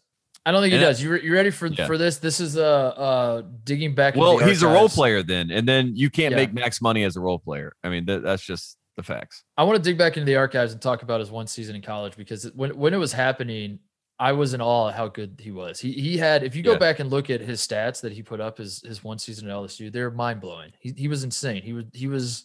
[0.47, 1.02] I don't think he And I- does.
[1.02, 1.86] You you ready for Yeah.
[1.86, 2.18] for this?
[2.18, 4.14] This is uh uh digging back.
[4.16, 6.36] Well, the he's a role player then, and then you can't Yeah.
[6.36, 7.74] make max money as a role player.
[7.85, 9.43] I mean, that, that's just the facts.
[9.59, 11.82] I want to dig back into the archives and talk about his one season in
[11.82, 13.81] college because when when it was happening,
[14.18, 15.81] I was in awe at how good he was.
[15.81, 16.78] He he had if you go Yeah.
[16.78, 19.55] back and look at his stats that he put up his his one season at
[19.55, 20.70] LSU, they're mind blowing.
[20.81, 21.62] He he was insane.
[21.62, 22.44] He was he was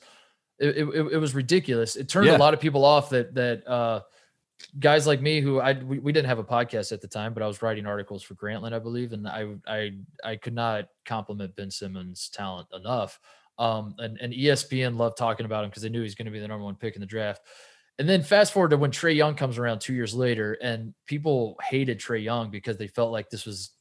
[0.59, 1.95] it, it, it was ridiculous.
[1.95, 4.01] It turned a lot of people off that that uh
[4.79, 7.43] guys like me who I we, we didn't have a podcast at the time, but
[7.43, 9.91] I was writing articles for Grantland, I believe, and I I
[10.23, 13.19] I could not compliment Ben Simmons' talent enough.
[13.57, 16.39] Um, and, and ESPN loved talking about him because they knew he's going to be
[16.39, 17.41] the number one pick in the draft.
[17.99, 21.57] And then fast forward to when Trae Young comes around two years later, and people
[21.61, 23.71] hated Trae Young because they felt like this was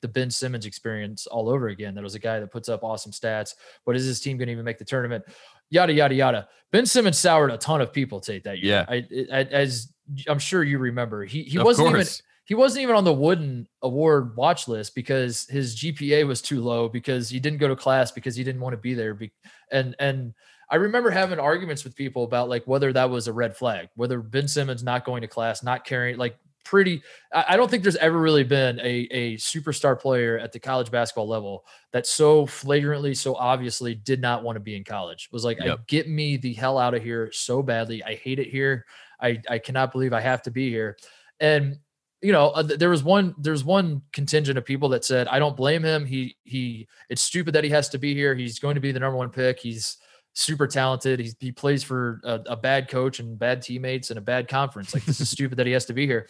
[0.00, 1.94] the Ben Simmons experience all over again.
[1.94, 3.54] That was a guy that puts up awesome stats,
[3.84, 5.24] but is his team going to even make the tournament?
[5.70, 6.48] Yada yada yada.
[6.70, 8.86] Ben Simmons soured a ton of people Tate that year.
[8.88, 8.94] Yeah.
[8.94, 9.91] I, I, as
[10.28, 12.06] I'm sure you remember, he he Of wasn't even
[12.44, 16.88] he wasn't even on the Wooden Award watch list because his GPA was too low
[16.88, 19.14] because he didn't go to class because he didn't want to be there.
[19.14, 19.32] Be-
[19.70, 20.34] and and
[20.68, 24.20] I remember having arguments with people about like whether that was a red flag, whether
[24.20, 27.02] Ben Simmons not going to class, not carrying like pretty.
[27.32, 31.28] I, don't think there's ever really been a a superstar player at the college basketball
[31.28, 35.28] level that so flagrantly, so obviously did not want to be in college.
[35.32, 38.02] Was like, I, get me the hell out of here so badly.
[38.02, 38.86] I hate it here.
[39.22, 40.96] I I cannot believe I have to be here.
[41.40, 41.78] And
[42.22, 45.56] you know, uh, there was one there's one contingent of people that said, I don't
[45.56, 46.04] blame him.
[46.04, 48.34] He he it's stupid that he has to be here.
[48.34, 49.58] He's going to be the number one pick.
[49.58, 49.98] He's
[50.34, 51.20] super talented.
[51.20, 54.94] He's, he plays for a, a bad coach and bad teammates and a bad conference.
[54.94, 56.28] Like this is stupid that he has to be here.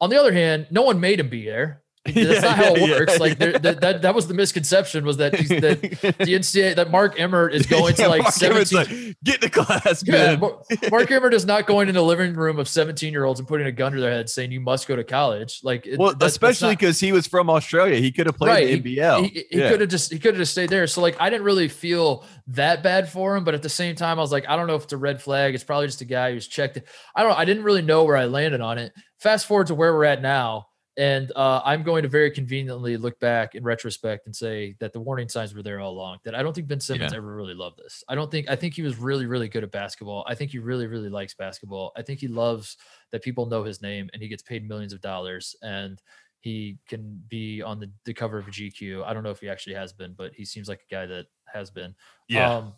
[0.00, 1.82] On the other hand, no one made him be there.
[2.04, 3.18] That's Yeah, not how yeah, it yeah, works.
[3.20, 3.58] like there, yeah.
[3.58, 5.80] that, that that was the misconception was that that
[6.18, 10.02] the NCAA that Mark Emmert is going to like Mark 17 like, get to class,
[10.06, 10.52] yeah, man.
[10.90, 13.66] Mark Emmert is not going into the living room of 17 year olds and putting
[13.66, 15.60] a gun to their head saying you must go to college.
[15.62, 17.96] Like, it- well, that- especially because he was from Australia.
[17.96, 19.24] He could have played Right, the NBL.
[19.24, 19.68] he, he Yeah.
[19.70, 20.86] could have just he could have just stayed there.
[20.86, 24.18] So like I didn't really feel that bad for him, but at the same time
[24.18, 25.54] I was like I don't know if it's a red flag.
[25.54, 26.86] It's probably just a guy who's checked it.
[27.14, 27.38] I don't.
[27.38, 28.92] I didn't really know where I landed on it.
[29.18, 30.67] Fast forward to where we're at now,
[30.98, 35.00] and uh, I'm going to very conveniently look back in retrospect and say that the
[35.00, 36.18] warning signs were there all along.
[36.24, 37.18] That I don't think Ben Simmons Yeah.
[37.18, 38.04] ever really loved this.
[38.08, 38.50] I don't think.
[38.50, 40.24] I think he was really really good at basketball.
[40.28, 41.92] I think he really really likes basketball.
[41.96, 42.76] I think he loves
[43.12, 46.02] that people know his name and he gets paid millions of dollars and
[46.40, 49.04] he can be on the, the cover of GQ.
[49.04, 51.26] I don't know if he actually has been, but he seems like a guy that
[51.52, 51.94] has been.
[52.28, 52.52] Yeah.
[52.54, 52.74] Um,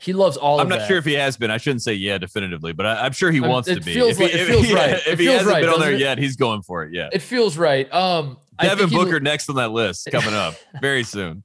[0.00, 0.88] he loves all I'm not that.
[0.88, 1.50] sure if he has been.
[1.50, 3.94] I shouldn't say yeah definitively, but I, I'm sure he I'm- wants to be.
[3.94, 4.90] feels if he, like- it feels he- right.
[4.94, 6.00] If It he feels hasn't right, been on there it?
[6.00, 6.92] yet, he's going for it.
[6.92, 7.08] Yeah.
[7.12, 7.92] it feels right.
[7.92, 11.42] Um, I Devin Booker next on that list coming up very soon.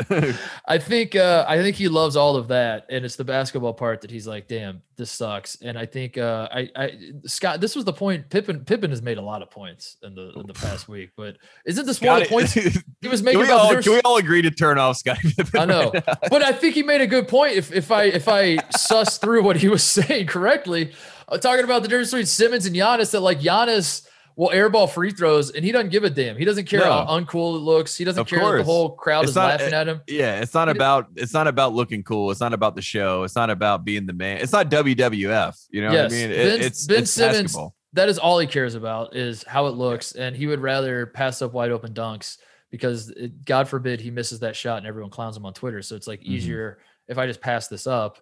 [0.66, 4.00] I think uh, I think he loves all of that, and it's the basketball part
[4.02, 7.84] that he's like, "Damn, this sucks." And I think uh, I, I Scott, this was
[7.84, 8.28] the point.
[8.30, 11.36] Pippen Pippen has made a lot of points in the in the past week, but
[11.66, 12.52] isn't this one of the points
[13.00, 13.40] he was making?
[13.40, 15.18] we about the all, can we all agree to turn off Scott?
[15.18, 15.60] Pippen?
[15.60, 17.54] I know, right but I think he made a good point.
[17.54, 20.92] If if I if I suss through what he was saying correctly,
[21.28, 25.10] uh, talking about the difference between Simmons and Giannis, that like Giannis will airball free
[25.12, 26.36] throws and he doesn't give a damn.
[26.36, 26.86] He doesn't care No.
[27.04, 27.96] how uncool it looks.
[27.96, 30.00] He doesn't Of care that the whole crowd It's is not- laughing at him.
[30.08, 32.30] Yeah, it's not He did- about it's not about looking cool.
[32.30, 33.22] It's not about the show.
[33.22, 34.38] It's not about being the man.
[34.38, 35.56] It's not WWF.
[35.70, 36.30] You know Yes, what I mean?
[36.30, 37.76] It- Ben- it's Ben it's Simmons- basketball.
[37.92, 41.40] that is all he cares about is how it looks and he would rather pass
[41.42, 42.38] up wide open dunks
[42.72, 45.94] because it, god forbid he misses that shot and everyone clowns him on twitter so
[45.94, 46.24] it's like Mhm.
[46.26, 48.18] easier if i just pass this up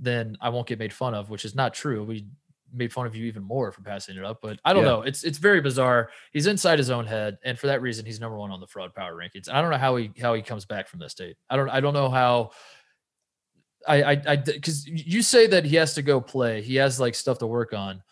[0.00, 2.26] then i won't get made fun of which is not true we
[2.74, 4.90] made fun of you even more for passing it up but i don't Yeah.
[4.90, 8.20] know it's it's very bizarre he's inside his own head and for that reason he's
[8.20, 10.64] number one on the fraud power rankings i don't know how he how he comes
[10.64, 12.50] back from this state i don't i don't know how
[13.86, 16.62] I, I, I, because you say that he has to go play.
[16.62, 18.02] He has like stuff to work on.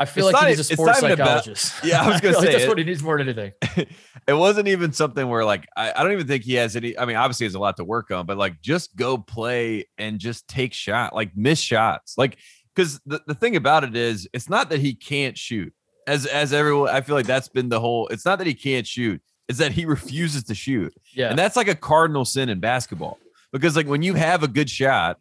[0.00, 1.74] I feel It's like not he needs a sports even about- psychologist.
[1.84, 3.52] Yeah, I was gonna like say that's it- what he needs more than anything.
[4.26, 6.98] it wasn't even something where like I, I don't even think he has any.
[6.98, 9.88] I mean, obviously he has a lot to work on, but like just go play
[9.98, 12.38] and just take shot, like miss shots, like
[12.78, 15.72] because the, the thing about it is it's not that he can't shoot.
[16.06, 18.06] As as everyone, I feel like that's been the whole.
[18.08, 19.20] It's not that he can't shoot.
[19.48, 20.94] It's that he refuses to shoot.
[21.12, 23.18] Yeah, And that's like a cardinal sin in basketball
[23.52, 25.18] because like when you have a good shot,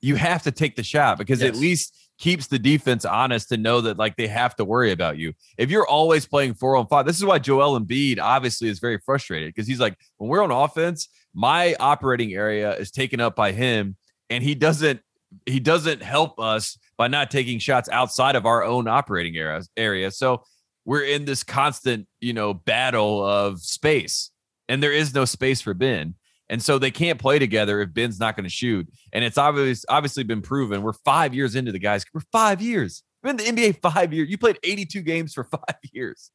[0.00, 3.56] you have to take the shot because it at least keeps the defense honest to
[3.56, 5.32] know that like they have to worry about you.
[5.56, 8.98] If you're always playing four on five, this is why Joel Embiid obviously is very
[8.98, 13.52] frustrated because he's like, when we're on offense, my operating area is taken up by
[13.52, 13.96] him,
[14.28, 15.00] and he doesn't
[15.46, 20.10] he doesn't help us by not taking shots outside of our own operating area area.
[20.10, 20.42] So
[20.84, 24.30] we're in this constant, you know, battle of space,
[24.68, 26.14] and there is no space for Ben.
[26.50, 28.86] And so they can't play together if Ben's not going to shoot.
[29.14, 30.82] And it's obvious, obviously been proven.
[30.82, 32.04] We're five years into the guys.
[32.12, 33.02] We're five years.
[33.22, 34.28] We're in the NBA five years.
[34.28, 36.30] You played 82 games for five years.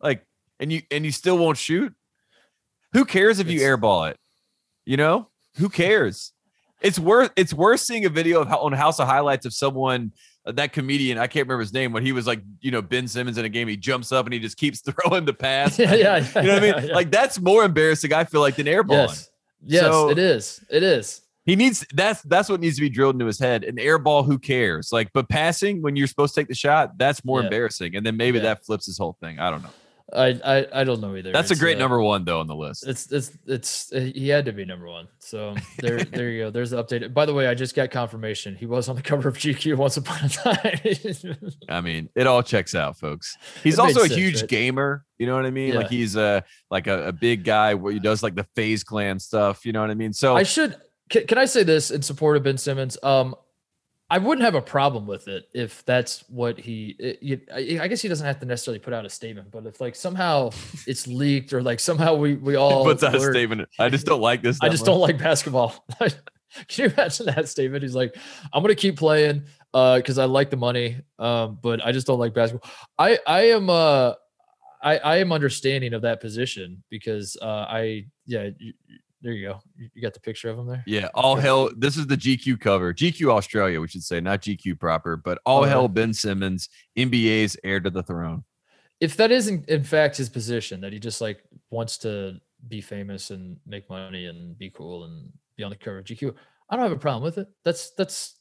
[0.00, 0.26] Like,
[0.58, 1.94] and you and you still won't shoot.
[2.94, 4.16] Who cares if you It's- airball it?
[4.84, 5.28] You know,
[5.58, 6.32] who cares?
[6.80, 10.12] It's worth it's worth seeing a video of how on House of Highlights of someone
[10.46, 13.08] uh, that comedian I can't remember his name when he was like you know Ben
[13.08, 15.78] Simmons in a game he jumps up and he just keeps throwing the pass.
[15.78, 16.74] yeah, yeah, You know what I mean?
[16.76, 16.94] yeah, yeah.
[16.94, 18.12] Like that's more embarrassing.
[18.12, 19.08] I feel like than airballing.
[19.08, 19.30] yes,
[19.64, 20.64] yes, So- it is.
[20.70, 21.22] It is.
[21.44, 23.64] He needs that's that's what needs to be drilled into his head.
[23.64, 24.92] An airball, who cares?
[24.92, 27.46] Like, but passing when you're supposed to take the shot, that's more Yeah.
[27.46, 27.96] embarrassing.
[27.96, 28.44] And then maybe Yeah.
[28.44, 29.38] that flips his whole thing.
[29.38, 29.70] I don't know.
[30.12, 31.32] I, I, I don't know either.
[31.32, 32.86] That's a great uh, number one though on the list.
[32.86, 35.08] It's it's it's uh, he had to be number one.
[35.18, 36.50] So there there you go.
[36.50, 37.12] There's the update.
[37.12, 38.56] By the way, I just got confirmation.
[38.56, 41.50] He was on the cover of GQ once upon a time.
[41.68, 43.36] I mean, it all checks out, folks.
[43.62, 44.48] He's It also a sense, huge right?
[44.48, 45.04] gamer.
[45.18, 45.74] You know what I mean?
[45.74, 49.18] Like he's a like a, a big guy where he does like the FaZe Clan
[49.18, 49.66] stuff.
[49.66, 50.12] You know what I mean?
[50.12, 50.76] So I should
[51.10, 52.96] can, can I say this in support of Ben Simmons?
[53.02, 53.34] Um,
[54.10, 56.96] I wouldn't have a problem with it if that's what he.
[56.98, 59.66] It, you- I, I guess he doesn't have to necessarily put out a statement, but
[59.66, 60.50] if like somehow
[60.86, 63.68] it's leaked or like somehow we we all puts out a statement.
[63.78, 64.58] I just don't like this.
[64.62, 65.84] I just much." don't like basketball.
[66.00, 67.82] Can you imagine that statement?
[67.82, 68.16] He's like,
[68.52, 69.44] I'm gonna keep playing
[69.74, 72.70] uh because I like the money, um, but I just don't like basketball.
[72.98, 74.14] I I am uh
[74.82, 78.48] I I am understanding of that position because uh I yeah
[79.20, 79.60] there you go.
[79.94, 80.84] You got the picture of him there.
[80.86, 81.70] Yeah, all hell.
[81.76, 85.62] This is the GQ cover, GQ Australia, we should say, not GQ proper, but all
[85.62, 85.70] yeah.
[85.70, 88.44] hell Ben Simmons, NBA's heir to the throne.
[89.00, 93.30] If that isn't in fact his position, that he just like wants to be famous
[93.30, 96.34] and make money and be cool and be on the cover of GQ,
[96.70, 97.48] I don't have a problem with it.
[97.64, 98.34] That's that's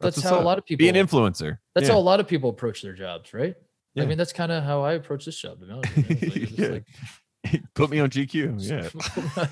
[0.00, 0.42] that's, what's how up.
[0.42, 1.58] a lot of people Be an influencer.
[1.74, 1.94] That's Yeah.
[1.94, 3.54] how a lot of people approach their jobs, right?
[3.94, 4.04] Yeah.
[4.04, 5.60] I mean, that's kind of how I approach this job.
[5.60, 6.28] To be honest, with you.
[6.28, 6.68] It's like- Yeah.
[6.68, 6.84] like,
[7.74, 8.56] Put me on GQ.
[8.60, 9.46] Yeah.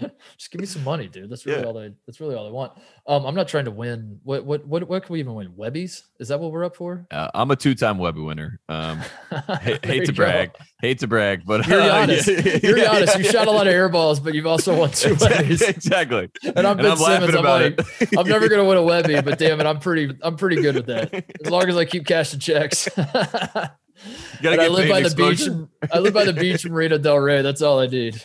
[0.36, 1.30] just give me some money, dude.
[1.30, 1.66] That's really Yeah.
[1.66, 1.90] all I.
[2.06, 2.72] That's really all I want.
[3.06, 4.18] Um, I'm not trying to win.
[4.24, 5.52] What what what what can we even win?
[5.52, 6.02] Webbies?
[6.18, 7.06] Is that what we're up for?
[7.10, 8.60] Uh, I'm a two-time Webby winner.
[8.68, 8.98] Um,
[9.30, 10.16] ha- hate you to go.
[10.16, 10.50] brag,
[10.80, 12.28] hate to brag, but You're uh, honest.
[12.28, 13.18] yeah, You're yeah, honest.
[13.18, 15.14] You shot a lot of air balls, but you've also won two.
[15.14, 15.62] Webbies.
[15.68, 16.28] exactly.
[16.44, 17.36] And I'm And Ben I'm laughing Simmons.
[17.36, 18.18] I'm like, it.
[18.18, 20.16] I'm never gonna win a Webby, but damn it, I'm pretty.
[20.22, 21.14] I'm pretty good with that.
[21.44, 22.88] As long as I keep cashing checks.
[24.42, 25.48] Gotta I live by the beach.
[25.92, 27.42] I live by the beach in Marina Del Rey.
[27.42, 28.22] That's all I need.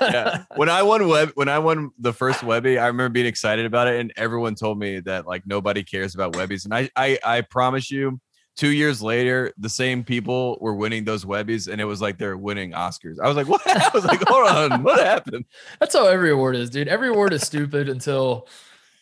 [0.00, 0.44] yeah.
[0.56, 3.88] When I won web, when I won the first Webby, I remember being excited about
[3.88, 6.64] it, and everyone told me that like nobody cares about Webbies.
[6.64, 8.20] And I, I, I promise you,
[8.56, 12.36] two years later, the same people were winning those Webbies, and it was like they're
[12.36, 13.16] winning Oscars.
[13.22, 13.62] I was like, what?
[13.66, 15.44] I was like, hold on, what happened?
[15.80, 16.88] That's how every award is, dude.
[16.88, 18.46] Every award is stupid until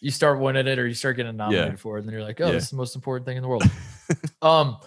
[0.00, 2.00] you start winning it or you start getting nominated for it.
[2.00, 2.52] And then you're like, oh, Yeah.
[2.52, 3.64] this is the most important thing in the world.
[4.40, 4.78] um,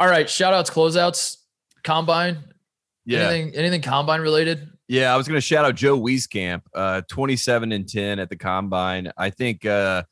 [0.00, 0.28] all right.
[0.28, 1.36] Shout outs, closeouts,
[1.84, 2.38] combine.
[3.04, 3.28] Yeah.
[3.28, 4.68] Anything anything combine related?
[4.88, 8.34] Yeah, I was going to shout out Joe Wieskamp, uh, 27 and 10 at the
[8.34, 9.12] combine.
[9.16, 10.02] I think uh,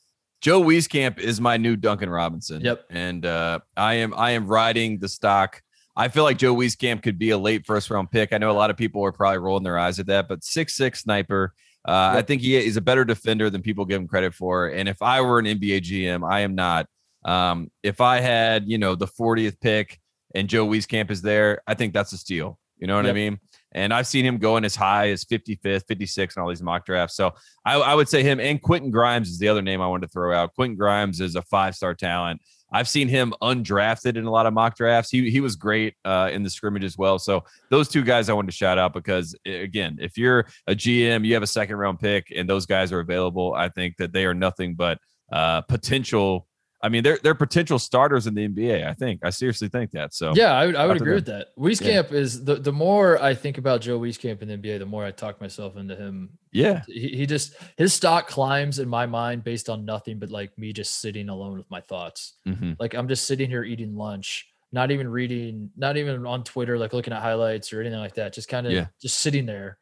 [0.41, 2.61] Joe Wieskamp is my new Duncan Robinson.
[2.61, 2.85] Yep.
[2.91, 5.63] And uh, I am I am riding the stock.
[5.97, 8.33] I feel like Joe Wieskamp could be a late first round pick.
[8.33, 10.77] I know a lot of people are probably rolling their eyes at that, but six
[10.77, 11.55] six sniper.
[11.85, 14.69] Uh, I think he is a better defender than people give him credit for.
[14.69, 16.87] And if I were an NBA GM, I am not.
[17.29, 19.99] Um, if I had, you know, the 40th pick
[20.35, 22.59] and Joe Wieskamp is there, I think that's a steal.
[22.79, 23.39] You know what I mean?
[23.73, 27.17] And I've seen him going as high as 55th, 56 and all these mock drafts.
[27.17, 27.35] So
[27.67, 30.13] I, I would say him and Quentin Grimes is the other name I wanted to
[30.13, 30.55] throw out.
[30.55, 32.41] Quentin Grimes is a five star talent.
[32.73, 35.11] I've seen him undrafted in a lot of mock drafts.
[35.11, 37.19] He he was great uh, in the scrimmage as well.
[37.19, 41.25] So those two guys I wanted to shout out because again, if you're a GM,
[41.25, 43.55] you have a second round pick, and those guys are available.
[43.55, 44.99] I think that they are nothing but
[45.33, 46.47] uh, potential.
[46.81, 48.87] I mean, they're they're potential starters in the NBA.
[48.87, 50.15] I think I seriously think that.
[50.15, 51.49] So Yeah, I would, I would agree with that.
[51.59, 55.05] Wieskamp is the, the more I think about Joe Wieskamp in the NBA, the more
[55.05, 56.39] I talk myself into him.
[56.53, 60.57] yeah, He, he just his stock climbs in my mind based on nothing but like
[60.57, 62.35] me just sitting alone with my thoughts.
[62.47, 62.77] Mhm.
[62.79, 66.93] Like I'm just sitting here eating lunch, not even reading, not even on Twitter, like
[66.93, 68.33] looking at highlights or anything like that.
[68.35, 68.87] Just kind of Yeah.
[69.03, 69.79] just sitting there.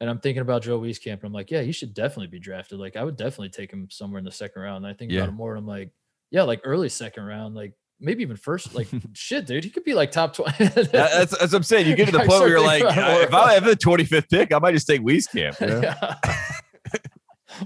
[0.00, 2.78] And I'm thinking about Joe Wieskamp, and I'm like, yeah, he should definitely be drafted.
[2.78, 4.84] Like, I would definitely take him somewhere in the second round.
[4.84, 5.20] And I think Yeah.
[5.20, 5.92] about him more, and I'm like,
[6.34, 8.74] yeah, like early second round, like maybe even first.
[8.74, 10.64] Like, shit, dude, he could be like top twenty.
[10.66, 11.86] That's, that's what I'm saying.
[11.86, 14.58] You get to the point where you're like, if I have the 25th pick, I
[14.58, 15.60] might just take Wieskamp.
[15.60, 15.80] you know?
[15.80, 16.14] Yeah.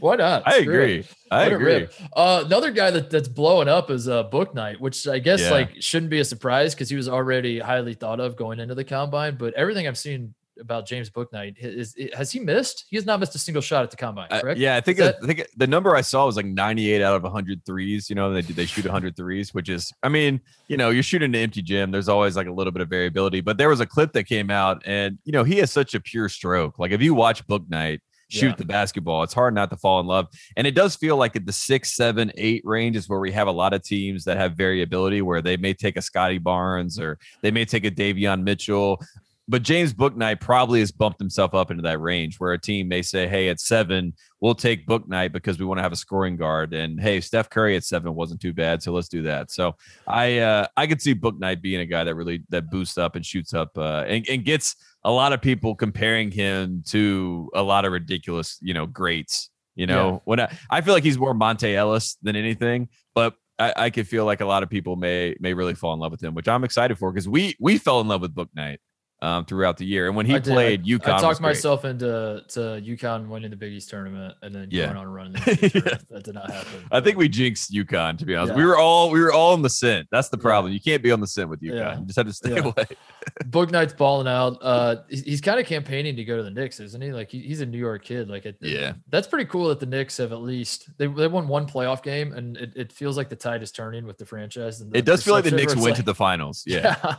[0.00, 0.42] Why not?
[0.46, 0.84] I Screw it.
[0.84, 1.04] agree.
[1.30, 1.88] I Let agree.
[2.14, 5.50] Uh, another guy that, that's blowing up is uh, Bouknight, which I guess Yeah.
[5.50, 8.84] like shouldn't be a surprise because he was already highly thought of going into the
[8.84, 9.36] combine.
[9.38, 12.84] But everything I've seen about James Bouknight is, is has he missed?
[12.90, 14.28] He has not missed a single shot at the combine.
[14.30, 14.58] Uh, Correct?
[14.60, 17.22] yeah, I think that- I think the number I saw was like 98 out of
[17.22, 18.08] 100 threes.
[18.10, 21.34] You know, they they shoot 100 threes, which is, I mean, you know, you're shooting
[21.34, 21.90] an empty gym.
[21.90, 23.40] There's always like a little bit of variability.
[23.40, 26.00] But there was a clip that came out, and you know, he has such a
[26.00, 26.78] pure stroke.
[26.78, 28.54] Like if you watch Bouknight shoot Yeah.
[28.56, 30.26] the basketball, it's hard not to fall in love.
[30.54, 33.48] And it does feel like at the six, seven, eight range is where we have
[33.48, 37.18] a lot of teams that have variability, where they may take a Scottie Barnes or
[37.40, 39.00] they may take a Davion Mitchell.
[39.50, 43.00] But James Bouknight probably has bumped himself up into that range where a team may
[43.00, 46.74] say, Hey, at seven, we'll take Bouknight because we want to have a scoring guard.
[46.74, 48.82] And hey, Steph Curry at seven wasn't too bad.
[48.82, 49.50] So let's do that.
[49.50, 49.74] So
[50.06, 53.24] I uh I could see Bouknight being a guy that really that boosts up and
[53.24, 57.86] shoots up uh and, and gets a lot of people comparing him to a lot
[57.86, 59.50] of ridiculous, you know, greats.
[59.74, 63.72] You know, when I, I feel like he's more Monta Ellis than anything, but I,
[63.76, 66.22] I could feel like a lot of people may may really fall in love with
[66.22, 68.78] him, which I'm excited for because we we fell in love with Bouknight
[69.20, 70.52] um, throughout the year, and when he I did.
[70.52, 74.68] Played UConn, I talked myself into to UConn winning the Big East tournament and then
[74.70, 74.86] Yeah.
[74.86, 75.26] going on a run.
[75.26, 75.98] In Yeah.
[76.10, 76.84] That did not happen.
[76.92, 78.16] I think we jinxed UConn.
[78.18, 80.06] To be honest, we were all we were all on the scent.
[80.12, 80.42] That's the Yeah.
[80.42, 80.72] problem.
[80.72, 81.74] You can't be on the scent with UConn.
[81.76, 81.98] Yeah.
[81.98, 82.60] You just have to stay Yeah.
[82.66, 82.86] away.
[83.46, 84.58] Bouknight's balling out.
[84.62, 87.12] Uh, he's, he's kind of campaigning to go to the Knicks, isn't he?
[87.12, 88.28] Like he, he's a New York kid.
[88.28, 88.92] Like it, Yeah.
[89.10, 92.32] that's pretty cool that the Knicks have at least they, they won one playoff game,
[92.32, 94.80] and it, it feels like the tide is turning with the franchise.
[94.94, 96.62] It does feel like the Knicks went to the finals.
[96.68, 97.16] Yeah,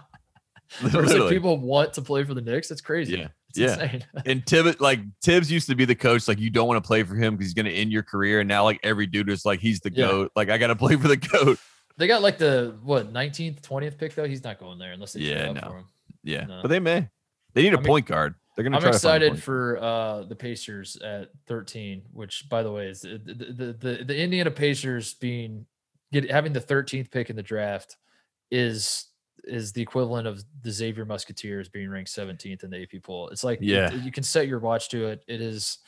[1.30, 2.72] people want to play for the Knicks.
[2.72, 3.18] It's crazy.
[3.18, 3.28] Yeah.
[3.50, 3.82] It's Yeah.
[3.84, 4.06] insane.
[4.26, 6.28] and Tibbet, like Thibs used to be the coach.
[6.28, 8.40] Like you don't want to play for him because he's going to end your career.
[8.41, 10.08] And now like every dude is like he's the Yeah.
[10.08, 10.32] goat.
[10.36, 11.60] Like I got to play for the goat.
[11.98, 14.26] They got like the what 19th, 20th pick though.
[14.28, 15.62] He's not going there unless they Yeah, no.
[15.62, 15.86] for him.
[16.24, 16.60] Yeah, No.
[16.62, 17.10] but they may.
[17.54, 18.36] They need a I'm ex- point guard.
[18.56, 22.04] They're going to I'm try to find a excited for uh, the Pacers at 13,
[22.12, 25.66] which, by the way, is the the, the, the Indiana Pacers being
[26.12, 27.96] get having the 13th pick in the draft
[28.52, 29.06] is
[29.44, 33.30] is the equivalent of the Xavier Musketeers being ranked 17th in the AP poll.
[33.30, 33.91] It's like Yeah.
[33.94, 35.24] you can set your watch to it.
[35.28, 35.80] It is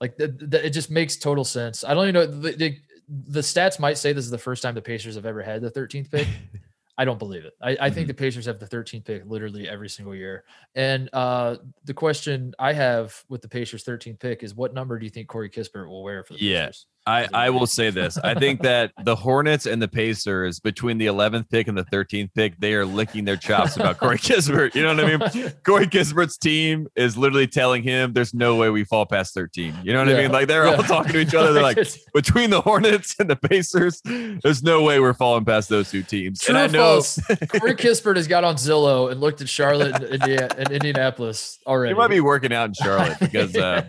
[0.00, 1.84] like the, the, it just makes total sense.
[1.84, 2.78] I don't even know the, the
[3.08, 5.70] the stats might say this is the first time the Pacers have ever had the
[5.70, 6.26] 13th pick.
[6.98, 7.52] I don't believe it.
[7.62, 10.44] I, I think the Pacers have the 13th pick literally every single year.
[10.74, 15.04] And uh, the question I have with the Pacers 13th pick is what number do
[15.04, 16.66] you think Corey Kispert will wear for the Yeah.
[16.66, 16.86] Pacers?
[17.06, 18.18] I, I will say this.
[18.18, 22.34] I think that the Hornets and the Pacers, between the 11th pick and the 13th
[22.34, 24.74] pick, they are licking their chops about Corey Kispert.
[24.74, 25.52] You know what I mean?
[25.64, 29.72] Corey Kispert's team is literally telling him there's no way we fall past 13.
[29.84, 30.32] You know what I mean?
[30.32, 31.52] Like they're all talking to each other.
[31.52, 31.78] They're like,
[32.14, 36.40] between the Hornets and the Pacers, there's no way we're falling past those two teams.
[36.40, 37.02] True and I know?
[37.60, 41.94] Corey Kispert has got on Zillow and looked at Charlotte and, Indiana, and Indianapolis already.
[41.94, 43.86] he might be working out in Charlotte because uh,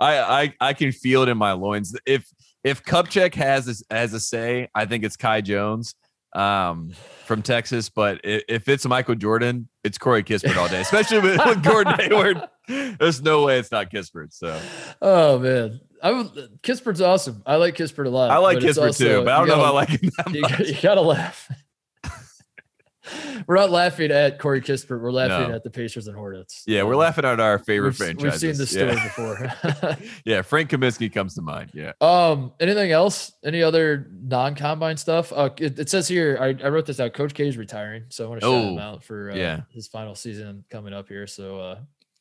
[0.00, 1.96] I, I I can feel it in my loins.
[2.06, 2.24] If
[2.64, 5.94] if Kupchak has has a say, I think it's Kai Jones
[6.34, 6.92] um,
[7.24, 7.88] from Texas.
[7.88, 11.94] But if, if it's Michael Jordan, it's Corey Kispert all day, especially with, with Gordon
[11.98, 12.40] Hayward.
[12.68, 14.32] There's no way it's not Kispert.
[14.32, 14.60] So
[15.02, 16.28] Oh man, I would,
[16.62, 17.42] Kispert's awesome.
[17.46, 18.30] I like Kispert a lot.
[18.30, 20.40] I like Kispert also- too, but I don't know if I like him that You,
[20.42, 20.50] much.
[20.52, 21.50] gotta- you gotta laugh.
[23.46, 25.00] we're not laughing at Corey Kispert.
[25.00, 25.54] We're laughing No.
[25.56, 26.62] at the Pacers and Hornets.
[26.66, 28.42] Yeah, we're Um, laughing at our favorite We've, franchises.
[28.42, 29.04] we've seen this story Yeah.
[29.92, 29.96] before.
[30.24, 31.70] yeah, Frank Kaminsky comes to mind.
[31.74, 31.92] Yeah.
[32.00, 33.32] um, anything else?
[33.44, 35.32] Any other non-combine stuff?
[35.32, 36.38] Uh, it, it says here.
[36.40, 37.12] I, I wrote this out.
[37.14, 39.60] Coach K is retiring, so I want to shout him Oh, out for uh, yeah.
[39.70, 41.26] his final season coming up here.
[41.26, 41.78] So uh,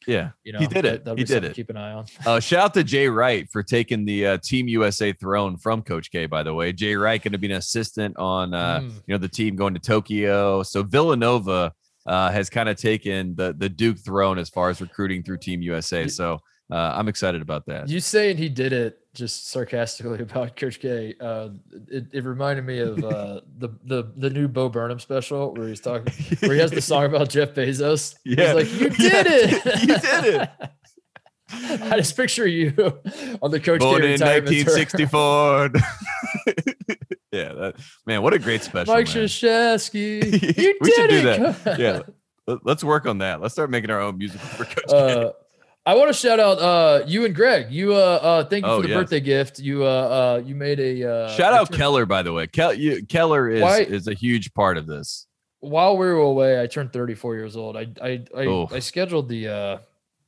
[0.07, 0.31] Yeah.
[0.43, 1.07] you know, he did it.
[1.17, 1.55] He did it.
[1.55, 2.05] Keep an eye on.
[2.25, 6.11] Uh, shout out to Jay Wright for taking the uh, Team USA throne from Coach
[6.11, 6.25] K.
[6.25, 8.89] By the way, Jay Wright going to be an assistant on uh, Mm.
[9.07, 10.63] you know the team going to Tokyo.
[10.63, 11.73] So Villanova
[12.05, 15.61] uh, has kind of taken the the Duke throne as far as recruiting through Team
[15.61, 16.07] USA.
[16.07, 16.39] So
[16.71, 17.89] uh, I'm excited about that.
[17.89, 21.49] You saying he did it just sarcastically about Coach K, uh,
[21.89, 25.81] it, it reminded me of uh, the the the new Bo Burnham special where he's
[25.81, 28.15] talking where he has the song about Jeff Bezos.
[28.25, 28.53] Yeah.
[28.53, 29.23] He's like, You Yeah.
[29.23, 29.65] did it.
[29.81, 30.49] You did it.
[31.51, 32.73] I just picture you
[33.41, 34.77] on the Coach Born K in retirement tour.
[34.77, 35.71] 1964.
[37.31, 37.75] yeah, that,
[38.05, 38.93] man, what a great special.
[38.93, 39.07] Mike.
[39.07, 40.57] Krzyzewski.
[40.61, 41.63] You We should did do it.
[41.63, 41.79] that.
[41.79, 42.01] Yeah.
[42.45, 43.41] Let- Let's work on that.
[43.41, 45.31] Let's start making our own music for Coach K.
[45.89, 47.71] I want to shout out uh, you and Greg.
[47.71, 48.99] You uh, uh thank you Oh, for the yes.
[49.01, 49.57] birthday gift.
[49.57, 52.45] You uh, uh you made a uh, Shout out Keller, by the way.
[52.45, 55.25] Kel- you, Keller is Why- is a huge part of this.
[55.61, 57.75] while we were away, I turned 34 years old.
[57.75, 58.69] I I I, Oh.
[58.71, 59.77] I scheduled the uh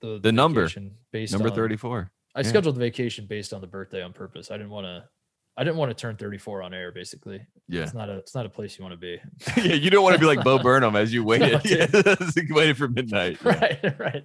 [0.02, 0.68] the, The number.
[1.12, 2.10] based Number on, 34.
[2.34, 2.48] I yeah.
[2.48, 4.50] scheduled the vacation based on the birthday on purpose.
[4.50, 5.04] I didn't want to
[5.58, 7.46] I didn't want to turn 34 on air basically.
[7.68, 7.84] Yeah.
[7.84, 9.20] It's not a it's not a place you want to be.
[9.62, 11.62] yeah, you don't want to be like Bo Burnham as you waited.
[11.66, 11.88] Yeah,
[12.36, 13.38] you waited for midnight.
[13.44, 13.60] Yeah.
[13.60, 14.24] right, right.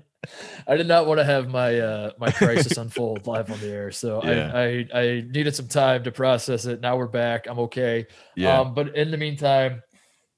[0.67, 3.91] I did not want to have my uh my crisis unfold live on the air.
[3.91, 4.53] So Yeah.
[4.55, 6.81] I, I I needed some time to process it.
[6.81, 7.47] Now we're back.
[7.49, 8.07] I'm okay.
[8.37, 8.61] Yeah.
[8.61, 9.83] Um, but in the meantime,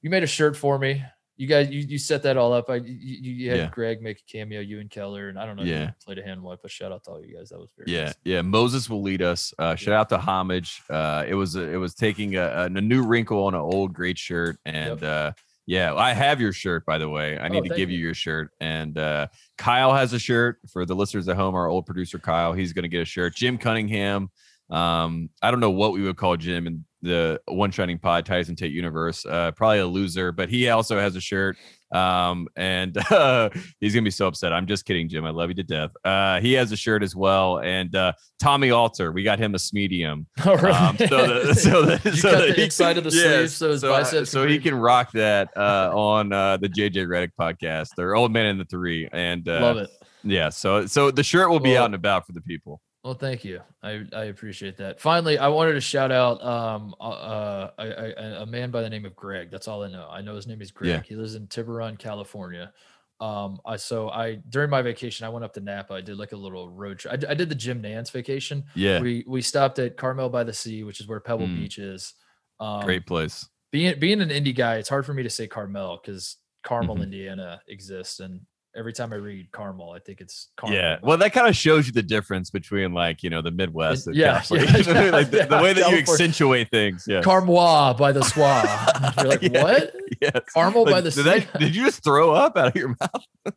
[0.01, 1.03] you made a shirt for me.
[1.39, 2.69] You guys, you, you set that all up.
[2.69, 2.93] I you,
[3.31, 3.69] you had Yeah.
[3.71, 5.63] Greg make a cameo, you and Keller, and I don't know.
[5.63, 5.91] Yeah.
[6.05, 7.47] played a hand wipe, but shout out to all you guys.
[7.49, 8.15] That was very Yeah, nice.
[8.25, 8.41] yeah.
[8.41, 9.53] Moses will lead us.
[9.57, 10.81] Uh, shout out to Homage.
[10.89, 14.57] Uh, it was it was taking a, a new wrinkle on an old great shirt,
[14.65, 15.31] and uh,
[15.65, 17.39] yeah, I have your shirt by the way.
[17.39, 18.05] I need Oh, to give you you.
[18.07, 21.55] your shirt, and uh, Kyle has a shirt for the listeners at home.
[21.55, 23.33] Our old producer Kyle, he's going to get a shirt.
[23.35, 24.29] Jim Cunningham.
[24.69, 28.55] Um, I don't know what we would call Jim in the One Shining Pod Tyson
[28.55, 29.25] Tate universe.
[29.25, 31.55] Uh, probably a loser, but he also has a shirt.
[31.91, 34.53] Um, and uh, he's gonna be so upset.
[34.53, 35.25] I'm just kidding, Jim.
[35.25, 35.91] I love you to death.
[36.05, 37.59] Uh, he has a shirt as well.
[37.59, 40.25] And uh, Tommy Alter, we got him a smedium.
[40.45, 40.71] Oh, really?
[40.71, 43.81] Um, so that, so you so cut that the inside of the sleeve so his
[43.81, 44.29] so, uh, biceps.
[44.29, 48.45] so he can rock that uh, on uh, the JJ Redick podcast They're Old men
[48.45, 49.07] in the Three.
[49.11, 49.89] And uh, love it.
[50.23, 52.81] Yeah, so so the shirt will be Well- out and about for the people.
[53.03, 53.61] Well, thank you.
[53.81, 54.99] I, I appreciate that.
[54.99, 58.89] Finally, I wanted to shout out um uh, uh a, a, a man by the
[58.89, 59.49] name of Greg.
[59.51, 60.09] That's all I know.
[60.11, 60.89] I know his name is Greg.
[60.89, 61.01] Yeah.
[61.07, 62.73] He lives in Tiburon, California.
[63.21, 65.93] Um, I so I during my vacation I went up to Napa.
[65.93, 67.23] I did like a little road trip.
[67.27, 68.63] I did the Jim Nantz vacation.
[68.75, 71.55] Yeah, We we stopped at Carmel by the Sea, which is where Pebble Mm.
[71.55, 72.13] Beach is.
[72.59, 73.47] Um, great place.
[73.71, 77.03] being being an indie guy, it's hard for me to say Carmel because Carmel, Mhm.
[77.03, 78.41] Indiana exists, and
[78.79, 80.77] every time I read Carmel, I think it's Carmel.
[80.77, 84.07] Yeah, well, that kind of shows you the difference between like you know the Midwest
[84.07, 84.67] and yeah, California.
[84.67, 87.05] yeah, yeah, like the, the way that you accentuate things.
[87.07, 89.17] Yeah, Carmois by the Swa.
[89.17, 89.63] You're like, Yeah.
[89.63, 89.93] what?
[90.21, 90.41] yes.
[90.53, 93.55] Carmel by the did, that, did you just throw up out of your mouth?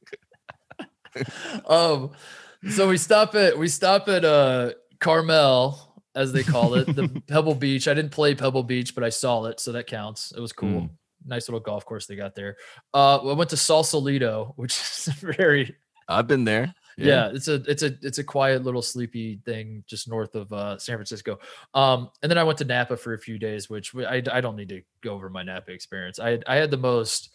[1.68, 2.10] um,
[2.70, 7.54] so we stop at we stop at uh Carmel, as they call it, the Pebble
[7.54, 7.88] Beach.
[7.88, 10.32] I didn't play Pebble Beach, but I saw it, so that counts.
[10.36, 10.82] It was cool.
[10.82, 10.90] Mm.
[11.26, 12.56] Nice little golf course they got there.
[12.92, 15.76] Uh, I went to Sausalito, which is very
[16.08, 16.74] I've been there.
[16.96, 17.30] yeah.
[17.32, 20.96] it's a it's a it's a quiet little sleepy thing just north of uh, San
[20.96, 21.38] Francisco.
[21.74, 24.68] Um, and then I went to Napa for a few days, which I don't need
[24.70, 26.18] to go over my Napa experience.
[26.18, 27.30] I I had the most.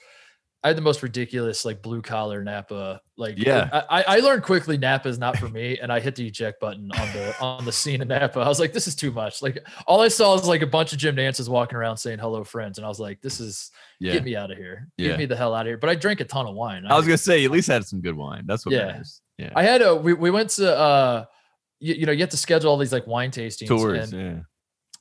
[0.64, 3.00] I had the most ridiculous like blue collar Napa.
[3.16, 3.70] Like Yeah.
[3.72, 6.60] I, I I learned quickly Napa is not for me, and I hit the eject
[6.60, 8.40] button on the on the scene in Napa.
[8.40, 9.42] I was like, this is too much.
[9.42, 12.44] Like all I saw was like a bunch of Jim Nantzes walking around saying hello
[12.44, 14.14] friends, and I was like, this is Yeah.
[14.14, 15.10] get me out of here, Yeah.
[15.10, 15.78] get me the hell out of here.
[15.78, 16.86] But I drank a ton of wine.
[16.88, 18.44] I was gonna say you at least had some good wine.
[18.48, 18.86] That's what Yeah.
[18.88, 19.22] matters.
[19.38, 19.52] Yeah.
[19.56, 21.26] I had a we, we went to uh
[21.80, 24.12] you, you know you have to schedule all these like wine tastings Tours.
[24.12, 24.40] and Yeah.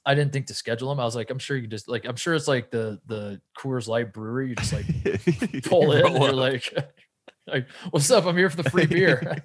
[0.06, 1.00] I didn't think to schedule them.
[1.00, 3.88] I was like, I'm sure you just like I'm sure it's like the the Coors
[3.88, 4.50] Light brewery.
[4.50, 4.86] You just like
[5.64, 6.72] pull in and you're like,
[7.46, 8.24] like, what's up?
[8.24, 9.36] I'm here for the free beer.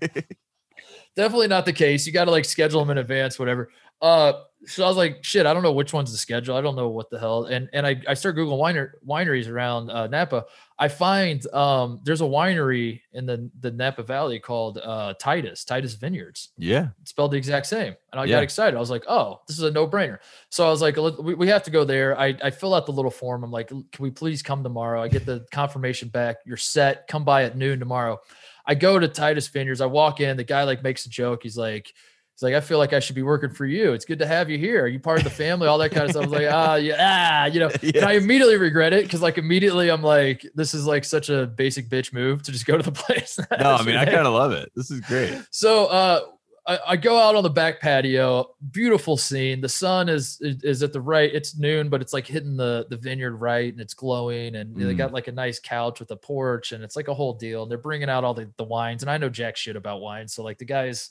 [1.15, 2.05] Definitely not the case.
[2.05, 3.69] You got to like schedule them in advance, whatever.
[4.01, 4.33] Uh,
[4.65, 6.55] so I was like, shit, I don't know which one's to schedule.
[6.55, 7.45] I don't know what the hell.
[7.45, 10.45] And and I I start googling winer, wineries around uh, Napa.
[10.81, 15.93] I find um there's a winery in the the Napa Valley called uh Titus Titus
[15.93, 16.87] Vineyards yeah.
[16.99, 17.95] it's spelled the exact same.
[18.11, 18.37] And I Yeah.
[18.37, 18.75] got excited.
[18.75, 20.17] I was like, oh, this is a no brainer.
[20.49, 22.19] So I was like, we, we have to go there.
[22.19, 23.43] I, I fill out the little form.
[23.43, 25.01] I'm like, can we please come tomorrow?
[25.03, 26.37] I get the confirmation back.
[26.47, 27.07] You're set.
[27.07, 28.19] Come by at noon tomorrow.
[28.65, 29.81] I go to Titus Vineyards.
[29.81, 30.35] I walk in.
[30.35, 31.43] The guy like makes a joke.
[31.43, 31.93] He's like,
[32.33, 33.93] He's like, I feel like I should be working for you.
[33.93, 34.83] It's good to have you here.
[34.83, 35.67] Are you part of the family?
[35.67, 36.23] All that kind of stuff.
[36.23, 37.69] I was like, ah, yeah, ah, you know.
[37.83, 41.45] And I immediately regret it because like immediately I'm like, this is like such a
[41.47, 43.39] basic bitch move to just go to the place.
[43.59, 44.71] No, I mean, I kind of love it.
[44.75, 45.37] This is great.
[45.51, 46.21] So uh
[46.67, 49.61] I, I go out on the back patio, beautiful scene.
[49.61, 52.97] The sun is, is at the right, it's noon, but it's like hitting the the
[52.97, 54.55] vineyard right and it's glowing.
[54.55, 54.97] And they Mm.
[54.97, 57.63] got like a nice couch with a porch, and it's like a whole deal.
[57.63, 59.01] And they're bringing out all the, the wines.
[59.01, 60.27] And I know jack shit about wine.
[60.27, 61.09] So like the guys,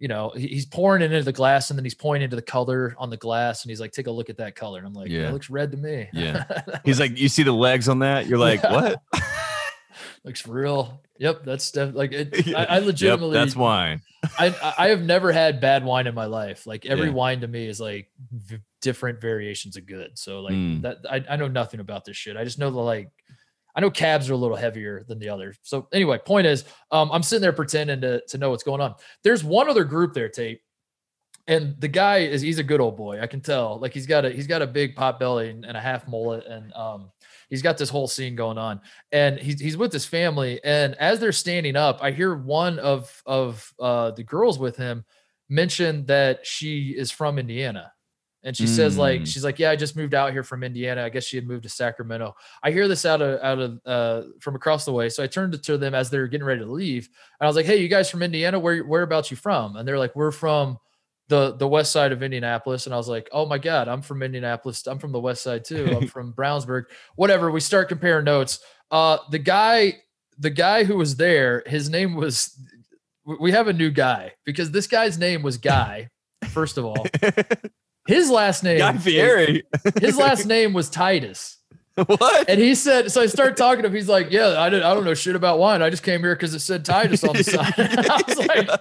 [0.00, 2.94] you know, he's pouring it into the glass and then he's pointing to the color
[2.98, 4.78] on the glass and he's like, take a look at that color.
[4.78, 5.28] And I'm like, yeah, Yeah.
[5.28, 6.08] it looks red to me.
[6.12, 6.44] Yeah.
[6.86, 8.26] He's like, you see the legs on that?
[8.26, 8.72] You're like, Yeah.
[8.72, 9.02] what?
[10.24, 11.00] looks real.
[11.18, 12.48] Yep, that's def- like it.
[12.56, 14.00] I, I Yep, legitimately that's wine.
[14.38, 16.66] I I have never had bad wine in my life.
[16.66, 17.12] Like every Yeah.
[17.14, 20.18] wine to me is like v- different variations of good.
[20.18, 20.82] So like Mm.
[20.82, 22.36] that I, I know nothing about this shit.
[22.36, 23.10] I just know the like
[23.74, 25.58] I know cabs are a little heavier than the others.
[25.62, 28.94] So anyway, point is, um, I'm sitting there pretending to to know what's going on.
[29.22, 30.60] There's one other group there, Tate,
[31.46, 33.20] and the guy is he's a good old boy.
[33.20, 33.78] I can tell.
[33.80, 36.46] Like he's got a he's got a big pot belly and, and a half mullet,
[36.46, 37.10] and um,
[37.48, 38.80] he's got this whole scene going on.
[39.12, 43.22] And he's he's with his family, and as they're standing up, I hear one of
[43.26, 45.04] of uh, the girls with him
[45.48, 47.92] mention that she is from Indiana.
[48.42, 49.26] And she says, like, Mm.
[49.26, 51.04] she's like, yeah, I just moved out here from Indiana.
[51.04, 52.34] I guess she had moved to Sacramento.
[52.62, 55.10] I hear this out of out of uh, from across the way.
[55.10, 57.08] So I turned to, to them as they're getting ready to leave,
[57.38, 58.58] and I was like, "Hey, you guys from Indiana?
[58.58, 60.78] Where whereabouts you from?" And they're like, "We're from
[61.28, 64.22] the the west side of Indianapolis." And I was like, "Oh my god, I'm from
[64.22, 64.86] Indianapolis.
[64.86, 65.94] I'm from the west side too.
[66.00, 66.84] I'm from Brownsburg.
[67.16, 68.60] Whatever." We start comparing notes.
[68.90, 69.98] Uh, the guy,
[70.38, 72.58] the guy who was there, his name was.
[73.38, 76.08] We have a new guy because this guy's name was Guy.
[76.48, 77.06] First of all,
[78.06, 79.64] his last name, Guy Fieri.
[80.00, 81.59] his last name was Titus.
[82.06, 82.48] what?
[82.48, 83.94] And he said, so I started talking to him.
[83.94, 85.82] He's like, Yeah, I, didn't, I don't know shit about wine.
[85.82, 87.74] I just came here because it said Titus on the side.
[87.78, 88.80] I was like,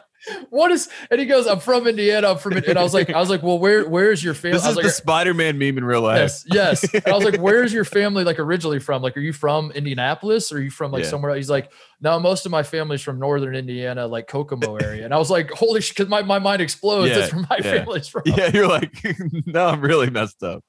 [0.52, 2.30] What is, and he goes, I'm from Indiana.
[2.30, 4.58] I'm from, and I was like, I was like, Well, where, where's your family?
[4.58, 6.20] This I is was the like, Spider-Man meme in real life.
[6.20, 6.46] Yes,
[6.84, 6.94] yes.
[6.94, 9.02] And I was like, Where's your family like originally from?
[9.02, 11.10] Like, are you from Indianapolis or are you from like Yeah.
[11.10, 11.38] somewhere else?
[11.38, 11.72] He's like,
[12.02, 15.04] No, most of my family's from northern Indiana, like Kokomo area.
[15.04, 17.10] And I was like, Holy shit, because my, my mind explodes.
[17.10, 17.72] Yeah, That's where my yeah.
[17.80, 18.22] family's from.
[18.26, 18.94] Yeah, you're like,
[19.48, 20.64] no, I'm really messed up.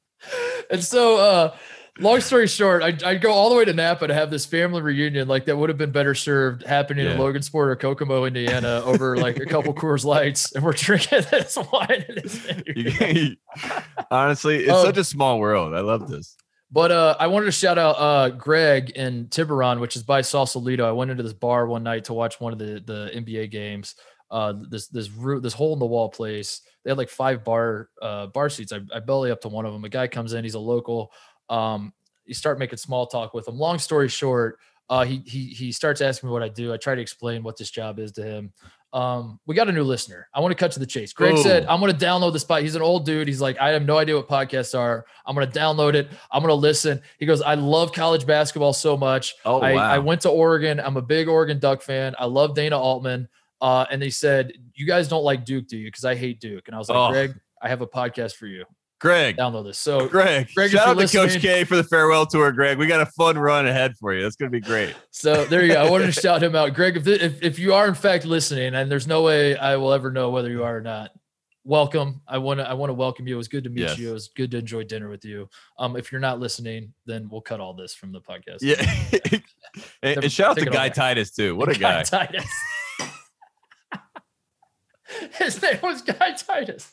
[0.70, 1.56] And so, uh,
[2.01, 4.82] long story short, I'd, I'd go all the way to Napa to have this family
[4.82, 5.28] reunion.
[5.28, 9.16] Like that would have been better served happening in Logan Logansport or Kokomo, Indiana, over
[9.16, 12.05] like a couple Coors Lights, and we're drinking this wine.
[12.09, 12.47] this
[14.10, 14.85] honestly, it's Oh.
[14.85, 15.74] such a small world.
[15.74, 16.36] I love this.
[16.72, 20.89] But uh, I wanted to shout out uh, Greg in Tiburon, which is by Sausalito.
[20.89, 23.97] I went into this bar one night to watch one of the the NBA games.
[24.31, 26.60] Uh, this this root this hole in the wall place.
[26.85, 28.72] They had like five bar uh, bar seats.
[28.72, 29.85] I, I belly up to one of them.
[29.85, 30.44] A guy comes in.
[30.44, 31.10] He's a local.
[31.51, 31.93] Um,
[32.24, 33.59] you start making small talk with him.
[33.59, 34.59] Long story short,
[34.89, 36.72] uh, he he he starts asking me what I do.
[36.72, 38.52] I try to explain what this job is to him.
[38.93, 40.28] Um, we got a new listener.
[40.35, 41.12] I want to cut to the chase.
[41.12, 42.62] Greg said, I'm going to download the spot.
[42.62, 43.28] He's an old dude.
[43.28, 45.06] He's like, I have no idea what podcasts are.
[45.24, 46.09] I'm going to download it.
[46.32, 47.01] I'm going to listen.
[47.18, 49.36] He goes, I love college basketball so much.
[49.44, 49.90] Oh, I, wow.
[49.93, 50.81] I went to Oregon.
[50.81, 52.16] I'm a big Oregon Duck fan.
[52.18, 53.28] I love Dana Altman.
[53.60, 55.86] Uh, and they said, You guys don't like Duke, do you?
[55.86, 56.66] Because I hate Duke.
[56.66, 57.12] And I was like, Oh.
[57.12, 58.64] Greg, I have a podcast for you.
[59.01, 59.78] Greg, Download this.
[59.78, 62.77] So Greg, Greg, shout out to Coach K for the farewell tour, Greg.
[62.77, 64.22] We got a fun run ahead for you.
[64.22, 64.94] That's going to be great.
[65.10, 65.82] So there you go.
[65.82, 66.98] I wanted to shout him out, Greg.
[66.98, 70.10] If, if if you are in fact listening, and there's no way I will ever
[70.10, 71.12] know whether you are or not,
[71.64, 72.20] welcome.
[72.28, 73.36] I want to I want to welcome you.
[73.36, 73.98] It was good to meet Yes.
[73.98, 74.10] you.
[74.10, 75.48] It was good to enjoy dinner with you.
[75.78, 78.59] Um, if you're not listening, then we'll cut all this from the podcast.
[78.60, 78.85] Yeah.
[80.02, 80.90] and, and shout out to Guy.
[80.90, 81.56] Titus, too.
[81.56, 82.05] What a Guy guy.
[82.05, 82.47] Titus.
[85.39, 86.93] His name was Guy Titus.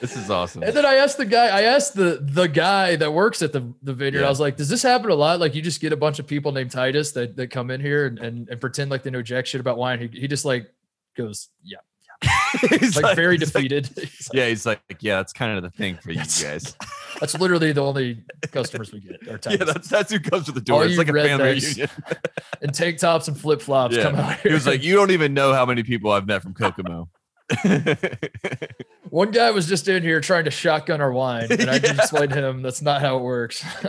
[0.00, 0.62] This is awesome.
[0.62, 3.72] And then I asked the guy, I asked the the guy that works at the,
[3.82, 5.40] the vineyard, I was like, does this happen a lot?
[5.40, 8.06] Like you just get a bunch of people named Titus that, that come in here
[8.06, 9.98] and, and, and pretend like they know jack shit about wine.
[9.98, 10.72] He, he just like
[11.16, 11.78] goes, yeah,
[12.78, 13.86] He's like, very he's like- defeated.
[13.96, 16.76] He's like, yeah, he's like, yeah, that's kind of the thing for you guys.
[17.20, 18.22] That's literally the only
[18.52, 19.26] customers we get.
[19.26, 20.84] Are yeah, that's that's who comes to the All door.
[20.84, 21.88] It's you like a family reunion.
[22.62, 24.02] and tank tops and flip flops Yeah.
[24.04, 24.50] come out here.
[24.50, 27.08] He was like, you don't even know how many people I've met from Kokomo.
[29.10, 32.32] One guy was just in here trying to shotgun our wine, and I just explained
[32.32, 33.64] to him that's not how it works.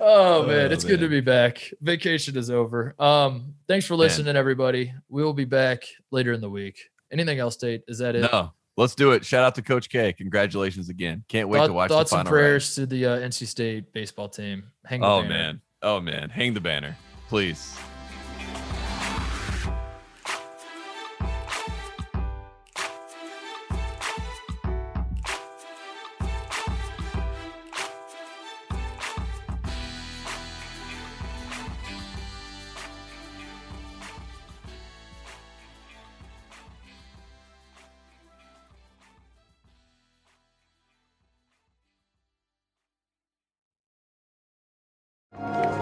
[0.00, 1.70] oh man, Oh, it's good to be back.
[1.80, 2.94] Vacation is over.
[2.98, 4.92] Um, thanks for listening, everybody.
[5.08, 6.78] We will be back later in the week.
[7.12, 7.82] Anything else, Tate?
[7.88, 8.30] Is that it?
[8.32, 9.24] no, let's do it.
[9.24, 10.12] Shout out to Coach K.
[10.12, 11.24] Congratulations again.
[11.28, 12.36] Can't wait Thought- to watch thoughts the and final.
[12.38, 12.42] round.
[12.48, 14.64] prayers to the uh, NC State baseball team.
[14.84, 15.28] Hang the Oh banner.
[15.34, 15.60] man.
[15.82, 16.28] Oh man.
[16.30, 16.96] Hang the banner,
[17.28, 17.76] please.